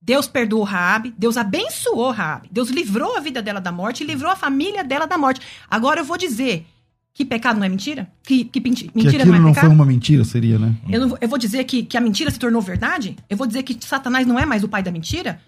Deus 0.00 0.26
perdoou 0.26 0.64
Raabe, 0.64 1.14
Deus 1.16 1.36
abençoou 1.36 2.10
Raabe, 2.10 2.48
Deus 2.50 2.70
livrou 2.70 3.16
a 3.16 3.20
vida 3.20 3.40
dela 3.40 3.60
da 3.60 3.70
morte 3.70 4.02
e 4.02 4.06
livrou 4.06 4.32
a 4.32 4.36
família 4.36 4.82
dela 4.82 5.06
da 5.06 5.18
morte. 5.18 5.42
Agora 5.70 6.00
eu 6.00 6.04
vou 6.04 6.16
dizer, 6.16 6.66
que 7.14 7.24
pecado 7.24 7.58
não 7.58 7.66
é 7.66 7.68
mentira? 7.68 8.10
Que, 8.22 8.44
que 8.44 8.60
mentira 8.60 8.90
que 8.90 9.28
não 9.28 9.34
é 9.34 9.38
não 9.38 9.48
pecado? 9.48 9.66
foi 9.66 9.74
uma 9.74 9.84
mentira, 9.84 10.24
seria, 10.24 10.58
né? 10.58 10.74
Eu, 10.88 11.06
não, 11.06 11.18
eu 11.20 11.28
vou 11.28 11.38
dizer 11.38 11.62
que, 11.64 11.82
que 11.82 11.96
a 11.96 12.00
mentira 12.00 12.30
se 12.30 12.38
tornou 12.38 12.62
verdade? 12.62 13.16
Eu 13.28 13.36
vou 13.36 13.46
dizer 13.46 13.62
que 13.62 13.76
Satanás 13.84 14.26
não 14.26 14.38
é 14.38 14.46
mais 14.46 14.64
o 14.64 14.68
pai 14.68 14.82
da 14.82 14.90
mentira? 14.90 15.40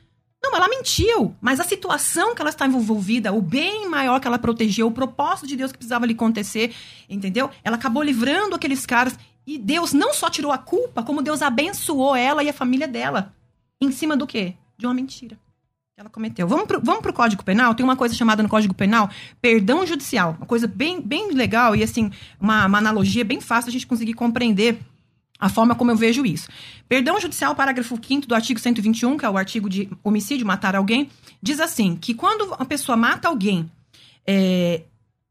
Não, 0.42 0.54
ela 0.54 0.68
mentiu, 0.68 1.34
mas 1.40 1.58
a 1.60 1.64
situação 1.64 2.34
que 2.34 2.42
ela 2.42 2.50
está 2.50 2.66
envolvida, 2.66 3.32
o 3.32 3.40
bem 3.40 3.88
maior 3.88 4.20
que 4.20 4.28
ela 4.28 4.38
protegeu, 4.38 4.86
o 4.86 4.92
propósito 4.92 5.46
de 5.46 5.56
Deus 5.56 5.72
que 5.72 5.78
precisava 5.78 6.04
lhe 6.04 6.12
acontecer, 6.12 6.74
entendeu? 7.08 7.48
Ela 7.64 7.76
acabou 7.76 8.02
livrando 8.02 8.54
aqueles 8.54 8.84
caras 8.84 9.18
e 9.46 9.56
Deus 9.56 9.94
não 9.94 10.12
só 10.12 10.28
tirou 10.28 10.52
a 10.52 10.58
culpa, 10.58 11.02
como 11.02 11.22
Deus 11.22 11.40
abençoou 11.40 12.14
ela 12.14 12.44
e 12.44 12.50
a 12.50 12.52
família 12.52 12.86
dela. 12.86 13.34
Em 13.80 13.90
cima 13.90 14.14
do 14.14 14.26
quê? 14.26 14.54
De 14.76 14.86
uma 14.86 14.92
mentira 14.92 15.38
ela 15.97 16.11
cometeu. 16.11 16.49
Vamos 16.49 16.66
pro, 16.66 16.80
vamos 16.82 17.03
pro 17.03 17.12
Código 17.12 17.45
Penal? 17.45 17.72
Tem 17.72 17.84
uma 17.84 17.95
coisa 17.95 18.16
chamada 18.16 18.42
no 18.42 18.49
Código 18.49 18.74
Penal 18.74 19.09
perdão 19.40 19.86
judicial. 19.86 20.34
Uma 20.36 20.47
coisa 20.47 20.66
bem, 20.66 21.01
bem 21.01 21.30
legal 21.32 21.76
e, 21.76 21.84
assim, 21.84 22.11
uma, 22.40 22.66
uma 22.66 22.78
analogia 22.78 23.24
bem 23.24 23.40
fácil 23.40 23.68
a 23.68 23.72
gente 23.72 23.86
conseguir 23.86 24.14
compreender 24.14 24.76
a 25.38 25.49
forma 25.49 25.72
como 25.76 25.92
eu 25.92 25.97
vejo 25.97 26.26
isso. 26.26 26.49
Perdão 26.88 27.20
judicial, 27.20 27.55
parágrafo 27.55 27.97
5 28.03 28.26
do 28.26 28.34
artigo 28.34 28.59
121, 28.59 29.16
que 29.16 29.24
é 29.24 29.30
o 29.30 29.36
artigo 29.36 29.68
de 29.68 29.88
homicídio, 30.03 30.45
matar 30.45 30.74
alguém, 30.74 31.09
diz 31.40 31.61
assim, 31.61 31.95
que 31.95 32.12
quando 32.12 32.47
uma 32.47 32.66
pessoa 32.66 32.97
mata 32.97 33.28
alguém 33.28 33.70
é, 34.26 34.82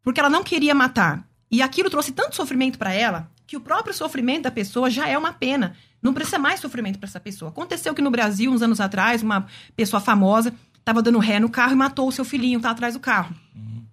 porque 0.01 0.19
ela 0.19 0.29
não 0.29 0.43
queria 0.43 0.73
matar 0.73 1.27
e 1.51 1.61
aquilo 1.61 1.89
trouxe 1.89 2.13
tanto 2.13 2.37
sofrimento 2.37 2.77
para 2.77 2.93
ela, 2.93 3.29
que 3.45 3.57
o 3.57 3.61
próprio 3.61 3.93
sofrimento 3.93 4.43
da 4.43 4.51
pessoa 4.51 4.89
já 4.89 5.09
é 5.09 5.17
uma 5.17 5.33
pena 5.33 5.75
não 6.03 6.13
precisa 6.13 6.37
mais 6.37 6.59
sofrimento 6.59 6.99
para 6.99 7.07
essa 7.07 7.19
pessoa. 7.19 7.49
Aconteceu 7.49 7.95
que 7.95 8.01
no 8.01 8.11
Brasil, 8.11 8.51
uns 8.51 8.61
anos 8.61 8.81
atrás, 8.81 9.23
uma 9.23 9.47
pessoa 9.75 10.01
famosa 10.01 10.53
estava 10.77 11.01
dando 11.01 11.17
ré 11.17 11.39
no 11.39 11.49
carro 11.49 11.71
e 11.71 11.77
matou 11.77 12.09
o 12.09 12.11
seu 12.11 12.25
filhinho 12.25 12.59
que 12.59 12.65
estava 12.65 12.73
atrás 12.73 12.93
do 12.93 12.99
carro. 12.99 13.33
Uhum. 13.55 13.83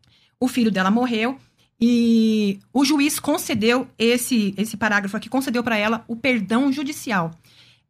O 0.41 0.49
filho 0.49 0.73
dela 0.73 0.91
morreu 0.91 1.39
e 1.81 2.59
o 2.73 2.85
juiz 2.85 3.21
concedeu 3.21 3.87
esse, 3.97 4.53
esse 4.59 4.77
parágrafo 4.77 5.17
aqui, 5.17 5.29
concedeu 5.29 5.63
para 5.63 5.79
ela 5.79 6.05
o 6.09 6.17
perdão 6.17 6.73
judicial. 6.73 7.31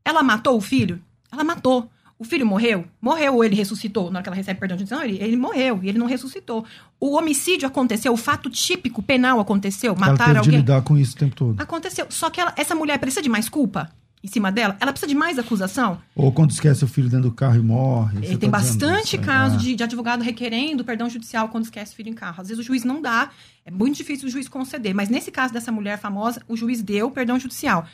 Ela 0.05 0.23
matou 0.23 0.57
o 0.57 0.61
filho? 0.61 1.03
Ela 1.33 1.43
matou. 1.43 1.91
O 2.18 2.25
filho 2.25 2.45
morreu? 2.45 2.85
Morreu 3.01 3.37
ou 3.37 3.43
ele 3.43 3.57
ressuscitou? 3.57 4.11
Na 4.11 4.18
hora 4.18 4.23
que 4.23 4.29
ela 4.29 4.37
recebe 4.37 4.61
perdão 4.61 4.77
judicial, 4.77 5.03
ele, 5.03 5.16
ele 5.23 5.37
morreu 5.37 5.81
e 5.83 5.89
ele 5.89 5.99
não 5.99 6.07
ressuscitou. 6.07 6.66
O 7.01 7.16
homicídio 7.16 7.66
aconteceu, 7.66 8.12
o 8.12 8.16
fato 8.16 8.51
típico 8.51 9.03
penal 9.03 9.41
aconteceu, 9.41 9.97
matar 9.97 10.09
ela 10.09 10.18
teve 10.18 10.39
alguém. 10.39 10.51
De 10.51 10.57
lidar 10.59 10.83
com 10.83 10.99
isso 10.99 11.16
o 11.16 11.18
tempo 11.18 11.35
todo. 11.35 11.59
Aconteceu. 11.59 12.07
Só 12.11 12.29
que 12.29 12.39
ela, 12.39 12.53
essa 12.59 12.75
mulher 12.75 12.99
precisa 12.99 13.23
de 13.23 13.31
mais 13.31 13.49
culpa? 13.49 13.91
Em 14.23 14.29
cima 14.29 14.53
dela, 14.53 14.77
ela 14.79 14.93
precisa 14.93 15.09
de 15.09 15.14
mais 15.14 15.39
acusação? 15.39 16.01
Ou 16.14 16.31
quando 16.31 16.51
esquece 16.51 16.85
o 16.85 16.89
filho 16.89 17.09
dentro 17.09 17.31
do 17.31 17.35
carro 17.35 17.57
e 17.57 17.62
morre. 17.62 18.18
E 18.18 18.37
tem 18.37 18.51
tá 18.51 18.59
bastante 18.59 19.16
caso 19.16 19.57
de, 19.57 19.75
de, 19.75 19.83
advogado 19.83 20.23
requerendo 20.23 20.85
perdão 20.85 21.09
judicial 21.09 21.49
quando 21.49 21.64
esquece 21.64 21.93
o 21.93 21.97
filho 21.97 22.11
em 22.11 22.14
carro. 22.14 22.41
Às 22.41 22.49
vezes 22.49 22.62
o 22.62 22.66
juiz 22.66 22.85
não 22.85 23.01
dá, 23.01 23.31
é 23.64 23.71
muito 23.71 23.97
difícil 23.97 24.29
o 24.29 24.31
juiz 24.31 24.49
conceder. 24.49 24.95
Mas 24.95 25.09
nesse 25.09 25.31
caso 25.31 25.55
dessa 25.55 25.73
mulher 25.73 25.99
famosa, 25.99 26.43
o 26.47 26.57
juiz 26.57 26.83
deu 26.83 27.11
perdão 27.11 27.39
judicial. 27.39 27.87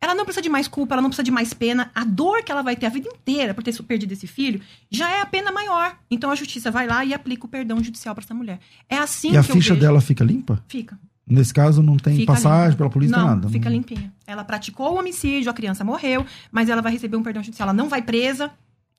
Ela 0.00 0.16
não 0.16 0.24
precisa 0.24 0.42
de 0.42 0.48
mais 0.48 0.66
culpa, 0.66 0.94
ela 0.94 1.02
não 1.02 1.10
precisa 1.10 1.22
de 1.22 1.30
mais 1.30 1.54
pena. 1.54 1.90
A 1.94 2.04
dor 2.04 2.42
que 2.42 2.50
ela 2.50 2.62
vai 2.62 2.74
ter 2.74 2.86
a 2.86 2.88
vida 2.88 3.08
inteira 3.08 3.54
por 3.54 3.62
ter 3.62 3.72
perdido 3.82 4.12
esse 4.12 4.26
filho 4.26 4.60
já 4.90 5.10
é 5.10 5.20
a 5.20 5.26
pena 5.26 5.52
maior. 5.52 5.96
Então 6.10 6.30
a 6.30 6.34
justiça 6.34 6.72
vai 6.72 6.88
lá 6.88 7.04
e 7.04 7.14
aplica 7.14 7.46
o 7.46 7.48
perdão 7.48 7.82
judicial 7.82 8.14
para 8.14 8.24
essa 8.24 8.34
mulher. 8.34 8.58
É 8.88 8.98
assim 8.98 9.28
e 9.28 9.30
que 9.32 9.36
a 9.36 9.42
ficha 9.44 9.76
dela 9.76 10.00
fica 10.00 10.24
limpa? 10.24 10.62
Fica. 10.66 10.98
Nesse 11.26 11.54
caso, 11.54 11.82
não 11.82 11.96
tem 11.96 12.16
fica 12.16 12.32
passagem 12.32 12.70
limpa. 12.70 12.78
pela 12.78 12.90
polícia, 12.90 13.16
não, 13.16 13.26
nada. 13.26 13.48
Fica 13.48 13.68
limpinha. 13.68 14.12
Ela 14.26 14.44
praticou 14.44 14.92
o 14.94 14.98
homicídio, 14.98 15.50
a 15.50 15.54
criança 15.54 15.84
morreu, 15.84 16.26
mas 16.50 16.68
ela 16.68 16.82
vai 16.82 16.92
receber 16.92 17.16
um 17.16 17.22
perdão 17.22 17.42
judicial. 17.42 17.68
Ela 17.68 17.72
não 17.72 17.88
vai 17.88 18.02
presa. 18.02 18.50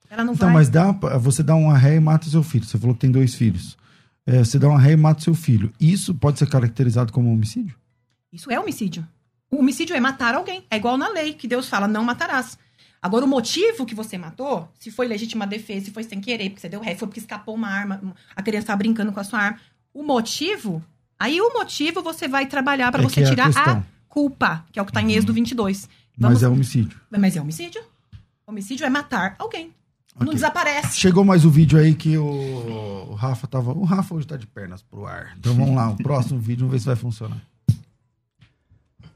Ela 0.09 0.23
não 0.23 0.33
então, 0.33 0.47
vai... 0.47 0.55
mas 0.55 0.69
dá, 0.69 0.91
você 1.19 1.43
dá 1.43 1.55
uma 1.55 1.77
ré 1.77 1.95
e 1.95 1.99
mata 1.99 2.29
seu 2.29 2.43
filho. 2.43 2.65
Você 2.65 2.77
falou 2.77 2.95
que 2.95 3.01
tem 3.01 3.11
dois 3.11 3.35
filhos. 3.35 3.77
É, 4.25 4.39
você 4.39 4.57
dá 4.57 4.69
uma 4.69 4.79
ré 4.79 4.93
e 4.93 4.95
mata 4.95 5.21
seu 5.21 5.35
filho. 5.35 5.71
Isso 5.79 6.13
pode 6.15 6.39
ser 6.39 6.47
caracterizado 6.47 7.11
como 7.11 7.31
homicídio? 7.31 7.75
Isso 8.31 8.49
é 8.51 8.59
homicídio. 8.59 9.05
O 9.51 9.59
homicídio 9.59 9.95
é 9.95 9.99
matar 9.99 10.33
alguém. 10.33 10.63
É 10.71 10.77
igual 10.77 10.97
na 10.97 11.09
lei, 11.09 11.33
que 11.33 11.47
Deus 11.47 11.67
fala, 11.67 11.87
não 11.87 12.03
matarás. 12.03 12.57
Agora, 13.01 13.25
o 13.25 13.27
motivo 13.27 13.85
que 13.85 13.93
você 13.93 14.17
matou, 14.17 14.71
se 14.79 14.89
foi 14.89 15.07
legítima 15.07 15.45
defesa, 15.45 15.85
se 15.85 15.91
foi 15.91 16.03
sem 16.03 16.21
querer, 16.21 16.49
porque 16.49 16.61
você 16.61 16.69
deu 16.69 16.79
ré, 16.79 16.95
foi 16.95 17.07
porque 17.07 17.19
escapou 17.19 17.53
uma 17.53 17.67
arma, 17.67 18.01
a 18.33 18.41
criança 18.41 18.63
estava 18.63 18.77
brincando 18.77 19.11
com 19.11 19.19
a 19.19 19.23
sua 19.25 19.39
arma. 19.39 19.59
O 19.93 20.03
motivo 20.03 20.81
Aí 21.23 21.39
o 21.39 21.53
motivo 21.53 22.03
você 22.03 22.27
vai 22.27 22.47
trabalhar 22.47 22.91
para 22.91 23.01
é 23.01 23.07
você 23.07 23.21
é 23.21 23.23
tirar 23.23 23.49
a, 23.55 23.71
a, 23.71 23.83
culpa, 24.09 24.65
que 24.73 24.77
é 24.77 24.81
o 24.81 24.85
que 24.85 24.91
está 24.91 25.01
em 25.01 25.05
uhum. 25.05 25.11
Êxodo 25.11 25.33
22. 25.33 25.87
Vamos... 26.17 26.33
Mas 26.33 26.43
é 26.43 26.49
homicídio. 26.49 26.99
Mas 27.09 27.37
é 27.37 27.41
homicídio. 27.41 27.81
Homicídio 28.45 28.85
é 28.85 28.89
matar 28.89 29.33
alguém. 29.39 29.71
Okay. 30.15 30.25
Não 30.27 30.33
desaparece. 30.33 30.99
Chegou 30.99 31.23
mais 31.23 31.45
o 31.45 31.47
um 31.47 31.51
vídeo 31.51 31.79
aí 31.79 31.95
que 31.95 32.17
o... 32.17 32.25
o, 32.25 33.13
Rafa 33.13 33.47
tava. 33.47 33.71
O 33.71 33.85
Rafa 33.85 34.13
hoje 34.13 34.27
tá 34.27 34.35
de 34.35 34.45
pernas 34.45 34.81
pro 34.81 35.05
ar. 35.05 35.33
Então 35.39 35.55
vamos 35.55 35.73
lá, 35.73 35.91
o 35.91 35.95
próximo 35.95 36.41
vídeo, 36.41 36.65
vamos 36.65 36.73
ver 36.73 36.79
se 36.79 36.87
vai 36.87 36.97
funcionar. 36.97 37.41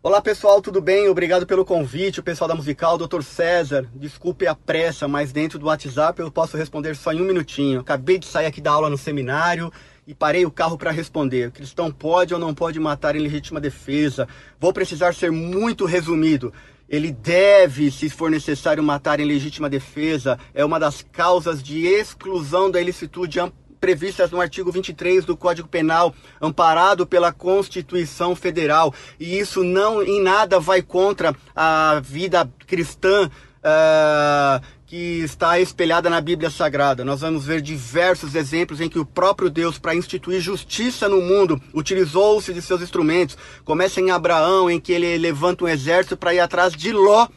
Olá 0.01 0.21
pessoal, 0.21 0.61
tudo 0.61 0.79
bem? 0.79 1.09
Obrigado 1.09 1.45
pelo 1.45 1.65
convite, 1.65 2.21
o 2.21 2.23
pessoal 2.23 2.47
da 2.47 2.55
Musical, 2.55 2.97
Dr. 2.97 3.21
César. 3.21 3.85
Desculpe 3.93 4.47
a 4.47 4.55
pressa, 4.55 5.09
mas 5.09 5.33
dentro 5.33 5.59
do 5.59 5.65
WhatsApp 5.65 6.21
eu 6.21 6.31
posso 6.31 6.55
responder 6.55 6.95
só 6.95 7.11
em 7.11 7.21
um 7.21 7.25
minutinho. 7.25 7.81
Acabei 7.81 8.17
de 8.17 8.27
sair 8.27 8.45
aqui 8.45 8.61
da 8.61 8.71
aula 8.71 8.89
no 8.89 8.97
seminário 8.97 9.69
e 10.07 10.15
parei 10.15 10.45
o 10.45 10.51
carro 10.51 10.77
para 10.77 10.89
responder. 10.89 11.51
Cristão 11.51 11.91
pode 11.91 12.33
ou 12.33 12.39
não 12.39 12.53
pode 12.53 12.79
matar 12.79 13.15
em 13.15 13.19
legítima 13.19 13.59
defesa? 13.59 14.25
Vou 14.57 14.71
precisar 14.71 15.13
ser 15.13 15.31
muito 15.31 15.83
resumido. 15.83 16.53
Ele 16.87 17.11
deve, 17.11 17.91
se 17.91 18.09
for 18.09 18.31
necessário, 18.31 18.81
matar 18.81 19.19
em 19.19 19.25
legítima 19.25 19.69
defesa. 19.69 20.39
É 20.53 20.63
uma 20.63 20.79
das 20.79 21.01
causas 21.11 21.61
de 21.61 21.85
exclusão 21.85 22.71
da 22.71 22.79
ilicitude 22.79 23.37
previstas 23.81 24.31
no 24.31 24.39
artigo 24.39 24.71
23 24.71 25.25
do 25.25 25.35
Código 25.35 25.67
Penal, 25.67 26.15
amparado 26.41 27.05
pela 27.05 27.33
Constituição 27.33 28.33
Federal. 28.33 28.93
E 29.19 29.37
isso 29.37 29.61
não 29.61 30.01
em 30.01 30.21
nada 30.21 30.57
vai 30.57 30.81
contra 30.81 31.35
a 31.53 31.99
vida 32.01 32.49
cristã. 32.65 33.29
Uh, 33.57 34.76
que 34.87 35.19
está 35.19 35.59
espelhada 35.59 36.09
na 36.09 36.21
Bíblia 36.21 36.49
Sagrada. 36.49 37.03
Nós 37.03 37.19
vamos 37.19 37.45
ver 37.45 37.61
diversos 37.61 38.35
exemplos 38.35 38.79
em 38.79 38.87
que 38.87 38.97
o 38.97 39.05
próprio 39.05 39.49
Deus, 39.49 39.77
para 39.77 39.93
instituir 39.93 40.39
justiça 40.39 41.09
no 41.09 41.21
mundo, 41.21 41.61
utilizou-se 41.73 42.53
de 42.53 42.61
seus 42.61 42.81
instrumentos. 42.81 43.37
Começa 43.65 43.99
em 43.99 44.11
Abraão, 44.11 44.71
em 44.71 44.79
que 44.79 44.93
ele 44.93 45.17
levanta 45.17 45.65
um 45.65 45.67
exército 45.67 46.15
para 46.15 46.33
ir 46.33 46.39
atrás 46.39 46.71
de 46.71 46.93
Ló, 46.93 47.27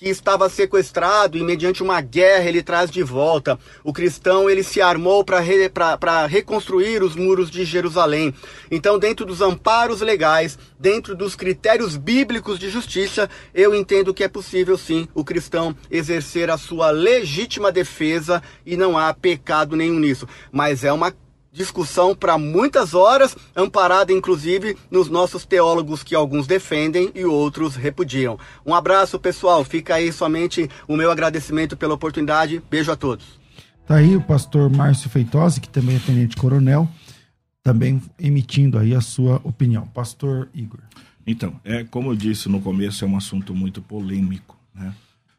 que 0.00 0.08
estava 0.08 0.48
sequestrado 0.48 1.36
e 1.36 1.42
mediante 1.42 1.82
uma 1.82 2.00
guerra 2.00 2.48
ele 2.48 2.62
traz 2.62 2.90
de 2.90 3.02
volta. 3.02 3.58
O 3.84 3.92
cristão 3.92 4.48
ele 4.48 4.62
se 4.62 4.80
armou 4.80 5.22
para 5.22 5.40
re, 5.40 5.70
reconstruir 6.26 7.02
os 7.02 7.14
muros 7.14 7.50
de 7.50 7.66
Jerusalém. 7.66 8.32
Então, 8.70 8.98
dentro 8.98 9.26
dos 9.26 9.42
amparos 9.42 10.00
legais, 10.00 10.58
dentro 10.78 11.14
dos 11.14 11.36
critérios 11.36 11.98
bíblicos 11.98 12.58
de 12.58 12.70
justiça, 12.70 13.28
eu 13.52 13.74
entendo 13.74 14.14
que 14.14 14.24
é 14.24 14.28
possível 14.28 14.78
sim 14.78 15.06
o 15.12 15.22
cristão 15.22 15.76
exercer 15.90 16.48
a 16.48 16.56
sua 16.56 16.90
legítima 16.90 17.70
defesa 17.70 18.42
e 18.64 18.78
não 18.78 18.96
há 18.96 19.12
pecado 19.12 19.76
nenhum 19.76 19.98
nisso. 19.98 20.26
Mas 20.50 20.82
é 20.82 20.90
uma 20.90 21.14
discussão 21.52 22.14
para 22.14 22.38
muitas 22.38 22.94
horas, 22.94 23.36
amparada 23.54 24.12
inclusive 24.12 24.76
nos 24.90 25.08
nossos 25.08 25.44
teólogos 25.44 26.02
que 26.02 26.14
alguns 26.14 26.46
defendem 26.46 27.10
e 27.14 27.24
outros 27.24 27.74
repudiam. 27.76 28.38
Um 28.64 28.74
abraço, 28.74 29.18
pessoal. 29.18 29.64
Fica 29.64 29.94
aí 29.94 30.12
somente 30.12 30.68
o 30.86 30.96
meu 30.96 31.10
agradecimento 31.10 31.76
pela 31.76 31.94
oportunidade. 31.94 32.62
Beijo 32.70 32.92
a 32.92 32.96
todos. 32.96 33.40
Tá 33.86 33.96
aí 33.96 34.16
o 34.16 34.22
pastor 34.22 34.70
Márcio 34.70 35.10
Feitosi, 35.10 35.60
que 35.60 35.68
também 35.68 35.96
é 35.96 35.98
tenente 35.98 36.36
coronel, 36.36 36.88
também 37.62 38.00
emitindo 38.18 38.78
aí 38.78 38.94
a 38.94 39.00
sua 39.00 39.40
opinião. 39.42 39.86
Pastor 39.88 40.48
Igor. 40.54 40.80
Então, 41.26 41.60
é 41.64 41.84
como 41.84 42.10
eu 42.10 42.16
disse 42.16 42.48
no 42.48 42.60
começo, 42.60 43.04
é 43.04 43.08
um 43.08 43.16
assunto 43.16 43.54
muito 43.54 43.82
polêmico, 43.82 44.56
né? 44.74 44.94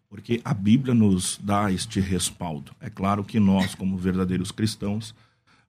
Porque 0.09 0.41
a 0.43 0.53
Bíblia 0.53 0.93
nos 0.93 1.39
dá 1.41 1.71
este 1.71 2.01
respaldo. 2.01 2.73
É 2.81 2.89
claro 2.89 3.23
que 3.23 3.39
nós, 3.39 3.73
como 3.73 3.97
verdadeiros 3.97 4.51
cristãos, 4.51 5.15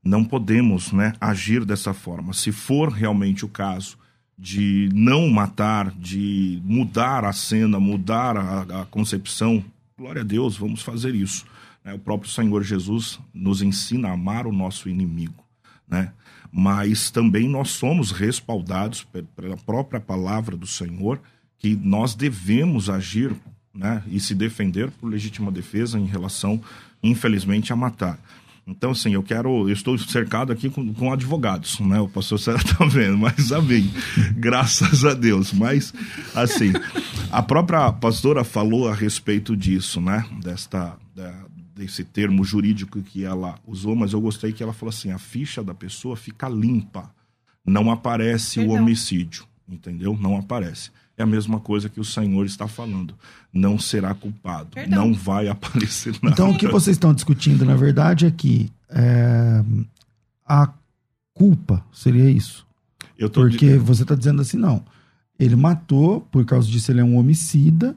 não 0.05 0.25
podemos 0.25 0.93
né, 0.93 1.13
agir 1.21 1.65
dessa 1.65 1.95
forma. 1.95 2.33
Se 2.33 2.51
for 2.51 2.91
realmente 2.91 3.45
o 3.45 3.49
caso 3.49 3.97
de 4.37 4.89
não 4.93 5.29
matar, 5.29 5.91
de 5.93 6.61
mudar 6.65 7.25
a 7.25 7.33
cena, 7.33 7.79
mudar 7.79 8.37
a, 8.37 8.83
a 8.83 8.87
concepção, 8.87 9.65
glória 9.97 10.23
a 10.23 10.25
Deus, 10.25 10.57
vamos 10.57 10.83
fazer 10.83 11.15
isso. 11.15 11.45
Né? 11.85 11.95
O 11.95 11.99
próprio 11.99 12.31
Senhor 12.31 12.63
Jesus 12.63 13.21
nos 13.33 13.63
ensina 13.63 14.09
a 14.09 14.13
amar 14.13 14.47
o 14.47 14.53
nosso 14.53 14.89
inimigo. 14.89 15.45
Né? 15.87 16.13
Mas 16.51 17.11
também 17.11 17.49
nós 17.49 17.71
somos 17.71 18.11
respaldados 18.11 19.07
pela 19.37 19.57
própria 19.57 20.01
palavra 20.01 20.57
do 20.57 20.67
Senhor 20.67 21.21
que 21.59 21.77
nós 21.77 22.15
devemos 22.15 22.91
agir 22.91 23.33
né, 23.73 24.03
e 24.09 24.19
se 24.19 24.35
defender 24.35 24.91
por 24.91 25.09
legítima 25.09 25.51
defesa 25.51 25.99
em 25.99 26.05
relação, 26.05 26.61
infelizmente, 27.03 27.73
a 27.73 27.77
matar. 27.77 28.19
Então, 28.67 28.93
assim, 28.93 29.15
eu 29.15 29.23
quero. 29.23 29.69
Eu 29.69 29.73
estou 29.73 29.99
cercado 29.99 30.53
aqui 30.53 30.71
com, 30.71 30.95
com 30.95 31.13
advogados, 31.13 31.81
né? 31.81 32.01
O 32.01 32.09
pastor 32.09 32.39
Sérgio 32.39 32.65
está 32.71 32.85
vendo, 32.87 33.19
mas 33.19 33.51
amém. 33.51 33.91
Graças 34.37 35.05
a 35.05 35.15
Deus. 35.15 35.53
Mas, 35.53 35.93
assim, 36.35 36.73
a 37.31 37.43
própria 37.43 37.93
pastora 37.93 38.45
falou 38.45 38.89
a 38.89 38.95
respeito 38.95 39.57
disso, 39.57 40.01
né? 40.01 40.25
Desta. 40.41 40.97
Da, 41.15 41.53
desse 41.75 42.05
termo 42.05 42.45
jurídico 42.45 43.01
que 43.01 43.25
ela 43.25 43.59
usou, 43.67 43.97
mas 43.97 44.13
eu 44.13 44.21
gostei 44.21 44.53
que 44.53 44.63
ela 44.63 44.73
falou 44.73 44.91
assim: 44.91 45.11
a 45.11 45.19
ficha 45.19 45.65
da 45.65 45.75
pessoa 45.75 46.17
fica 46.17 46.49
limpa, 46.49 47.11
não 47.67 47.91
aparece 47.91 48.61
Perdão. 48.61 48.77
o 48.77 48.79
homicídio, 48.79 49.45
entendeu? 49.69 50.17
Não 50.21 50.37
aparece 50.37 50.91
é 51.23 51.25
a 51.25 51.27
mesma 51.27 51.61
coisa 51.61 51.89
que 51.89 52.01
o 52.01 52.05
Senhor 52.05 52.45
está 52.45 52.69
falando. 52.69 53.15
Não 53.53 53.79
será 53.79 54.15
culpado. 54.15 54.71
Perdão. 54.75 55.07
Não 55.07 55.15
vai 55.15 55.49
aparecer 55.49 56.13
nada. 56.23 56.35
Então, 56.35 56.51
o 56.51 56.59
que 56.59 56.69
vocês 56.69 56.97
estão 56.97 57.15
discutindo, 57.15 57.65
na 57.65 57.77
verdade, 57.77 58.27
é 58.27 58.31
que 58.31 58.71
é, 58.91 59.65
a 60.47 60.69
culpa 61.33 61.85
seria 61.93 62.31
isso. 62.31 62.67
Porque 63.33 63.77
você 63.79 64.03
está 64.03 64.15
dizendo 64.15 64.43
assim, 64.43 64.57
não. 64.57 64.85
Ele 65.39 65.57
matou, 65.57 66.21
por 66.23 66.45
causa 66.45 66.69
disso 66.69 66.91
ele 66.91 67.01
é 67.01 67.05
um 67.05 67.17
homicida, 67.17 67.97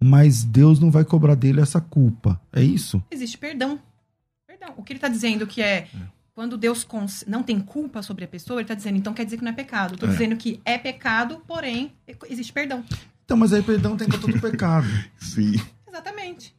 mas 0.00 0.44
Deus 0.44 0.78
não 0.78 0.90
vai 0.90 1.04
cobrar 1.04 1.34
dele 1.34 1.60
essa 1.60 1.80
culpa. 1.80 2.40
É 2.52 2.62
isso? 2.62 3.02
Existe 3.10 3.38
perdão. 3.38 3.78
Perdão. 4.46 4.74
O 4.76 4.82
que 4.82 4.92
ele 4.92 4.98
está 4.98 5.08
dizendo 5.08 5.46
que 5.46 5.62
é, 5.62 5.78
é 5.78 5.88
quando 6.36 6.58
Deus 6.58 6.86
não 7.26 7.42
tem 7.42 7.58
culpa 7.58 8.02
sobre 8.02 8.26
a 8.26 8.28
pessoa, 8.28 8.60
ele 8.60 8.64
está 8.64 8.74
dizendo, 8.74 8.98
então 8.98 9.14
quer 9.14 9.24
dizer 9.24 9.38
que 9.38 9.42
não 9.42 9.52
é 9.52 9.54
pecado. 9.54 9.94
Estou 9.94 10.06
é. 10.06 10.12
dizendo 10.12 10.36
que 10.36 10.60
é 10.66 10.76
pecado, 10.76 11.42
porém, 11.46 11.94
existe 12.28 12.52
perdão. 12.52 12.84
Então, 13.24 13.38
mas 13.38 13.54
aí 13.54 13.62
perdão 13.62 13.96
tem 13.96 14.06
conta 14.06 14.26
do 14.30 14.38
pecado. 14.38 14.86
Sim. 15.18 15.54
Exatamente. 15.88 16.54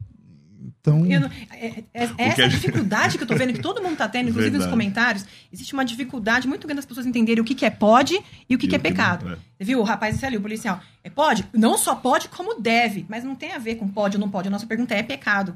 Então. 0.60 1.02
Não, 1.02 1.30
é, 1.52 1.68
é, 1.68 1.84
é 1.94 2.10
essa 2.16 2.46
a 2.46 2.48
dificuldade 2.50 3.18
que 3.18 3.24
eu 3.24 3.26
estou 3.26 3.38
vendo 3.38 3.54
que 3.54 3.62
todo 3.62 3.80
mundo 3.80 3.94
está 3.94 4.08
tendo, 4.08 4.30
inclusive 4.30 4.50
Verdade. 4.50 4.64
nos 4.64 4.72
comentários. 4.72 5.26
Existe 5.54 5.74
uma 5.74 5.86
dificuldade 5.86 6.48
muito 6.48 6.66
grande 6.66 6.78
das 6.78 6.86
pessoas 6.86 7.06
entenderem 7.06 7.40
o 7.40 7.46
que, 7.46 7.54
que 7.54 7.66
é 7.66 7.70
pode 7.70 8.20
e 8.50 8.56
o 8.56 8.58
que, 8.58 8.66
e 8.66 8.70
que 8.70 8.76
é 8.76 8.80
pecado. 8.80 9.30
É. 9.30 9.38
Você 9.58 9.64
viu? 9.64 9.80
O 9.80 9.84
rapaz 9.84 10.16
disse 10.16 10.26
ali, 10.26 10.38
o 10.38 10.42
policial. 10.42 10.82
É 11.04 11.10
pode? 11.10 11.46
Não 11.54 11.78
só 11.78 11.94
pode, 11.94 12.30
como 12.30 12.60
deve. 12.60 13.06
Mas 13.08 13.24
não 13.24 13.36
tem 13.36 13.54
a 13.54 13.60
ver 13.60 13.76
com 13.76 13.88
pode 13.88 14.18
ou 14.18 14.22
não 14.22 14.30
pode. 14.30 14.48
A 14.48 14.52
nossa 14.52 14.66
pergunta 14.66 14.96
é: 14.96 15.00
é 15.00 15.04
pecado? 15.04 15.56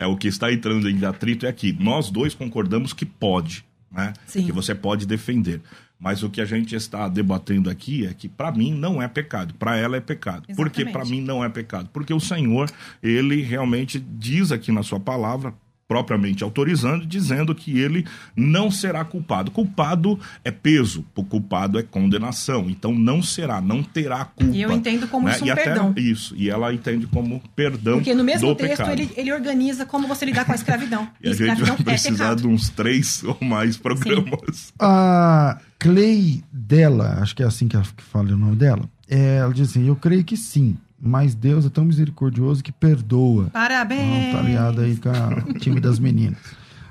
É 0.00 0.06
o 0.06 0.16
que 0.16 0.28
está 0.28 0.50
entrando 0.50 0.88
em 0.88 1.04
atrito 1.04 1.44
é 1.44 1.48
aqui. 1.50 1.76
Nós 1.78 2.10
dois 2.10 2.34
concordamos 2.34 2.94
que 2.94 3.04
pode, 3.04 3.62
né? 3.92 4.14
Sim. 4.26 4.46
Que 4.46 4.50
você 4.50 4.74
pode 4.74 5.06
defender. 5.06 5.60
Mas 5.98 6.22
o 6.22 6.30
que 6.30 6.40
a 6.40 6.46
gente 6.46 6.74
está 6.74 7.06
debatendo 7.06 7.68
aqui 7.68 8.06
é 8.06 8.14
que 8.14 8.26
para 8.26 8.50
mim 8.50 8.72
não 8.72 9.02
é 9.02 9.06
pecado, 9.06 9.52
para 9.52 9.76
ela 9.76 9.98
é 9.98 10.00
pecado. 10.00 10.46
Exatamente. 10.48 10.56
Por 10.56 10.70
que 10.70 10.90
para 10.90 11.04
mim 11.04 11.20
não 11.20 11.44
é 11.44 11.50
pecado? 11.50 11.90
Porque 11.92 12.14
o 12.14 12.18
Senhor, 12.18 12.70
ele 13.02 13.42
realmente 13.42 14.00
diz 14.00 14.50
aqui 14.50 14.72
na 14.72 14.82
sua 14.82 14.98
palavra, 14.98 15.52
propriamente 15.90 16.44
autorizando, 16.44 17.04
dizendo 17.04 17.52
que 17.52 17.76
ele 17.76 18.06
não 18.36 18.70
será 18.70 19.04
culpado. 19.04 19.50
Culpado 19.50 20.20
é 20.44 20.50
peso, 20.52 21.04
o 21.16 21.24
culpado 21.24 21.80
é 21.80 21.82
condenação. 21.82 22.70
Então 22.70 22.94
não 22.94 23.20
será, 23.20 23.60
não 23.60 23.82
terá 23.82 24.24
culpa. 24.24 24.54
E 24.54 24.62
eu 24.62 24.70
entendo 24.70 25.08
como 25.08 25.26
né? 25.26 25.34
isso 25.34 25.44
um 25.44 25.48
e 25.48 25.52
perdão. 25.52 25.90
Até, 25.90 26.00
isso, 26.00 26.36
e 26.36 26.48
ela 26.48 26.72
entende 26.72 27.08
como 27.08 27.42
perdão 27.56 27.96
Porque 27.96 28.14
no 28.14 28.22
mesmo 28.22 28.54
texto 28.54 28.88
ele, 28.88 29.10
ele, 29.16 29.32
organiza 29.32 29.84
como 29.84 30.06
você 30.06 30.24
lidar 30.24 30.44
com 30.44 30.52
a 30.52 30.54
escravidão. 30.54 31.08
e, 31.20 31.26
e 31.28 31.30
a 31.30 31.34
gente 31.34 31.62
vai 31.62 31.72
é 31.72 31.82
precisar 31.82 32.32
é 32.32 32.34
de 32.36 32.46
uns 32.46 32.68
três 32.68 33.24
ou 33.24 33.36
mais 33.40 33.76
programas. 33.76 34.56
Sim. 34.56 34.72
A 34.78 35.58
Clay 35.76 36.44
dela, 36.52 37.18
acho 37.20 37.34
que 37.34 37.42
é 37.42 37.46
assim 37.46 37.66
que 37.66 37.76
fala 37.96 38.32
o 38.32 38.38
nome 38.38 38.54
dela, 38.54 38.88
é, 39.08 39.38
ela 39.38 39.52
diz 39.52 39.70
assim, 39.70 39.88
eu 39.88 39.96
creio 39.96 40.22
que 40.22 40.36
sim, 40.36 40.76
mas 41.00 41.34
Deus 41.34 41.64
é 41.64 41.70
tão 41.70 41.84
misericordioso 41.84 42.62
que 42.62 42.72
perdoa. 42.72 43.48
Parabéns! 43.52 44.32
tá 44.32 44.40
aliado 44.40 44.80
aí 44.80 44.96
com 44.96 45.50
o 45.50 45.54
time 45.54 45.80
das 45.80 45.98
meninas. 45.98 46.38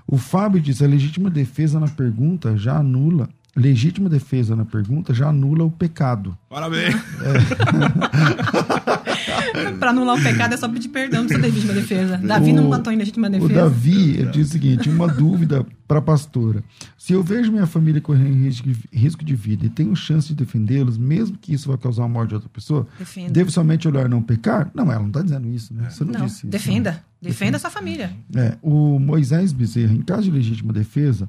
O 0.07 0.17
Fábio 0.17 0.59
diz: 0.59 0.81
a 0.81 0.87
legítima 0.87 1.29
defesa 1.29 1.79
na 1.79 1.87
pergunta 1.87 2.57
já 2.57 2.77
anula. 2.77 3.29
Legítima 3.55 4.09
defesa 4.09 4.55
na 4.55 4.63
pergunta 4.63 5.13
já 5.13 5.29
anula 5.29 5.63
o 5.63 5.71
pecado. 5.71 6.37
Parabéns! 6.49 6.95
É. 6.95 6.99
para 9.79 9.89
anular 9.89 10.17
o 10.17 10.23
pecado 10.23 10.53
é 10.53 10.57
só 10.57 10.67
pedir 10.69 10.89
perdão 10.89 11.25
para 11.25 11.37
legítima 11.37 11.73
defesa. 11.73 12.17
Davi 12.17 12.51
o, 12.51 12.55
não 12.55 12.69
matou 12.69 12.91
em 12.93 12.97
legítima 12.97 13.29
defesa. 13.29 13.51
O 13.51 13.55
Davi 13.55 14.17
ele 14.17 14.31
diz 14.31 14.49
o 14.49 14.51
seguinte: 14.51 14.89
uma 14.89 15.07
dúvida 15.07 15.65
para 15.87 15.99
a 15.99 16.01
pastora. 16.01 16.63
Se 16.97 17.13
eu 17.13 17.23
vejo 17.23 17.51
minha 17.51 17.65
família 17.65 17.99
correndo 17.99 18.35
risco, 18.91 19.25
de 19.25 19.35
vida 19.35 19.65
e 19.65 19.69
tenho 19.69 19.95
chance 19.95 20.27
de 20.27 20.35
defendê-los, 20.35 20.97
mesmo 20.97 21.37
que 21.37 21.53
isso 21.53 21.69
vá 21.69 21.77
causar 21.77 22.03
a 22.03 22.07
morte 22.07 22.29
de 22.29 22.35
outra 22.35 22.49
pessoa, 22.49 22.87
Defenda. 22.97 23.31
devo 23.31 23.51
somente 23.51 23.87
olhar 23.87 24.05
e 24.05 24.09
não 24.09 24.21
pecar? 24.21 24.69
Não, 24.73 24.91
ela 24.91 25.01
não 25.01 25.07
está 25.07 25.21
dizendo 25.21 25.49
isso, 25.49 25.73
né? 25.73 25.89
Você 25.89 26.03
não, 26.03 26.13
não 26.13 26.25
disse 26.25 26.37
isso. 26.37 26.47
Defenda. 26.47 26.91
Né? 26.91 26.99
Defenda 27.21 27.57
a 27.57 27.59
sua 27.59 27.69
família. 27.69 28.11
É, 28.35 28.57
o 28.61 28.99
Moisés 28.99 29.51
Bezerra, 29.51 29.93
em 29.93 30.01
caso 30.01 30.23
de 30.23 30.31
legítima 30.31 30.71
defesa, 30.71 31.27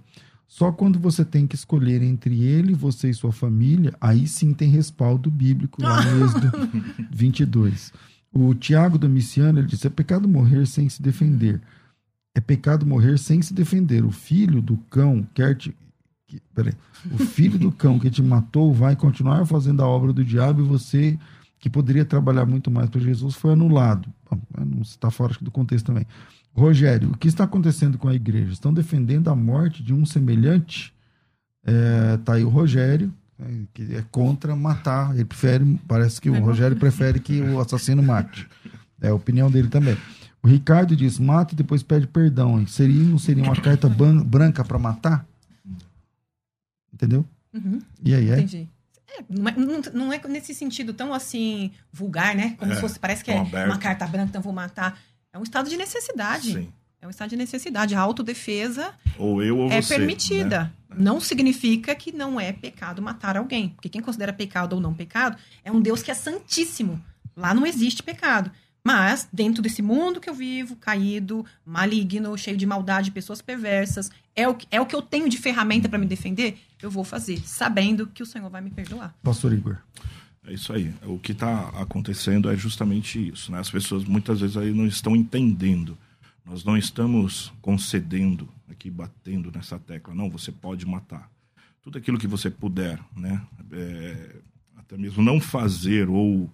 só 0.51 0.73
quando 0.73 0.99
você 0.99 1.25
tem 1.25 1.47
que 1.47 1.55
escolher 1.55 2.03
entre 2.03 2.43
ele, 2.43 2.75
você 2.75 3.09
e 3.09 3.15
sua 3.15 3.31
família, 3.31 3.95
aí 4.01 4.27
sim 4.27 4.53
tem 4.53 4.69
respaldo 4.69 5.31
bíblico 5.31 5.81
lá 5.81 6.03
no 6.03 6.25
Êxodo 6.27 6.53
22. 7.13 7.93
O 8.33 8.53
Tiago 8.55 8.99
Domiciano, 8.99 9.61
ele 9.61 9.69
disse, 9.69 9.87
é 9.87 9.91
pecado 9.91 10.29
morrer 10.29 10.67
sem 10.67 10.89
se 10.89 11.01
defender 11.01 11.61
é 12.35 12.41
pecado 12.41 12.87
morrer 12.87 13.19
sem 13.19 13.43
se 13.43 13.53
defender. 13.53 14.05
O 14.05 14.11
filho 14.11 14.63
do 14.63 14.77
cão 14.77 15.27
quer 15.35 15.57
te. 15.57 15.75
Peraí. 16.55 16.75
O 17.13 17.19
filho 17.19 17.59
do 17.59 17.73
cão 17.73 17.99
que 17.99 18.11
te 18.11 18.23
matou 18.23 18.73
vai 18.73 18.95
continuar 18.95 19.45
fazendo 19.47 19.83
a 19.83 19.87
obra 19.87 20.13
do 20.13 20.25
diabo 20.25 20.63
e 20.63 20.65
você 20.65 21.19
que 21.59 21.69
poderia 21.69 22.05
trabalhar 22.05 22.47
muito 22.47 22.71
mais 22.71 22.89
para 22.89 23.01
Jesus 23.01 23.35
foi 23.35 23.53
anulado. 23.53 24.09
Não 24.57 24.81
está 24.81 25.11
fora 25.11 25.35
do 25.41 25.51
contexto 25.51 25.87
também. 25.87 26.07
Rogério, 26.53 27.11
o 27.11 27.17
que 27.17 27.29
está 27.29 27.45
acontecendo 27.45 27.97
com 27.97 28.09
a 28.09 28.15
igreja? 28.15 28.53
Estão 28.53 28.73
defendendo 28.73 29.29
a 29.29 29.37
morte 29.37 29.83
de 29.83 29.95
um 29.95 30.05
semelhante? 30.05 30.93
É, 31.65 32.17
tá 32.19 32.35
aí 32.35 32.45
o 32.45 32.49
Rogério, 32.49 33.13
né, 33.39 33.67
que 33.73 33.95
é 33.95 34.05
contra 34.11 34.55
matar. 34.57 35.15
Ele 35.15 35.25
prefere, 35.25 35.81
parece 35.87 36.21
que 36.21 36.29
o 36.29 36.43
Rogério 36.43 36.77
prefere 36.77 37.21
que 37.21 37.41
o 37.41 37.61
assassino 37.61 38.03
mate. 38.03 38.49
É 39.01 39.09
a 39.09 39.15
opinião 39.15 39.51
dele 39.51 39.69
também. 39.69 39.97
O 40.43 40.49
Ricardo 40.49 40.97
diz: 40.97 41.19
mata 41.19 41.55
e 41.55 41.57
depois 41.57 41.83
pede 41.83 42.07
perdão. 42.07 42.67
Seria, 42.67 43.03
não 43.03 43.19
seria 43.19 43.45
uma 43.45 43.57
carta 43.57 43.89
branca 43.89 44.65
para 44.65 44.79
matar? 44.79 45.27
Entendeu? 46.93 47.25
Uhum. 47.53 47.81
E 48.05 48.15
aí, 48.15 48.31
é? 48.31 48.35
Entendi. 48.35 48.69
É, 49.19 49.25
não, 49.29 49.49
é, 49.49 49.57
não, 49.57 49.81
não, 49.93 50.13
é, 50.13 50.21
nesse 50.29 50.55
sentido 50.55 50.95
tão 50.95 51.13
assim 51.13 51.73
vulgar, 51.93 52.35
né? 52.35 52.55
Como 52.59 52.71
é, 52.71 52.75
se 52.75 52.81
fosse, 52.81 52.99
parece 52.99 53.25
que 53.25 53.31
é 53.31 53.39
aberto. 53.39 53.67
uma 53.67 53.79
carta 53.79 54.07
branca, 54.07 54.29
então 54.29 54.43
vou 54.43 54.53
matar. 54.53 54.99
É 55.33 55.39
um 55.39 55.43
estado 55.43 55.69
de 55.69 55.77
necessidade. 55.77 56.53
Sim. 56.53 56.73
É 57.01 57.07
um 57.07 57.11
estado 57.11 57.31
de 57.31 57.37
necessidade. 57.37 57.95
A 57.95 58.01
autodefesa 58.01 58.93
ou 59.19 59.43
eu, 59.43 59.59
ou 59.59 59.71
é 59.71 59.81
você, 59.81 59.97
permitida. 59.97 60.73
Né? 60.89 60.97
Não 60.99 61.21
significa 61.21 61.95
que 61.95 62.13
não 62.13 62.39
é 62.41 62.53
pecado 62.53 63.01
matar 63.01 63.37
alguém. 63.37 63.71
Porque 63.71 63.89
quem 63.89 64.03
considera 64.03 64.33
pecado 64.33 64.75
ou 64.75 64.81
não 64.81 64.93
pecado 64.93 65.37
é 65.65 65.73
um 65.73 65.81
Deus 65.81 66.03
que 66.03 66.11
é 66.11 66.15
santíssimo. 66.15 67.03
Lá 67.37 67.55
não 67.55 67.67
existe 67.67 68.03
pecado. 68.03 68.51
Mas, 68.83 69.29
dentro 69.31 69.63
desse 69.63 69.83
mundo 69.83 70.21
que 70.21 70.29
eu 70.29 70.35
vivo, 70.35 70.75
caído, 70.77 71.45
maligno, 71.65 72.37
cheio 72.37 72.57
de 72.57 72.65
maldade, 72.65 73.11
pessoas 73.11 73.43
perversas, 73.43 74.11
é 74.35 74.49
o, 74.49 74.57
é 74.71 74.81
o 74.81 74.87
que 74.87 74.95
eu 74.95 75.03
tenho 75.03 75.29
de 75.29 75.37
ferramenta 75.37 75.89
para 75.89 75.99
me 75.99 76.07
defender, 76.07 76.59
eu 76.81 76.91
vou 76.91 77.05
fazer, 77.05 77.41
sabendo 77.47 78.07
que 78.07 78.23
o 78.23 78.27
Senhor 78.27 78.49
vai 78.49 78.63
me 78.63 78.71
perdoar. 78.71 79.15
Pastor 79.23 79.53
Igor. 79.53 79.77
É 80.47 80.53
isso 80.53 80.73
aí. 80.73 80.93
O 81.05 81.19
que 81.19 81.33
está 81.33 81.69
acontecendo 81.81 82.51
é 82.51 82.57
justamente 82.57 83.29
isso. 83.29 83.53
Né? 83.53 83.59
As 83.59 83.71
pessoas 83.71 84.05
muitas 84.05 84.41
vezes 84.41 84.57
aí 84.57 84.73
não 84.73 84.87
estão 84.87 85.15
entendendo. 85.15 85.97
Nós 86.45 86.65
não 86.65 86.77
estamos 86.77 87.53
concedendo 87.61 88.49
aqui, 88.69 88.91
batendo 88.91 89.53
nessa 89.55 89.79
tecla. 89.79 90.15
Não, 90.15 90.31
você 90.31 90.51
pode 90.51 90.87
matar. 90.87 91.31
Tudo 91.83 91.99
aquilo 91.99 92.19
que 92.19 92.27
você 92.27 92.51
puder, 92.51 92.99
né? 93.17 93.41
É, 93.73 94.37
até 94.77 94.97
mesmo 94.97 95.23
não 95.23 95.41
fazer 95.41 96.09
ou 96.09 96.51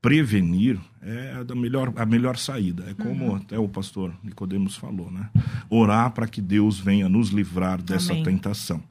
prevenir 0.00 0.78
é 1.02 1.44
a 1.50 1.54
melhor, 1.54 1.92
a 1.96 2.06
melhor 2.06 2.36
saída. 2.36 2.84
É 2.88 2.94
como 2.94 3.28
uhum. 3.28 3.36
até 3.36 3.58
o 3.58 3.68
pastor 3.68 4.14
Nicodemos 4.22 4.76
falou, 4.76 5.10
né? 5.10 5.30
Orar 5.68 6.10
para 6.12 6.28
que 6.28 6.40
Deus 6.40 6.78
venha 6.78 7.08
nos 7.08 7.30
livrar 7.30 7.80
dessa 7.80 8.12
Amém. 8.12 8.24
tentação. 8.24 8.82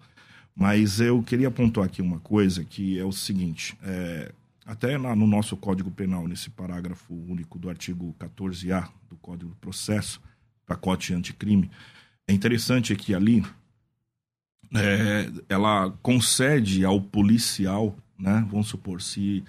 Mas 0.56 0.99
eu 0.99 1.22
queria 1.24 1.47
apontar 1.47 1.86
aqui 1.86 2.01
uma 2.01 2.20
coisa 2.20 2.64
que 2.64 2.99
é 2.99 3.04
o 3.04 3.12
seguinte: 3.12 3.78
é, 3.84 4.32
até 4.66 4.97
lá 4.97 5.16
no 5.16 5.26
nosso 5.26 5.58
Código 5.58 5.91
Penal, 5.91 6.28
nesse 6.28 6.49
parágrafo 6.49 7.14
único 7.14 7.58
do 7.58 7.70
artigo 7.70 8.16
14A 8.20 8.89
do 9.10 9.16
Código 9.18 9.49
do 9.49 9.56
Processo, 9.56 10.22
pacote 10.66 11.14
anticrime, 11.14 11.70
é 12.28 12.34
interessante 12.34 12.95
que 12.95 13.14
ali 13.14 13.43
é, 14.76 15.30
ela 15.49 15.91
concede 16.01 16.86
ao 16.86 17.01
policial, 17.01 17.95
né? 18.18 18.45
Vamos 18.49 18.68
supor, 18.68 19.01
se 19.01 19.43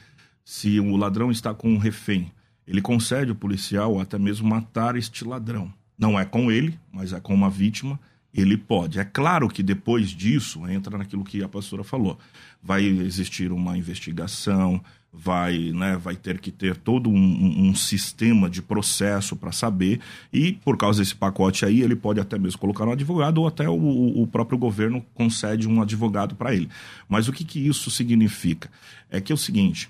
se 0.45 0.79
o 0.79 0.95
ladrão 0.97 1.31
está 1.31 1.55
com 1.55 1.71
um 1.71 1.79
refém, 1.79 2.31
ele 2.67 2.83
concede 2.83 3.31
ao 3.31 3.37
policial 3.37 3.99
até 3.99 4.19
mesmo 4.19 4.47
matar 4.47 4.95
este 4.95 5.25
ladrão. 5.25 5.73
Não 5.99 6.19
é 6.21 6.25
com 6.25 6.51
ele, 6.51 6.79
mas 6.93 7.13
é 7.13 7.21
com 7.21 7.35
uma 7.35 7.49
vítima, 7.49 7.99
ele 8.35 8.57
pode. 8.57 8.99
É 8.99 9.05
claro 9.05 9.49
que 9.49 9.63
depois 9.63 10.11
disso, 10.11 10.69
entra 10.69 10.99
naquilo 10.99 11.25
que 11.25 11.43
a 11.43 11.49
pastora 11.49 11.85
falou, 11.85 12.19
vai 12.63 12.85
existir 12.85 13.53
uma 13.53 13.79
investigação, 13.79 14.83
vai, 15.13 15.71
né, 15.73 15.97
vai 15.97 16.17
ter 16.17 16.41
que 16.41 16.51
ter 16.51 16.77
todo 16.77 17.09
um, 17.09 17.69
um 17.69 17.75
sistema 17.75 18.51
de 18.51 18.61
processo 18.61 19.37
para 19.37 19.53
saber, 19.53 20.01
e 20.33 20.53
por 20.53 20.77
causa 20.77 21.01
desse 21.01 21.15
pacote 21.15 21.65
aí, 21.65 21.83
ele 21.83 21.95
pode 21.95 22.19
até 22.19 22.37
mesmo 22.37 22.59
colocar 22.59 22.85
um 22.85 22.93
advogado, 22.93 23.39
ou 23.39 23.47
até 23.47 23.69
o, 23.69 24.23
o 24.23 24.27
próprio 24.27 24.59
governo 24.59 25.05
concede 25.15 25.69
um 25.69 25.81
advogado 25.81 26.35
para 26.35 26.53
ele. 26.53 26.69
Mas 27.09 27.29
o 27.29 27.33
que, 27.33 27.45
que 27.45 27.61
isso 27.61 27.91
significa? 27.91 28.69
É 29.09 29.21
que 29.21 29.31
é 29.31 29.35
o 29.35 29.39
seguinte: 29.39 29.89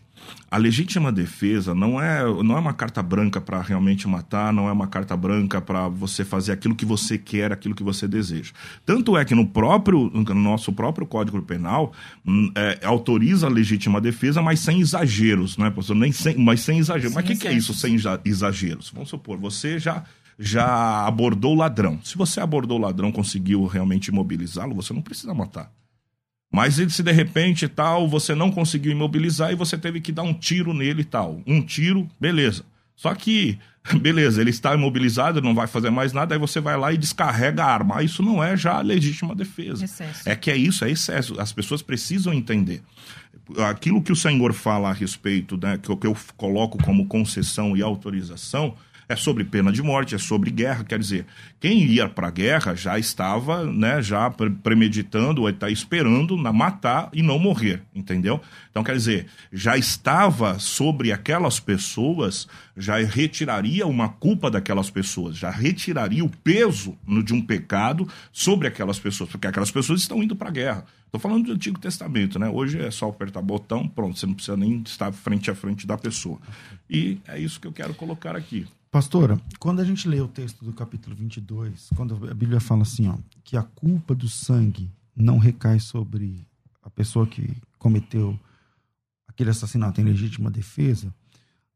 a 0.51 0.57
legítima 0.57 1.11
defesa 1.11 1.75
não 1.75 2.01
é, 2.01 2.23
não 2.43 2.57
é 2.57 2.61
uma 2.61 2.73
carta 2.73 3.03
branca 3.03 3.41
para 3.41 3.61
realmente 3.61 4.07
matar, 4.07 4.53
não 4.53 4.69
é 4.69 4.73
uma 4.73 4.87
carta 4.87 5.17
branca 5.17 5.61
para 5.61 5.89
você 5.89 6.25
fazer 6.25 6.53
aquilo 6.53 6.75
que 6.75 6.85
você 6.85 7.19
quer, 7.19 7.53
aquilo 7.53 7.75
que 7.75 7.83
você 7.83 8.07
deseja. 8.07 8.53
Tanto 8.87 9.17
é 9.17 9.25
que 9.25 9.35
no 9.35 9.47
próprio 9.47 10.11
no 10.11 10.35
nosso 10.35 10.73
próprio 10.73 11.07
Código 11.07 11.41
Penal 11.43 11.93
hum, 12.25 12.53
é, 12.55 12.81
autoriza 12.85 13.47
a 13.47 13.51
legítima 13.51 14.01
defesa, 14.01 14.41
mas 14.41 14.61
sem 14.61 14.81
exageros, 14.81 15.59
né, 15.59 15.71
professor? 15.71 15.97
Nem 15.97 16.13
sem, 16.13 16.37
mas 16.37 16.61
sem 16.61 16.79
exageros. 16.79 17.15
Mas 17.15 17.25
o 17.25 17.27
que, 17.27 17.37
que 17.37 17.49
é 17.49 17.53
isso 17.53 17.75
sem 17.75 17.97
exageros? 18.25 18.91
Vamos 18.95 19.09
supor, 19.09 19.39
você 19.39 19.79
já 19.79 20.05
já 20.39 21.07
abordou 21.07 21.53
o 21.53 21.59
ladrão. 21.59 22.01
Se 22.03 22.17
você 22.17 22.41
abordou 22.41 22.79
o 22.79 22.81
ladrão, 22.81 23.13
conseguiu 23.13 23.67
realmente 23.67 24.09
imobilizá-lo, 24.09 24.75
você 24.75 24.93
não 24.93 25.03
precisa 25.03 25.33
matar. 25.33 25.71
Mas 26.55 26.77
se 26.77 27.03
de 27.03 27.11
repente 27.11 27.67
tal, 27.67 28.09
você 28.09 28.33
não 28.33 28.49
conseguiu 28.49 28.93
imobilizar 28.93 29.51
e 29.51 29.57
você 29.57 29.77
teve 29.77 30.01
que 30.01 30.13
dar 30.13 30.23
um 30.23 30.33
tiro 30.33 30.73
nele 30.73 31.03
e 31.03 31.05
tal. 31.05 31.43
Um 31.45 31.61
tiro, 31.61 32.09
beleza. 32.21 32.65
Só 32.95 33.13
que, 33.13 33.59
beleza, 34.01 34.41
ele 34.41 34.51
está 34.51 34.73
imobilizado, 34.73 35.43
não 35.43 35.53
vai 35.53 35.67
fazer 35.67 35.91
mais 35.91 36.13
nada, 36.13 36.33
aí 36.33 36.39
você 36.39 36.61
vai 36.61 36.77
lá 36.77 36.93
e 36.93 36.97
descarrega 36.97 37.65
a 37.65 37.67
arma. 37.67 38.05
Isso 38.05 38.23
não 38.23 38.43
é 38.43 38.57
já 38.57 38.81
legítima 38.81 39.35
defesa. 39.35 39.85
Excesso. 39.85 40.29
É 40.29 40.37
que 40.37 40.49
é 40.49 40.57
isso, 40.57 40.85
é 40.85 40.93
excesso. 40.93 41.41
As 41.41 41.53
pessoas 41.53 41.83
precisam 41.83 42.33
entender. 42.33 42.83
Aquilo 43.69 44.01
que 44.01 44.13
o 44.13 44.17
Senhor 44.17 44.53
fala 44.53 44.91
a 44.91 44.93
respeito, 44.93 45.57
né, 45.61 45.77
que 45.77 46.07
eu 46.07 46.17
coloco 46.37 46.79
como 46.85 47.07
concessão 47.07 47.77
e 47.77 47.83
autorização, 47.83 48.77
é 49.09 49.17
sobre 49.17 49.45
pena 49.45 49.73
de 49.73 49.83
morte, 49.83 50.15
é 50.15 50.19
sobre 50.19 50.51
guerra. 50.51 50.85
Quer 50.85 50.99
dizer, 50.99 51.27
quem 51.61 51.85
ia 51.85 52.09
para 52.09 52.29
a 52.29 52.31
guerra 52.31 52.75
já 52.75 52.99
estava, 52.99 53.65
né, 53.65 54.03
já 54.03 54.31
premeditando, 54.63 55.43
ou 55.43 55.49
está 55.49 55.71
esperando 55.71 56.37
na 56.37 56.53
matar 56.53 57.09
e 57.13 57.23
não 57.23 57.39
morrer, 57.39 57.83
entendeu? 57.95 58.41
Então, 58.71 58.83
quer 58.83 58.95
dizer, 58.95 59.27
já 59.53 59.77
estava 59.77 60.59
sobre 60.59 61.13
aquelas 61.13 61.61
pessoas, 61.61 62.49
já 62.77 62.97
retiraria 62.99 63.87
uma 63.87 64.09
culpa 64.09 64.51
daquelas 64.51 64.91
pessoas, 64.91 65.37
já 65.37 65.51
retiraria 65.51 66.25
o 66.25 66.29
peso 66.29 66.99
de 67.25 67.33
um 67.33 67.41
pecado 67.41 68.09
sobre 68.33 68.67
aquelas 68.67 68.99
pessoas, 68.99 69.31
porque 69.31 69.47
aquelas 69.47 69.71
pessoas 69.71 70.01
estão 70.01 70.23
indo 70.23 70.35
para 70.35 70.49
a 70.49 70.53
guerra. 70.53 70.85
Estou 71.07 71.21
falando 71.31 71.47
do 71.47 71.53
Antigo 71.53 71.79
Testamento, 71.79 72.41
né? 72.41 72.49
Hoje 72.49 72.81
é 72.81 72.91
só 72.91 73.09
apertar 73.09 73.41
botão, 73.41 73.87
pronto, 73.87 74.19
você 74.19 74.27
não 74.27 74.35
precisa 74.35 74.57
nem 74.57 74.83
estar 74.85 75.13
frente 75.13 75.49
a 75.49 75.55
frente 75.55 75.87
da 75.87 75.97
pessoa. 75.97 76.41
E 76.91 77.21
é 77.29 77.39
isso 77.39 77.61
que 77.61 77.69
eu 77.69 77.73
quero 77.73 77.95
colocar 77.95 78.35
aqui. 78.35 78.67
Pastora, 78.95 79.41
quando 79.59 79.81
a 79.81 79.85
gente 79.85 80.07
lê 80.07 80.21
o 80.21 80.29
texto 80.29 80.65
do 80.65 80.73
capítulo 80.73 81.17
22, 81.17 81.89
quando 81.97 82.15
a 82.31 82.33
Bíblia 82.33 82.61
fala 82.61 82.83
assim, 82.83 83.09
ó, 83.09 83.19
que 83.43 83.57
a 83.57 83.63
culpa 83.65 84.15
do 84.15 84.29
sangue 84.29 84.89
não 85.17 85.37
recai 85.37 85.81
sobre 85.81 86.47
a 86.81 86.89
pessoa 86.89 87.27
que 87.27 87.57
cometeu 87.77 88.39
aquele 89.27 89.51
assassinato 89.51 90.01
em 90.01 90.05
legítima 90.05 90.49
defesa, 90.49 91.13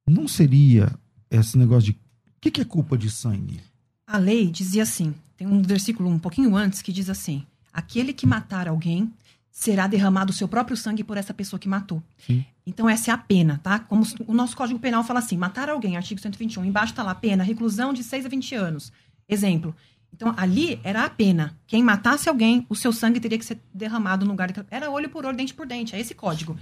não 0.06 0.28
seria 0.28 0.96
esse 1.28 1.58
negócio 1.58 1.92
de. 1.92 1.98
O 1.98 2.40
que, 2.40 2.52
que 2.52 2.60
é 2.60 2.64
culpa 2.64 2.96
de 2.96 3.10
sangue? 3.10 3.60
A 4.06 4.16
lei 4.16 4.48
dizia 4.48 4.84
assim: 4.84 5.12
tem 5.36 5.44
um 5.44 5.60
versículo 5.60 6.08
um 6.08 6.20
pouquinho 6.20 6.54
antes 6.54 6.82
que 6.82 6.92
diz 6.92 7.10
assim: 7.10 7.44
aquele 7.72 8.12
que 8.12 8.28
matar 8.28 8.68
alguém 8.68 9.12
será 9.58 9.88
derramado 9.88 10.30
o 10.30 10.32
seu 10.32 10.46
próprio 10.46 10.76
sangue 10.76 11.02
por 11.02 11.16
essa 11.16 11.34
pessoa 11.34 11.58
que 11.58 11.68
matou. 11.68 12.00
Sim. 12.16 12.44
Então, 12.64 12.88
essa 12.88 13.10
é 13.10 13.14
a 13.14 13.18
pena, 13.18 13.58
tá? 13.60 13.80
Como 13.80 14.04
o 14.28 14.32
nosso 14.32 14.56
Código 14.56 14.78
Penal 14.78 15.02
fala 15.02 15.18
assim: 15.18 15.36
matar 15.36 15.68
alguém, 15.68 15.96
artigo 15.96 16.20
121, 16.20 16.64
embaixo 16.64 16.92
está 16.92 17.02
lá, 17.02 17.12
pena, 17.12 17.42
reclusão 17.42 17.92
de 17.92 18.04
6 18.04 18.24
a 18.24 18.28
20 18.28 18.54
anos. 18.54 18.92
Exemplo. 19.28 19.74
Então, 20.14 20.32
ali 20.36 20.78
era 20.84 21.04
a 21.04 21.10
pena. 21.10 21.58
Quem 21.66 21.82
matasse 21.82 22.28
alguém, 22.28 22.64
o 22.68 22.76
seu 22.76 22.92
sangue 22.92 23.18
teria 23.18 23.36
que 23.36 23.44
ser 23.44 23.58
derramado 23.74 24.24
no 24.24 24.30
lugar. 24.30 24.48
Era 24.70 24.92
olho 24.92 25.08
por 25.08 25.26
olho, 25.26 25.36
dente 25.36 25.52
por 25.52 25.66
dente. 25.66 25.96
É 25.96 25.98
esse 25.98 26.14
código. 26.14 26.56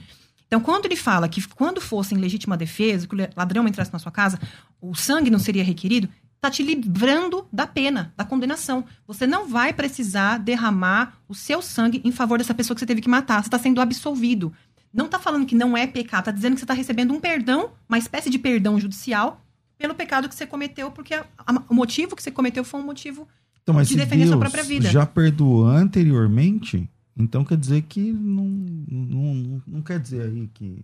Então, 0.46 0.58
quando 0.58 0.86
ele 0.86 0.96
fala 0.96 1.28
que 1.28 1.46
quando 1.48 1.82
fosse 1.82 2.14
em 2.14 2.18
legítima 2.18 2.56
defesa, 2.56 3.06
que 3.06 3.14
o 3.14 3.28
ladrão 3.36 3.68
entrasse 3.68 3.92
na 3.92 3.98
sua 3.98 4.10
casa, 4.10 4.40
o 4.80 4.94
sangue 4.94 5.28
não 5.28 5.38
seria 5.38 5.62
requerido, 5.62 6.08
está 6.36 6.50
te 6.50 6.62
livrando 6.62 7.46
da 7.52 7.66
pena, 7.66 8.12
da 8.16 8.24
condenação. 8.24 8.84
Você 9.06 9.26
não 9.26 9.48
vai 9.48 9.72
precisar 9.72 10.38
derramar 10.38 11.18
o 11.28 11.34
seu 11.34 11.60
sangue 11.60 12.00
em 12.04 12.12
favor 12.12 12.38
dessa 12.38 12.54
pessoa 12.54 12.74
que 12.74 12.80
você 12.80 12.86
teve 12.86 13.00
que 13.00 13.08
matar. 13.08 13.42
Você 13.42 13.48
está 13.48 13.58
sendo 13.58 13.80
absolvido. 13.80 14.52
Não 14.92 15.06
está 15.06 15.18
falando 15.18 15.46
que 15.46 15.54
não 15.54 15.76
é 15.76 15.86
pecado, 15.86 16.20
está 16.20 16.30
dizendo 16.30 16.54
que 16.54 16.60
você 16.60 16.64
está 16.64 16.74
recebendo 16.74 17.12
um 17.12 17.20
perdão, 17.20 17.70
uma 17.88 17.98
espécie 17.98 18.30
de 18.30 18.38
perdão 18.38 18.80
judicial, 18.80 19.42
pelo 19.76 19.94
pecado 19.94 20.28
que 20.28 20.34
você 20.34 20.46
cometeu, 20.46 20.90
porque 20.90 21.14
a, 21.14 21.26
a, 21.38 21.62
o 21.68 21.74
motivo 21.74 22.16
que 22.16 22.22
você 22.22 22.30
cometeu 22.30 22.64
foi 22.64 22.80
um 22.80 22.84
motivo 22.84 23.28
então, 23.62 23.82
de 23.82 23.96
defender 23.96 24.24
Deus 24.24 24.30
sua 24.30 24.38
própria 24.38 24.64
vida. 24.64 24.88
Já 24.88 25.04
perdoou 25.04 25.66
anteriormente, 25.66 26.88
então 27.16 27.44
quer 27.44 27.58
dizer 27.58 27.82
que 27.82 28.12
não, 28.12 28.44
não, 28.44 29.34
não, 29.34 29.62
não 29.66 29.82
quer 29.82 30.00
dizer 30.00 30.22
aí 30.22 30.48
que, 30.54 30.82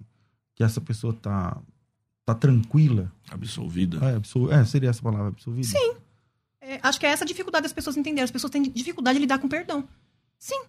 que 0.54 0.62
essa 0.62 0.80
pessoa 0.80 1.14
está 1.14 1.58
tá 2.24 2.34
tranquila. 2.34 3.12
Absolvida. 3.30 3.98
É, 4.04 4.16
absol... 4.16 4.52
é, 4.52 4.64
seria 4.64 4.90
essa 4.90 5.02
palavra, 5.02 5.28
absolvida? 5.28 5.66
Sim. 5.66 5.94
É, 6.60 6.78
acho 6.82 6.98
que 6.98 7.06
é 7.06 7.10
essa 7.10 7.24
a 7.24 7.26
dificuldade 7.26 7.64
das 7.64 7.72
pessoas 7.72 7.96
entenderem. 7.96 8.24
As 8.24 8.30
pessoas 8.30 8.50
têm 8.50 8.62
dificuldade 8.62 9.16
de 9.16 9.22
lidar 9.22 9.38
com 9.38 9.48
perdão. 9.48 9.84
Sim. 10.38 10.60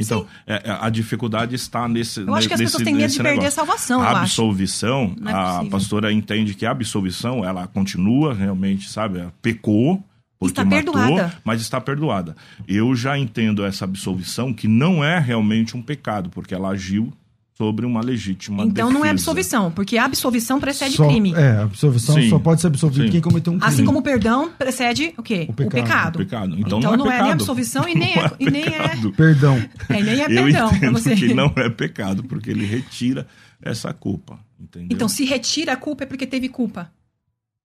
Então, 0.00 0.26
é, 0.46 0.70
é, 0.70 0.78
a 0.80 0.88
dificuldade 0.88 1.56
está 1.56 1.88
nesse. 1.88 2.20
Eu 2.20 2.34
acho 2.34 2.46
que 2.46 2.54
as 2.54 2.60
pessoas 2.60 2.84
têm 2.84 2.94
medo 2.94 3.12
de 3.12 3.20
perder 3.20 3.46
a 3.46 3.50
salvação. 3.50 4.00
A 4.00 4.12
eu 4.12 4.16
absolvição, 4.18 5.16
é 5.26 5.30
a 5.32 5.64
pastora 5.68 6.12
entende 6.12 6.54
que 6.54 6.64
a 6.64 6.70
absolvição, 6.70 7.44
ela 7.44 7.66
continua 7.66 8.32
realmente, 8.32 8.88
sabe? 8.88 9.18
Ela 9.18 9.34
Pecou. 9.42 10.02
Porque 10.38 10.52
Está 10.52 10.64
matou, 10.64 10.94
perdoada. 10.94 11.36
mas 11.42 11.60
está 11.60 11.80
perdoada. 11.80 12.36
Eu 12.68 12.94
já 12.94 13.18
entendo 13.18 13.64
essa 13.64 13.84
absolvição 13.84 14.54
que 14.54 14.68
não 14.68 15.02
é 15.02 15.18
realmente 15.18 15.76
um 15.76 15.82
pecado, 15.82 16.30
porque 16.30 16.54
ela 16.54 16.68
agiu 16.68 17.12
sobre 17.58 17.84
uma 17.84 18.00
legítima 18.00 18.62
Então 18.62 18.86
não 18.88 19.00
é 19.00 19.10
defesa. 19.10 19.14
absolvição, 19.14 19.70
porque 19.72 19.98
a 19.98 20.04
absolvição 20.04 20.60
precede 20.60 20.94
Só- 20.94 21.08
crime. 21.08 21.34
É, 21.34 21.56
a 21.56 21.62
absolvição 21.64 22.14
Sim. 22.14 22.30
só 22.30 22.38
pode 22.38 22.60
ser 22.60 22.68
absolvido 22.68 23.06
Sim. 23.06 23.10
quem 23.10 23.20
cometeu 23.20 23.52
um 23.52 23.58
crime. 23.58 23.74
Assim 23.74 23.84
como 23.84 23.98
o 23.98 24.02
perdão 24.02 24.48
precede 24.56 25.12
o 25.18 25.22
quê? 25.24 25.48
O 25.50 25.52
pecado. 25.68 26.14
O 26.14 26.18
pecado. 26.20 26.54
Então, 26.56 26.78
Então 26.78 26.92
não, 26.92 26.98
não 26.98 27.06
é 27.06 27.08
é 27.08 27.12
pecado. 27.14 27.24
nem 27.24 27.32
absolvição 27.32 27.88
e 27.88 27.94
nem 27.98 28.12
é- 28.16 28.22
Não 28.22 28.30
e 28.38 28.48
nem 28.50 28.62
é- 28.62 28.70
pecado. 28.70 29.12
Perdão. 29.12 29.68
É, 29.88 30.00
nem 30.02 30.20
é 30.20 30.24
Eu 30.24 30.28
perdão 30.28 30.68
pra 30.68 30.76
entendo 30.78 30.92
você. 30.92 31.14
que 31.16 31.34
não 31.34 31.52
é 31.56 31.68
pecado, 31.68 32.22
porque 32.22 32.48
ele 32.50 32.64
retira 32.64 33.26
essa 33.60 33.92
culpa. 33.92 34.38
Entendeu? 34.60 34.88
Então, 34.92 35.08
se 35.08 35.24
retira 35.24 35.72
a 35.72 35.76
culpa 35.76 36.04
é 36.04 36.06
porque 36.06 36.26
teve 36.28 36.48
culpa. 36.48 36.90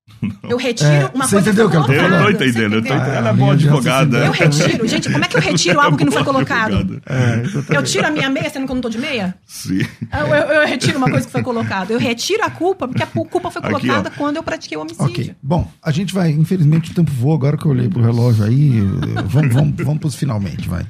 Eu 0.49 0.57
retiro 0.57 0.89
É, 0.89 1.09
uma 1.13 1.25
você 1.25 1.35
coisa 1.35 1.49
entendeu 1.49 1.67
o 1.67 1.69
que 1.69 1.75
ela 1.77 1.87
tá 1.87 1.93
eu 1.93 2.01
falando? 2.01 2.17
tô 2.19 2.25
Você 2.25 2.31
entendendo, 2.49 2.73
eu 2.75 2.81
tô 2.81 2.87
entendeu? 2.87 2.97
entendendo. 2.97 3.15
Ela 3.17 3.29
é 3.29 3.33
boa 3.33 3.53
advogada. 3.53 4.17
Eu 4.25 4.31
retiro. 4.31 4.87
Gente, 4.87 5.11
como 5.11 5.23
é 5.23 5.27
que 5.27 5.37
eu 5.37 5.41
retiro 5.41 5.79
algo 5.81 5.97
que 5.97 6.05
não 6.05 6.11
foi 6.11 6.23
colocado? 6.23 7.01
É. 7.05 7.75
Eu 7.77 7.83
tiro 7.83 8.07
a 8.07 8.11
minha 8.11 8.29
meia 8.29 8.49
sendo 8.49 8.65
que 8.65 8.71
eu 8.71 8.75
não 8.75 8.81
tô 8.81 8.89
de 8.89 8.97
meia? 8.97 9.35
Sim. 9.47 9.79
Eu, 10.11 10.27
eu- 10.27 10.51
eu 10.61 10.67
retiro 10.67 10.97
uma 10.97 11.09
coisa 11.09 11.25
que 11.25 11.31
foi 11.31 11.41
colocada. 11.41 11.91
Eu 11.93 11.99
retiro 11.99 12.43
a 12.43 12.49
culpa 12.49 12.87
porque 12.87 13.01
a 13.03 13.07
culpa 13.07 13.49
foi 13.49 13.61
Aqui, 13.61 13.71
colocada 13.71 14.11
ó. 14.13 14.17
quando 14.17 14.35
eu 14.37 14.43
pratiquei 14.43 14.77
o 14.77 14.81
homicídio. 14.81 15.05
Ok. 15.05 15.35
Bom, 15.41 15.69
a 15.81 15.91
gente 15.91 16.13
vai, 16.13 16.29
infelizmente 16.31 16.91
o 16.91 16.93
tempo 16.93 17.11
voa, 17.11 17.35
agora 17.35 17.57
que 17.57 17.65
eu 17.65 17.71
olhei 17.71 17.87
pro 17.89 18.01
relógio 18.01 18.43
aí, 18.45 18.79
eh, 18.79 19.21
vamos, 19.25 19.53
vamos, 19.53 19.75
vamos 19.77 19.99
pros 19.99 20.15
finalmente, 20.15 20.67
vai. 20.69 20.85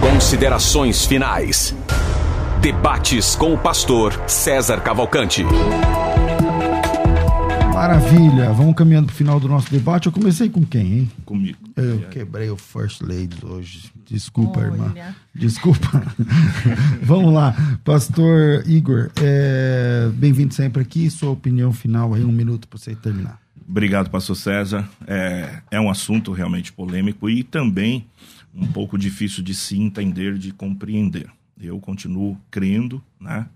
Considerações 0.00 1.04
finais. 1.04 1.74
Debates 2.60 3.34
com 3.36 3.52
o 3.54 3.58
pastor 3.58 4.18
César 4.26 4.80
Cavalcante. 4.80 5.44
Maravilha, 7.76 8.54
vamos 8.54 8.74
caminhando 8.74 9.08
pro 9.08 9.14
final 9.14 9.38
do 9.38 9.46
nosso 9.46 9.70
debate. 9.70 10.06
Eu 10.06 10.12
comecei 10.12 10.48
com 10.48 10.64
quem, 10.64 11.00
hein? 11.00 11.10
Comigo. 11.26 11.58
Eu 11.76 12.08
quebrei 12.08 12.48
o 12.48 12.56
First 12.56 13.02
Ladies 13.02 13.42
hoje. 13.44 13.92
Desculpa, 14.06 14.60
Olha. 14.60 14.66
irmã. 14.66 14.94
Desculpa. 15.34 16.02
Vamos 17.04 17.34
lá, 17.34 17.54
Pastor 17.84 18.66
Igor. 18.66 19.10
é, 19.22 20.08
Bem-vindo 20.14 20.54
sempre 20.54 20.80
aqui. 20.80 21.10
Sua 21.10 21.28
opinião 21.28 21.70
final 21.70 22.14
aí, 22.14 22.24
um 22.24 22.32
minuto 22.32 22.66
para 22.66 22.78
você 22.78 22.94
terminar. 22.94 23.38
Obrigado, 23.68 24.08
pastor 24.08 24.36
César. 24.36 24.88
É, 25.06 25.60
é 25.72 25.78
um 25.78 25.90
assunto 25.90 26.32
realmente 26.32 26.72
polêmico 26.72 27.28
e 27.28 27.42
também 27.42 28.06
um 28.54 28.66
pouco 28.66 28.96
difícil 28.96 29.44
de 29.44 29.54
se 29.54 29.78
entender, 29.78 30.38
de 30.38 30.50
compreender. 30.50 31.26
Eu 31.60 31.78
continuo 31.78 32.38
crendo, 32.50 33.02
né, 33.20 33.46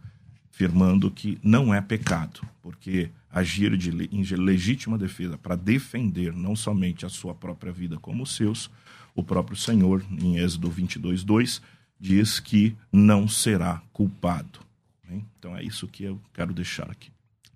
afirmando 0.52 1.10
que 1.10 1.38
não 1.42 1.72
é 1.72 1.80
pecado, 1.80 2.40
porque 2.62 3.10
agir 3.32 3.76
de, 3.76 3.90
em 4.12 4.22
legítima 4.22 4.98
defesa 4.98 5.38
para 5.38 5.56
defender 5.56 6.32
não 6.34 6.54
somente 6.54 7.06
a 7.06 7.08
sua 7.08 7.34
própria 7.34 7.72
vida 7.72 7.96
como 7.98 8.24
os 8.24 8.34
seus, 8.34 8.70
o 9.14 9.22
próprio 9.22 9.56
Senhor, 9.56 10.04
em 10.10 10.36
Êxodo 10.38 10.70
22, 10.70 11.24
2, 11.24 11.62
diz 11.98 12.40
que 12.40 12.74
não 12.92 13.28
será 13.28 13.82
culpado. 13.92 14.60
né? 15.08 15.20
Então 15.38 15.56
é 15.56 15.62
isso 15.62 15.86
que 15.86 16.04
eu 16.04 16.20
quero 16.34 16.52
deixar 16.52 16.90
aqui. 16.90 17.10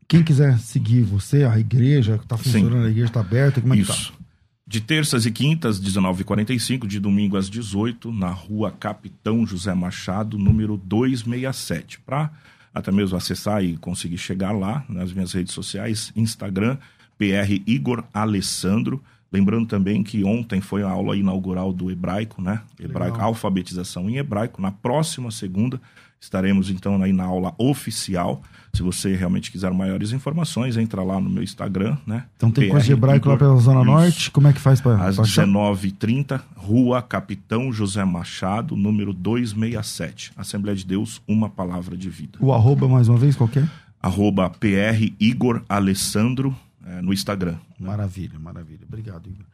Quem 0.07 0.23
quiser 0.23 0.59
seguir 0.59 1.03
você, 1.03 1.45
a 1.45 1.59
igreja, 1.59 2.21
tá 2.29 2.37
funcionando, 2.37 2.87
a 2.87 2.91
igreja 2.91 3.11
tá 3.11 3.21
aberta, 3.21 3.61
como 3.61 3.73
é 3.73 3.77
que 3.77 3.83
Isso. 3.83 4.13
tá? 4.13 4.19
De 4.67 4.81
terças 4.81 5.27
e 5.27 5.31
quintas, 5.31 5.81
19h45, 5.81 6.87
de 6.87 6.99
domingo 6.99 7.37
às 7.37 7.51
18 7.51 8.11
na 8.13 8.31
rua 8.31 8.71
Capitão 8.71 9.47
José 9.47 9.75
Machado, 9.75 10.39
número 10.39 10.77
267. 10.79 12.01
Para 12.01 12.31
até 12.75 12.91
mesmo 12.91 13.17
acessar 13.17 13.65
e 13.65 13.77
conseguir 13.77 14.19
chegar 14.19 14.53
lá 14.53 14.85
nas 14.89 15.13
minhas 15.13 15.33
redes 15.33 15.55
sociais, 15.55 16.13
Instagram, 16.17 16.77
PR 17.17 17.63
Igor 17.67 18.05
Alessandro. 18.13 19.03
Lembrando 19.33 19.67
também 19.67 20.03
que 20.03 20.25
ontem 20.25 20.61
foi 20.61 20.83
a 20.83 20.89
aula 20.89 21.17
inaugural 21.17 21.73
do 21.73 21.91
hebraico, 21.91 22.43
né? 22.43 22.61
Hebraico, 22.79 23.17
Legal. 23.17 23.29
alfabetização 23.29 24.11
em 24.11 24.17
hebraico. 24.17 24.61
Na 24.61 24.73
próxima 24.73 25.31
segunda 25.31 25.81
estaremos 26.21 26.71
então 26.71 27.01
aí 27.03 27.13
na 27.13 27.25
aula 27.25 27.55
oficial. 27.59 28.43
Se 28.75 28.83
você 28.83 29.15
realmente 29.15 29.53
quiser 29.53 29.73
maiores 29.73 30.13
informações, 30.13 30.77
entra 30.77 31.03
lá 31.03 31.21
no 31.21 31.31
meu 31.31 31.43
Instagram, 31.43 31.97
né? 32.07 32.25
Então 32.37 32.51
tem 32.51 32.69
coisa 32.69 32.85
de 32.85 32.93
hebraico 32.93 33.29
lá 33.29 33.37
pela 33.37 33.57
Zona. 33.57 33.85
Norte. 33.85 34.31
Como 34.31 34.49
é 34.49 34.53
que 34.53 34.61
faz 34.61 34.81
para 34.81 35.03
Às 35.05 35.17
19h30, 35.17 36.41
Rua 36.57 37.01
Capitão 37.01 37.73
José 37.73 38.05
Machado, 38.05 38.77
número 38.77 39.13
267. 39.13 40.33
Assembleia 40.37 40.77
de 40.77 40.85
Deus, 40.85 41.23
uma 41.27 41.49
palavra 41.49 41.97
de 41.97 42.11
vida. 42.11 42.39
O 42.41 42.53
arroba, 42.53 42.89
mais 42.89 43.09
uma 43.09 43.17
vez, 43.19 43.37
qualquer? 43.37 43.69
Arroba 44.03 44.51
PR 44.51 45.13
Igor 45.21 45.63
Alessandro 45.69 46.55
eh, 46.87 47.01
no 47.01 47.13
Instagram. 47.13 47.57
Maravilha, 47.79 48.39
maravilha. 48.39 48.81
Obrigado, 48.87 49.29
Igor. 49.29 49.47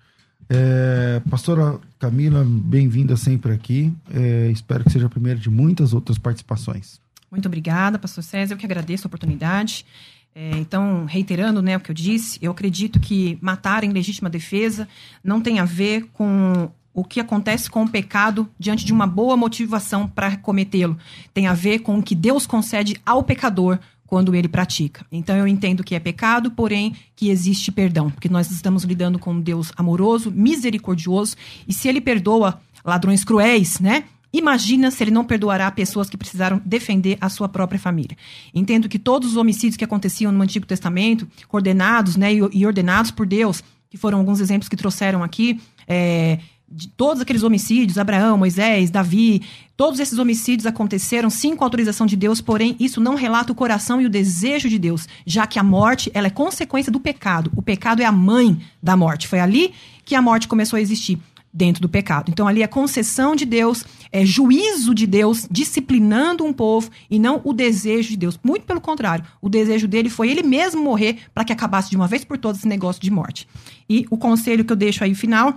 É, 0.53 1.23
pastora 1.31 1.79
Camila, 1.97 2.45
bem-vinda 2.45 3.17
sempre 3.17 3.53
aqui. 3.53 3.93
É, 4.13 4.51
espero 4.51 4.83
que 4.83 4.91
seja 4.91 5.07
a 5.07 5.09
primeira 5.09 5.39
de 5.39 5.49
muitas 5.49 5.95
outras 5.95 6.19
participações. 6.19 7.00
Muito 7.31 7.47
obrigada, 7.47 7.99
pastor 7.99 8.25
César. 8.25 8.55
Eu 8.55 8.59
que 8.59 8.67
agradeço 8.67 9.07
a 9.07 9.09
oportunidade. 9.09 9.87
É, 10.35 10.51
então, 10.59 11.05
reiterando 11.07 11.61
né, 11.61 11.77
o 11.77 11.81
que 11.81 11.91
eu 11.91 11.95
disse, 11.95 12.39
eu 12.41 12.53
acredito 12.53 13.01
que 13.01 13.39
matar 13.41 13.85
em 13.85 13.91
legítima 13.91 14.31
defesa 14.31 14.89
não 15.23 15.41
tem 15.41 15.59
a 15.59 15.65
ver 15.65 16.07
com 16.13 16.71
o 16.93 17.05
que 17.05 17.21
acontece 17.21 17.71
com 17.71 17.85
o 17.85 17.89
pecado 17.89 18.49
diante 18.59 18.85
de 18.85 18.93
uma 18.93 19.07
boa 19.07 19.37
motivação 19.37 20.09
para 20.09 20.37
cometê-lo. 20.37 20.97
Tem 21.33 21.47
a 21.47 21.55
ver 21.55 21.81
com 21.81 21.99
o 21.99 22.03
que 22.03 22.15
Deus 22.15 22.47
concede 22.47 23.01
ao 23.07 23.23
pecador 23.23 23.79
quando 24.07 24.35
ele 24.35 24.49
pratica. 24.49 25.07
Então 25.11 25.37
eu 25.37 25.47
entendo 25.47 25.85
que 25.85 25.95
é 25.95 26.01
pecado, 26.01 26.51
porém 26.51 26.97
que 27.15 27.31
existe 27.31 27.71
perdão, 27.71 28.11
porque 28.11 28.29
nós 28.29 28.51
estamos 28.51 28.83
lidando 28.83 29.21
com 29.21 29.33
um 29.35 29.41
Deus 29.41 29.73
amoroso, 29.77 30.33
misericordioso, 30.33 31.37
e 31.67 31.73
se 31.73 31.89
ele 31.89 32.01
perdoa 32.01 32.61
ladrões 32.85 33.23
cruéis, 33.23 33.79
né? 33.79 34.05
Imagina 34.33 34.91
se 34.91 35.03
ele 35.03 35.11
não 35.11 35.25
perdoará 35.25 35.71
pessoas 35.71 36.09
que 36.09 36.17
precisaram 36.17 36.61
defender 36.65 37.19
a 37.21 37.29
sua 37.29 37.49
própria 37.49 37.81
família. 37.81 38.17
Entendo 38.55 38.89
que 38.89 38.99
todos 38.99 39.31
os 39.31 39.37
homicídios 39.37 39.77
que 39.77 39.85
aconteciam 39.85 40.31
no 40.31 40.43
Antigo 40.43 40.67
Testamento, 40.67 41.27
coordenados 41.49 42.17
né, 42.17 42.33
e 42.33 42.65
ordenados 42.65 43.11
por 43.11 43.27
Deus, 43.27 43.63
que 43.89 43.97
foram 43.97 44.19
alguns 44.19 44.41
exemplos 44.41 44.69
que 44.69 44.77
trouxeram 44.77 45.25
aqui, 45.25 45.61
é, 45.89 46.39
de 46.71 46.87
todos 46.87 47.21
aqueles 47.21 47.43
homicídios, 47.43 47.99
Abraão, 47.99 48.39
Moisés, 48.39 48.91
Davi, 48.91 49.43
todos 49.77 49.99
esses 49.99 50.19
homicídios 50.19 50.67
aconteceram 50.67 51.29
sim 51.29 51.57
com 51.57 51.65
autorização 51.65 52.07
de 52.07 52.15
Deus, 52.15 52.41
porém 52.41 52.77
isso 52.79 53.01
não 53.01 53.17
relata 53.17 53.51
o 53.51 53.57
coração 53.57 54.01
e 54.01 54.07
o 54.07 54.11
desejo 54.11 54.69
de 54.69 54.79
Deus, 54.79 55.09
já 55.27 55.49
que 55.49 55.59
a 55.59 55.65
morte 55.65 56.09
ela 56.15 56.29
é 56.29 56.31
consequência 56.31 56.93
do 56.93 57.01
pecado. 57.01 57.51
O 57.57 57.63
pecado 57.63 58.01
é 58.01 58.05
a 58.05 58.13
mãe 58.13 58.61
da 58.81 58.97
morte. 58.97 59.27
Foi 59.27 59.41
ali 59.41 59.73
que 60.05 60.15
a 60.15 60.23
morte 60.23 60.47
começou 60.47 60.77
a 60.77 60.81
existir 60.81 61.19
dentro 61.53 61.83
do 61.83 61.89
pecado. 61.89 62.31
Então 62.31 62.47
ali 62.47 62.63
é 62.63 62.67
concessão 62.67 63.35
de 63.35 63.45
Deus, 63.45 63.85
é 64.13 64.25
juízo 64.25 64.95
de 64.95 65.07
Deus 65.07 65.47
disciplinando 65.51 66.45
um 66.45 66.53
povo 66.53 66.91
e 67.11 67.19
não 67.19 67.41
o 67.45 67.53
desejo 67.53 68.11
de 68.11 68.17
Deus. 68.17 68.39
Muito 68.43 68.65
pelo 68.65 68.81
contrário, 68.81 69.25
o 69.41 69.49
desejo 69.49 69.89
dele 69.89 70.09
foi 70.09 70.31
ele 70.31 70.43
mesmo 70.43 70.83
morrer 70.83 71.19
para 71.35 71.45
que 71.45 71.53
acabasse 71.53 71.91
de 71.91 71.97
uma 71.97 72.07
vez 72.07 72.25
por 72.25 72.39
todas 72.39 72.59
esse 72.59 72.69
negócio 72.69 73.03
de 73.03 73.11
morte. 73.11 73.49
E 73.89 74.07
o 74.11 74.17
conselho 74.17 74.65
que 74.65 74.73
eu 74.73 74.77
deixo 74.77 75.03
aí 75.03 75.15
final 75.15 75.57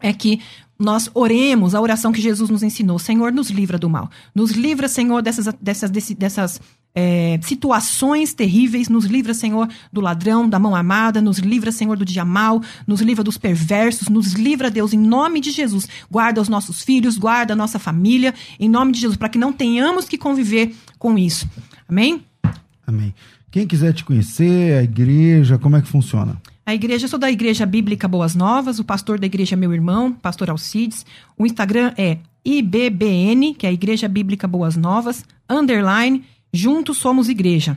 é 0.00 0.12
que 0.12 0.40
nós 0.78 1.08
oremos 1.14 1.74
a 1.74 1.80
oração 1.80 2.12
que 2.12 2.20
Jesus 2.20 2.50
nos 2.50 2.62
ensinou. 2.62 2.98
Senhor, 2.98 3.32
nos 3.32 3.50
livra 3.50 3.78
do 3.78 3.88
mal. 3.88 4.10
Nos 4.34 4.50
livra, 4.50 4.88
Senhor, 4.88 5.22
dessas, 5.22 5.46
dessas, 5.60 5.90
dessas 5.90 6.60
é, 6.94 7.38
situações 7.42 8.32
terríveis. 8.32 8.88
Nos 8.88 9.06
livra, 9.06 9.34
Senhor, 9.34 9.68
do 9.92 10.00
ladrão, 10.00 10.48
da 10.48 10.58
mão 10.58 10.74
armada. 10.74 11.20
Nos 11.20 11.38
livra, 11.38 11.72
Senhor, 11.72 11.96
do 11.96 12.04
dia 12.04 12.24
mal. 12.24 12.62
Nos 12.86 13.00
livra 13.00 13.24
dos 13.24 13.36
perversos. 13.36 14.08
Nos 14.08 14.34
livra, 14.34 14.70
Deus, 14.70 14.92
em 14.92 14.98
nome 14.98 15.40
de 15.40 15.50
Jesus. 15.50 15.88
Guarda 16.10 16.40
os 16.40 16.48
nossos 16.48 16.82
filhos, 16.82 17.18
guarda 17.18 17.54
a 17.54 17.56
nossa 17.56 17.78
família, 17.78 18.32
em 18.60 18.68
nome 18.68 18.92
de 18.92 19.00
Jesus, 19.00 19.16
para 19.16 19.28
que 19.28 19.38
não 19.38 19.52
tenhamos 19.52 20.08
que 20.08 20.16
conviver 20.16 20.74
com 20.98 21.18
isso. 21.18 21.48
Amém? 21.88 22.22
Amém. 22.86 23.14
Quem 23.50 23.66
quiser 23.66 23.92
te 23.92 24.04
conhecer, 24.04 24.78
a 24.78 24.82
igreja, 24.82 25.58
como 25.58 25.76
é 25.76 25.82
que 25.82 25.88
funciona? 25.88 26.40
A 26.66 26.74
igreja, 26.74 27.04
eu 27.04 27.08
sou 27.08 27.18
da 27.18 27.30
Igreja 27.30 27.66
Bíblica 27.66 28.08
Boas 28.08 28.34
Novas, 28.34 28.78
o 28.78 28.84
pastor 28.84 29.18
da 29.18 29.26
igreja 29.26 29.54
é 29.54 29.56
meu 29.56 29.72
irmão, 29.72 30.12
pastor 30.12 30.48
Alcides. 30.48 31.04
O 31.38 31.44
Instagram 31.44 31.92
é 31.96 32.18
IBBN, 32.44 33.54
que 33.54 33.66
é 33.66 33.68
a 33.68 33.72
Igreja 33.72 34.08
Bíblica 34.08 34.48
Boas 34.48 34.76
Novas, 34.76 35.24
underline, 35.48 36.24
juntos 36.54 36.98
somos 36.98 37.28
igreja. 37.28 37.76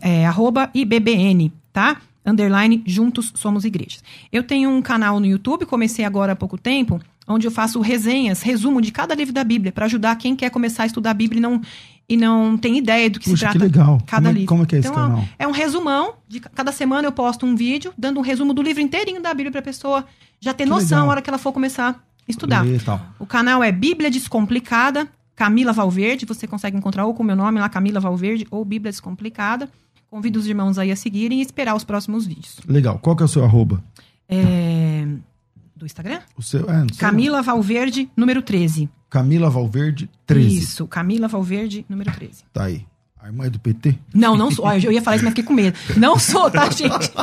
É, 0.00 0.26
arroba 0.26 0.70
IBBN, 0.74 1.52
tá? 1.72 1.98
Underline, 2.26 2.82
juntos 2.84 3.32
somos 3.36 3.64
igrejas. 3.64 4.02
Eu 4.32 4.42
tenho 4.42 4.68
um 4.70 4.82
canal 4.82 5.20
no 5.20 5.26
YouTube, 5.26 5.64
comecei 5.66 6.04
agora 6.04 6.32
há 6.32 6.36
pouco 6.36 6.58
tempo, 6.58 7.00
onde 7.26 7.46
eu 7.46 7.50
faço 7.50 7.80
resenhas, 7.80 8.42
resumo 8.42 8.80
de 8.82 8.90
cada 8.90 9.14
livro 9.14 9.32
da 9.32 9.44
Bíblia, 9.44 9.70
para 9.72 9.84
ajudar 9.86 10.16
quem 10.16 10.34
quer 10.34 10.50
começar 10.50 10.82
a 10.82 10.86
estudar 10.86 11.10
a 11.10 11.14
Bíblia 11.14 11.38
e 11.38 11.40
não, 11.42 11.60
e 12.08 12.16
não 12.16 12.56
tem 12.58 12.76
ideia 12.76 13.08
do 13.08 13.20
que 13.20 13.30
Puxa, 13.30 13.46
se 13.46 13.52
que 13.52 13.58
trata 13.58 13.78
legal. 13.78 13.98
cada 14.06 14.22
Como 14.22 14.28
é- 14.28 14.32
livro. 14.32 14.48
como 14.48 14.62
é 14.62 14.66
que 14.66 14.76
é 14.76 14.78
esse 14.80 14.88
Então, 14.88 15.00
canal? 15.00 15.24
É 15.38 15.46
um 15.46 15.52
resumão. 15.52 16.14
De 16.26 16.40
ca- 16.40 16.50
cada 16.54 16.72
semana 16.72 17.06
eu 17.06 17.12
posto 17.12 17.46
um 17.46 17.54
vídeo 17.54 17.92
dando 17.96 18.18
um 18.18 18.22
resumo 18.22 18.52
do 18.52 18.60
livro 18.62 18.82
inteirinho 18.82 19.22
da 19.22 19.32
Bíblia 19.32 19.50
para 19.52 19.60
a 19.60 19.64
pessoa 19.64 20.04
já 20.40 20.52
ter 20.52 20.64
Que 20.64 20.70
noção 20.70 20.84
legal. 20.98 21.04
na 21.06 21.10
hora 21.12 21.22
que 21.22 21.30
ela 21.30 21.38
for 21.38 21.52
começar 21.52 22.02
estudar. 22.26 22.62
ler 22.62 22.76
e 22.80 22.84
tal. 22.84 23.00
O 23.18 23.24
canal 23.26 23.62
é 23.62 23.70
Bíblia 23.72 24.10
Descomplicada, 24.10 25.08
Camila 25.38 25.72
Valverde. 25.72 26.26
Você 26.26 26.48
consegue 26.48 26.76
encontrar 26.76 27.06
ou 27.06 27.14
com 27.14 27.22
o 27.22 27.26
meu 27.26 27.36
nome 27.36 27.60
lá, 27.60 27.68
Camila 27.68 28.00
Valverde, 28.00 28.44
ou 28.50 28.64
Bíblia 28.64 28.90
Descomplicada. 28.90 29.70
Convido 30.10 30.36
os 30.36 30.48
irmãos 30.48 30.78
aí 30.78 30.90
a 30.90 30.96
seguirem 30.96 31.38
e 31.38 31.42
esperar 31.42 31.76
os 31.76 31.84
próximos 31.84 32.26
vídeos. 32.26 32.58
Legal. 32.66 32.98
Qual 32.98 33.14
que 33.14 33.22
é 33.22 33.26
o 33.26 33.28
seu 33.28 33.44
arroba? 33.44 33.80
É, 34.28 35.06
Do 35.76 35.86
Instagram? 35.86 36.18
O 36.36 36.42
seu, 36.42 36.68
é. 36.68 36.84
Camila 36.98 37.40
Valverde, 37.40 38.10
número 38.16 38.42
13. 38.42 38.90
Camila 39.08 39.48
Valverde 39.48 40.10
13. 40.26 40.58
Isso, 40.58 40.86
Camila 40.88 41.28
Valverde, 41.28 41.86
número 41.88 42.10
13. 42.10 42.42
Tá 42.52 42.64
aí. 42.64 42.84
A 43.20 43.26
irmã 43.26 43.44
é 43.46 43.50
do 43.50 43.58
PT? 43.58 43.94
Não, 44.14 44.36
não 44.36 44.50
sou. 44.50 44.70
Eu 44.72 44.92
ia 44.92 45.02
falar 45.02 45.16
isso, 45.16 45.24
mas 45.24 45.32
fiquei 45.32 45.44
com 45.44 45.52
medo. 45.52 45.76
Não 45.96 46.18
sou, 46.18 46.50
tá, 46.50 46.70
gente? 46.70 47.10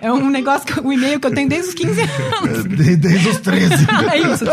É 0.00 0.12
um 0.12 0.28
negócio, 0.28 0.66
que, 0.66 0.80
um 0.80 0.92
e-mail 0.92 1.18
que 1.20 1.26
eu 1.26 1.34
tenho 1.34 1.48
desde 1.48 1.68
os 1.68 1.74
15 1.74 2.00
anos. 2.00 2.64
De- 2.76 2.96
Desde 2.96 3.28
os 3.28 3.38
13. 3.38 3.86
É 4.12 4.18
isso. 4.18 4.44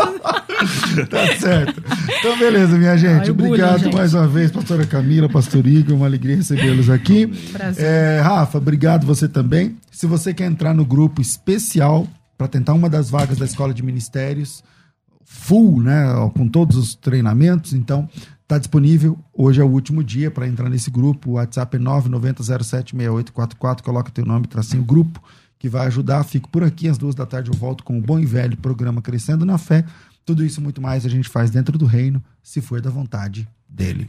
tá 1.08 1.38
certo. 1.38 1.82
Então, 2.18 2.38
beleza, 2.38 2.76
minha 2.78 2.96
gente. 2.96 3.22
Ai, 3.22 3.30
o 3.30 3.34
bullying, 3.34 3.48
Obrigado 3.50 3.84
gente. 3.84 3.94
mais 3.94 4.14
uma 4.14 4.26
vez, 4.28 4.50
pastora 4.50 4.86
Camila, 4.86 5.28
pastor 5.28 5.66
Igor. 5.66 5.96
Uma 5.96 6.06
alegria 6.06 6.36
recebê-los 6.36 6.88
aqui. 6.90 7.26
Prazer. 7.52 7.84
É, 7.84 8.20
Rafa, 8.20 8.58
obrigado 8.58 9.06
você 9.06 9.28
também. 9.28 9.76
Se 9.90 10.06
você 10.06 10.32
quer 10.32 10.46
entrar 10.46 10.72
no 10.74 10.84
grupo 10.84 11.20
especial 11.20 12.06
para 12.38 12.48
tentar 12.48 12.72
uma 12.74 12.88
das 12.88 13.10
vagas 13.10 13.36
da 13.38 13.44
Escola 13.44 13.74
de 13.74 13.82
Ministérios, 13.82 14.62
full, 15.24 15.80
né, 15.82 16.04
com 16.36 16.48
todos 16.48 16.76
os 16.76 16.94
treinamentos, 16.94 17.72
então 17.72 18.08
tá 18.46 18.58
disponível. 18.58 19.18
Hoje 19.32 19.60
é 19.60 19.64
o 19.64 19.68
último 19.68 20.04
dia 20.04 20.30
para 20.30 20.46
entrar 20.46 20.68
nesse 20.68 20.90
grupo. 20.90 21.30
O 21.30 21.32
WhatsApp 21.34 21.76
é 21.76 21.80
990076844. 21.80 23.82
Coloca 23.82 24.10
teu 24.10 24.24
nome, 24.24 24.46
tracinho 24.46 24.84
grupo, 24.84 25.22
que 25.58 25.68
vai 25.68 25.86
ajudar. 25.86 26.24
Fico 26.24 26.48
por 26.48 26.62
aqui 26.62 26.88
às 26.88 26.98
duas 26.98 27.14
da 27.14 27.26
tarde. 27.26 27.50
Eu 27.50 27.56
volto 27.56 27.84
com 27.84 27.98
o 27.98 28.02
bom 28.02 28.18
e 28.18 28.26
velho 28.26 28.56
programa 28.56 29.02
Crescendo 29.02 29.44
na 29.44 29.58
Fé. 29.58 29.84
Tudo 30.24 30.44
isso 30.44 30.60
muito 30.60 30.80
mais 30.80 31.04
a 31.04 31.08
gente 31.08 31.28
faz 31.28 31.50
dentro 31.50 31.76
do 31.76 31.86
reino, 31.86 32.22
se 32.42 32.60
for 32.60 32.80
da 32.80 32.90
vontade 32.90 33.48
dele. 33.68 34.08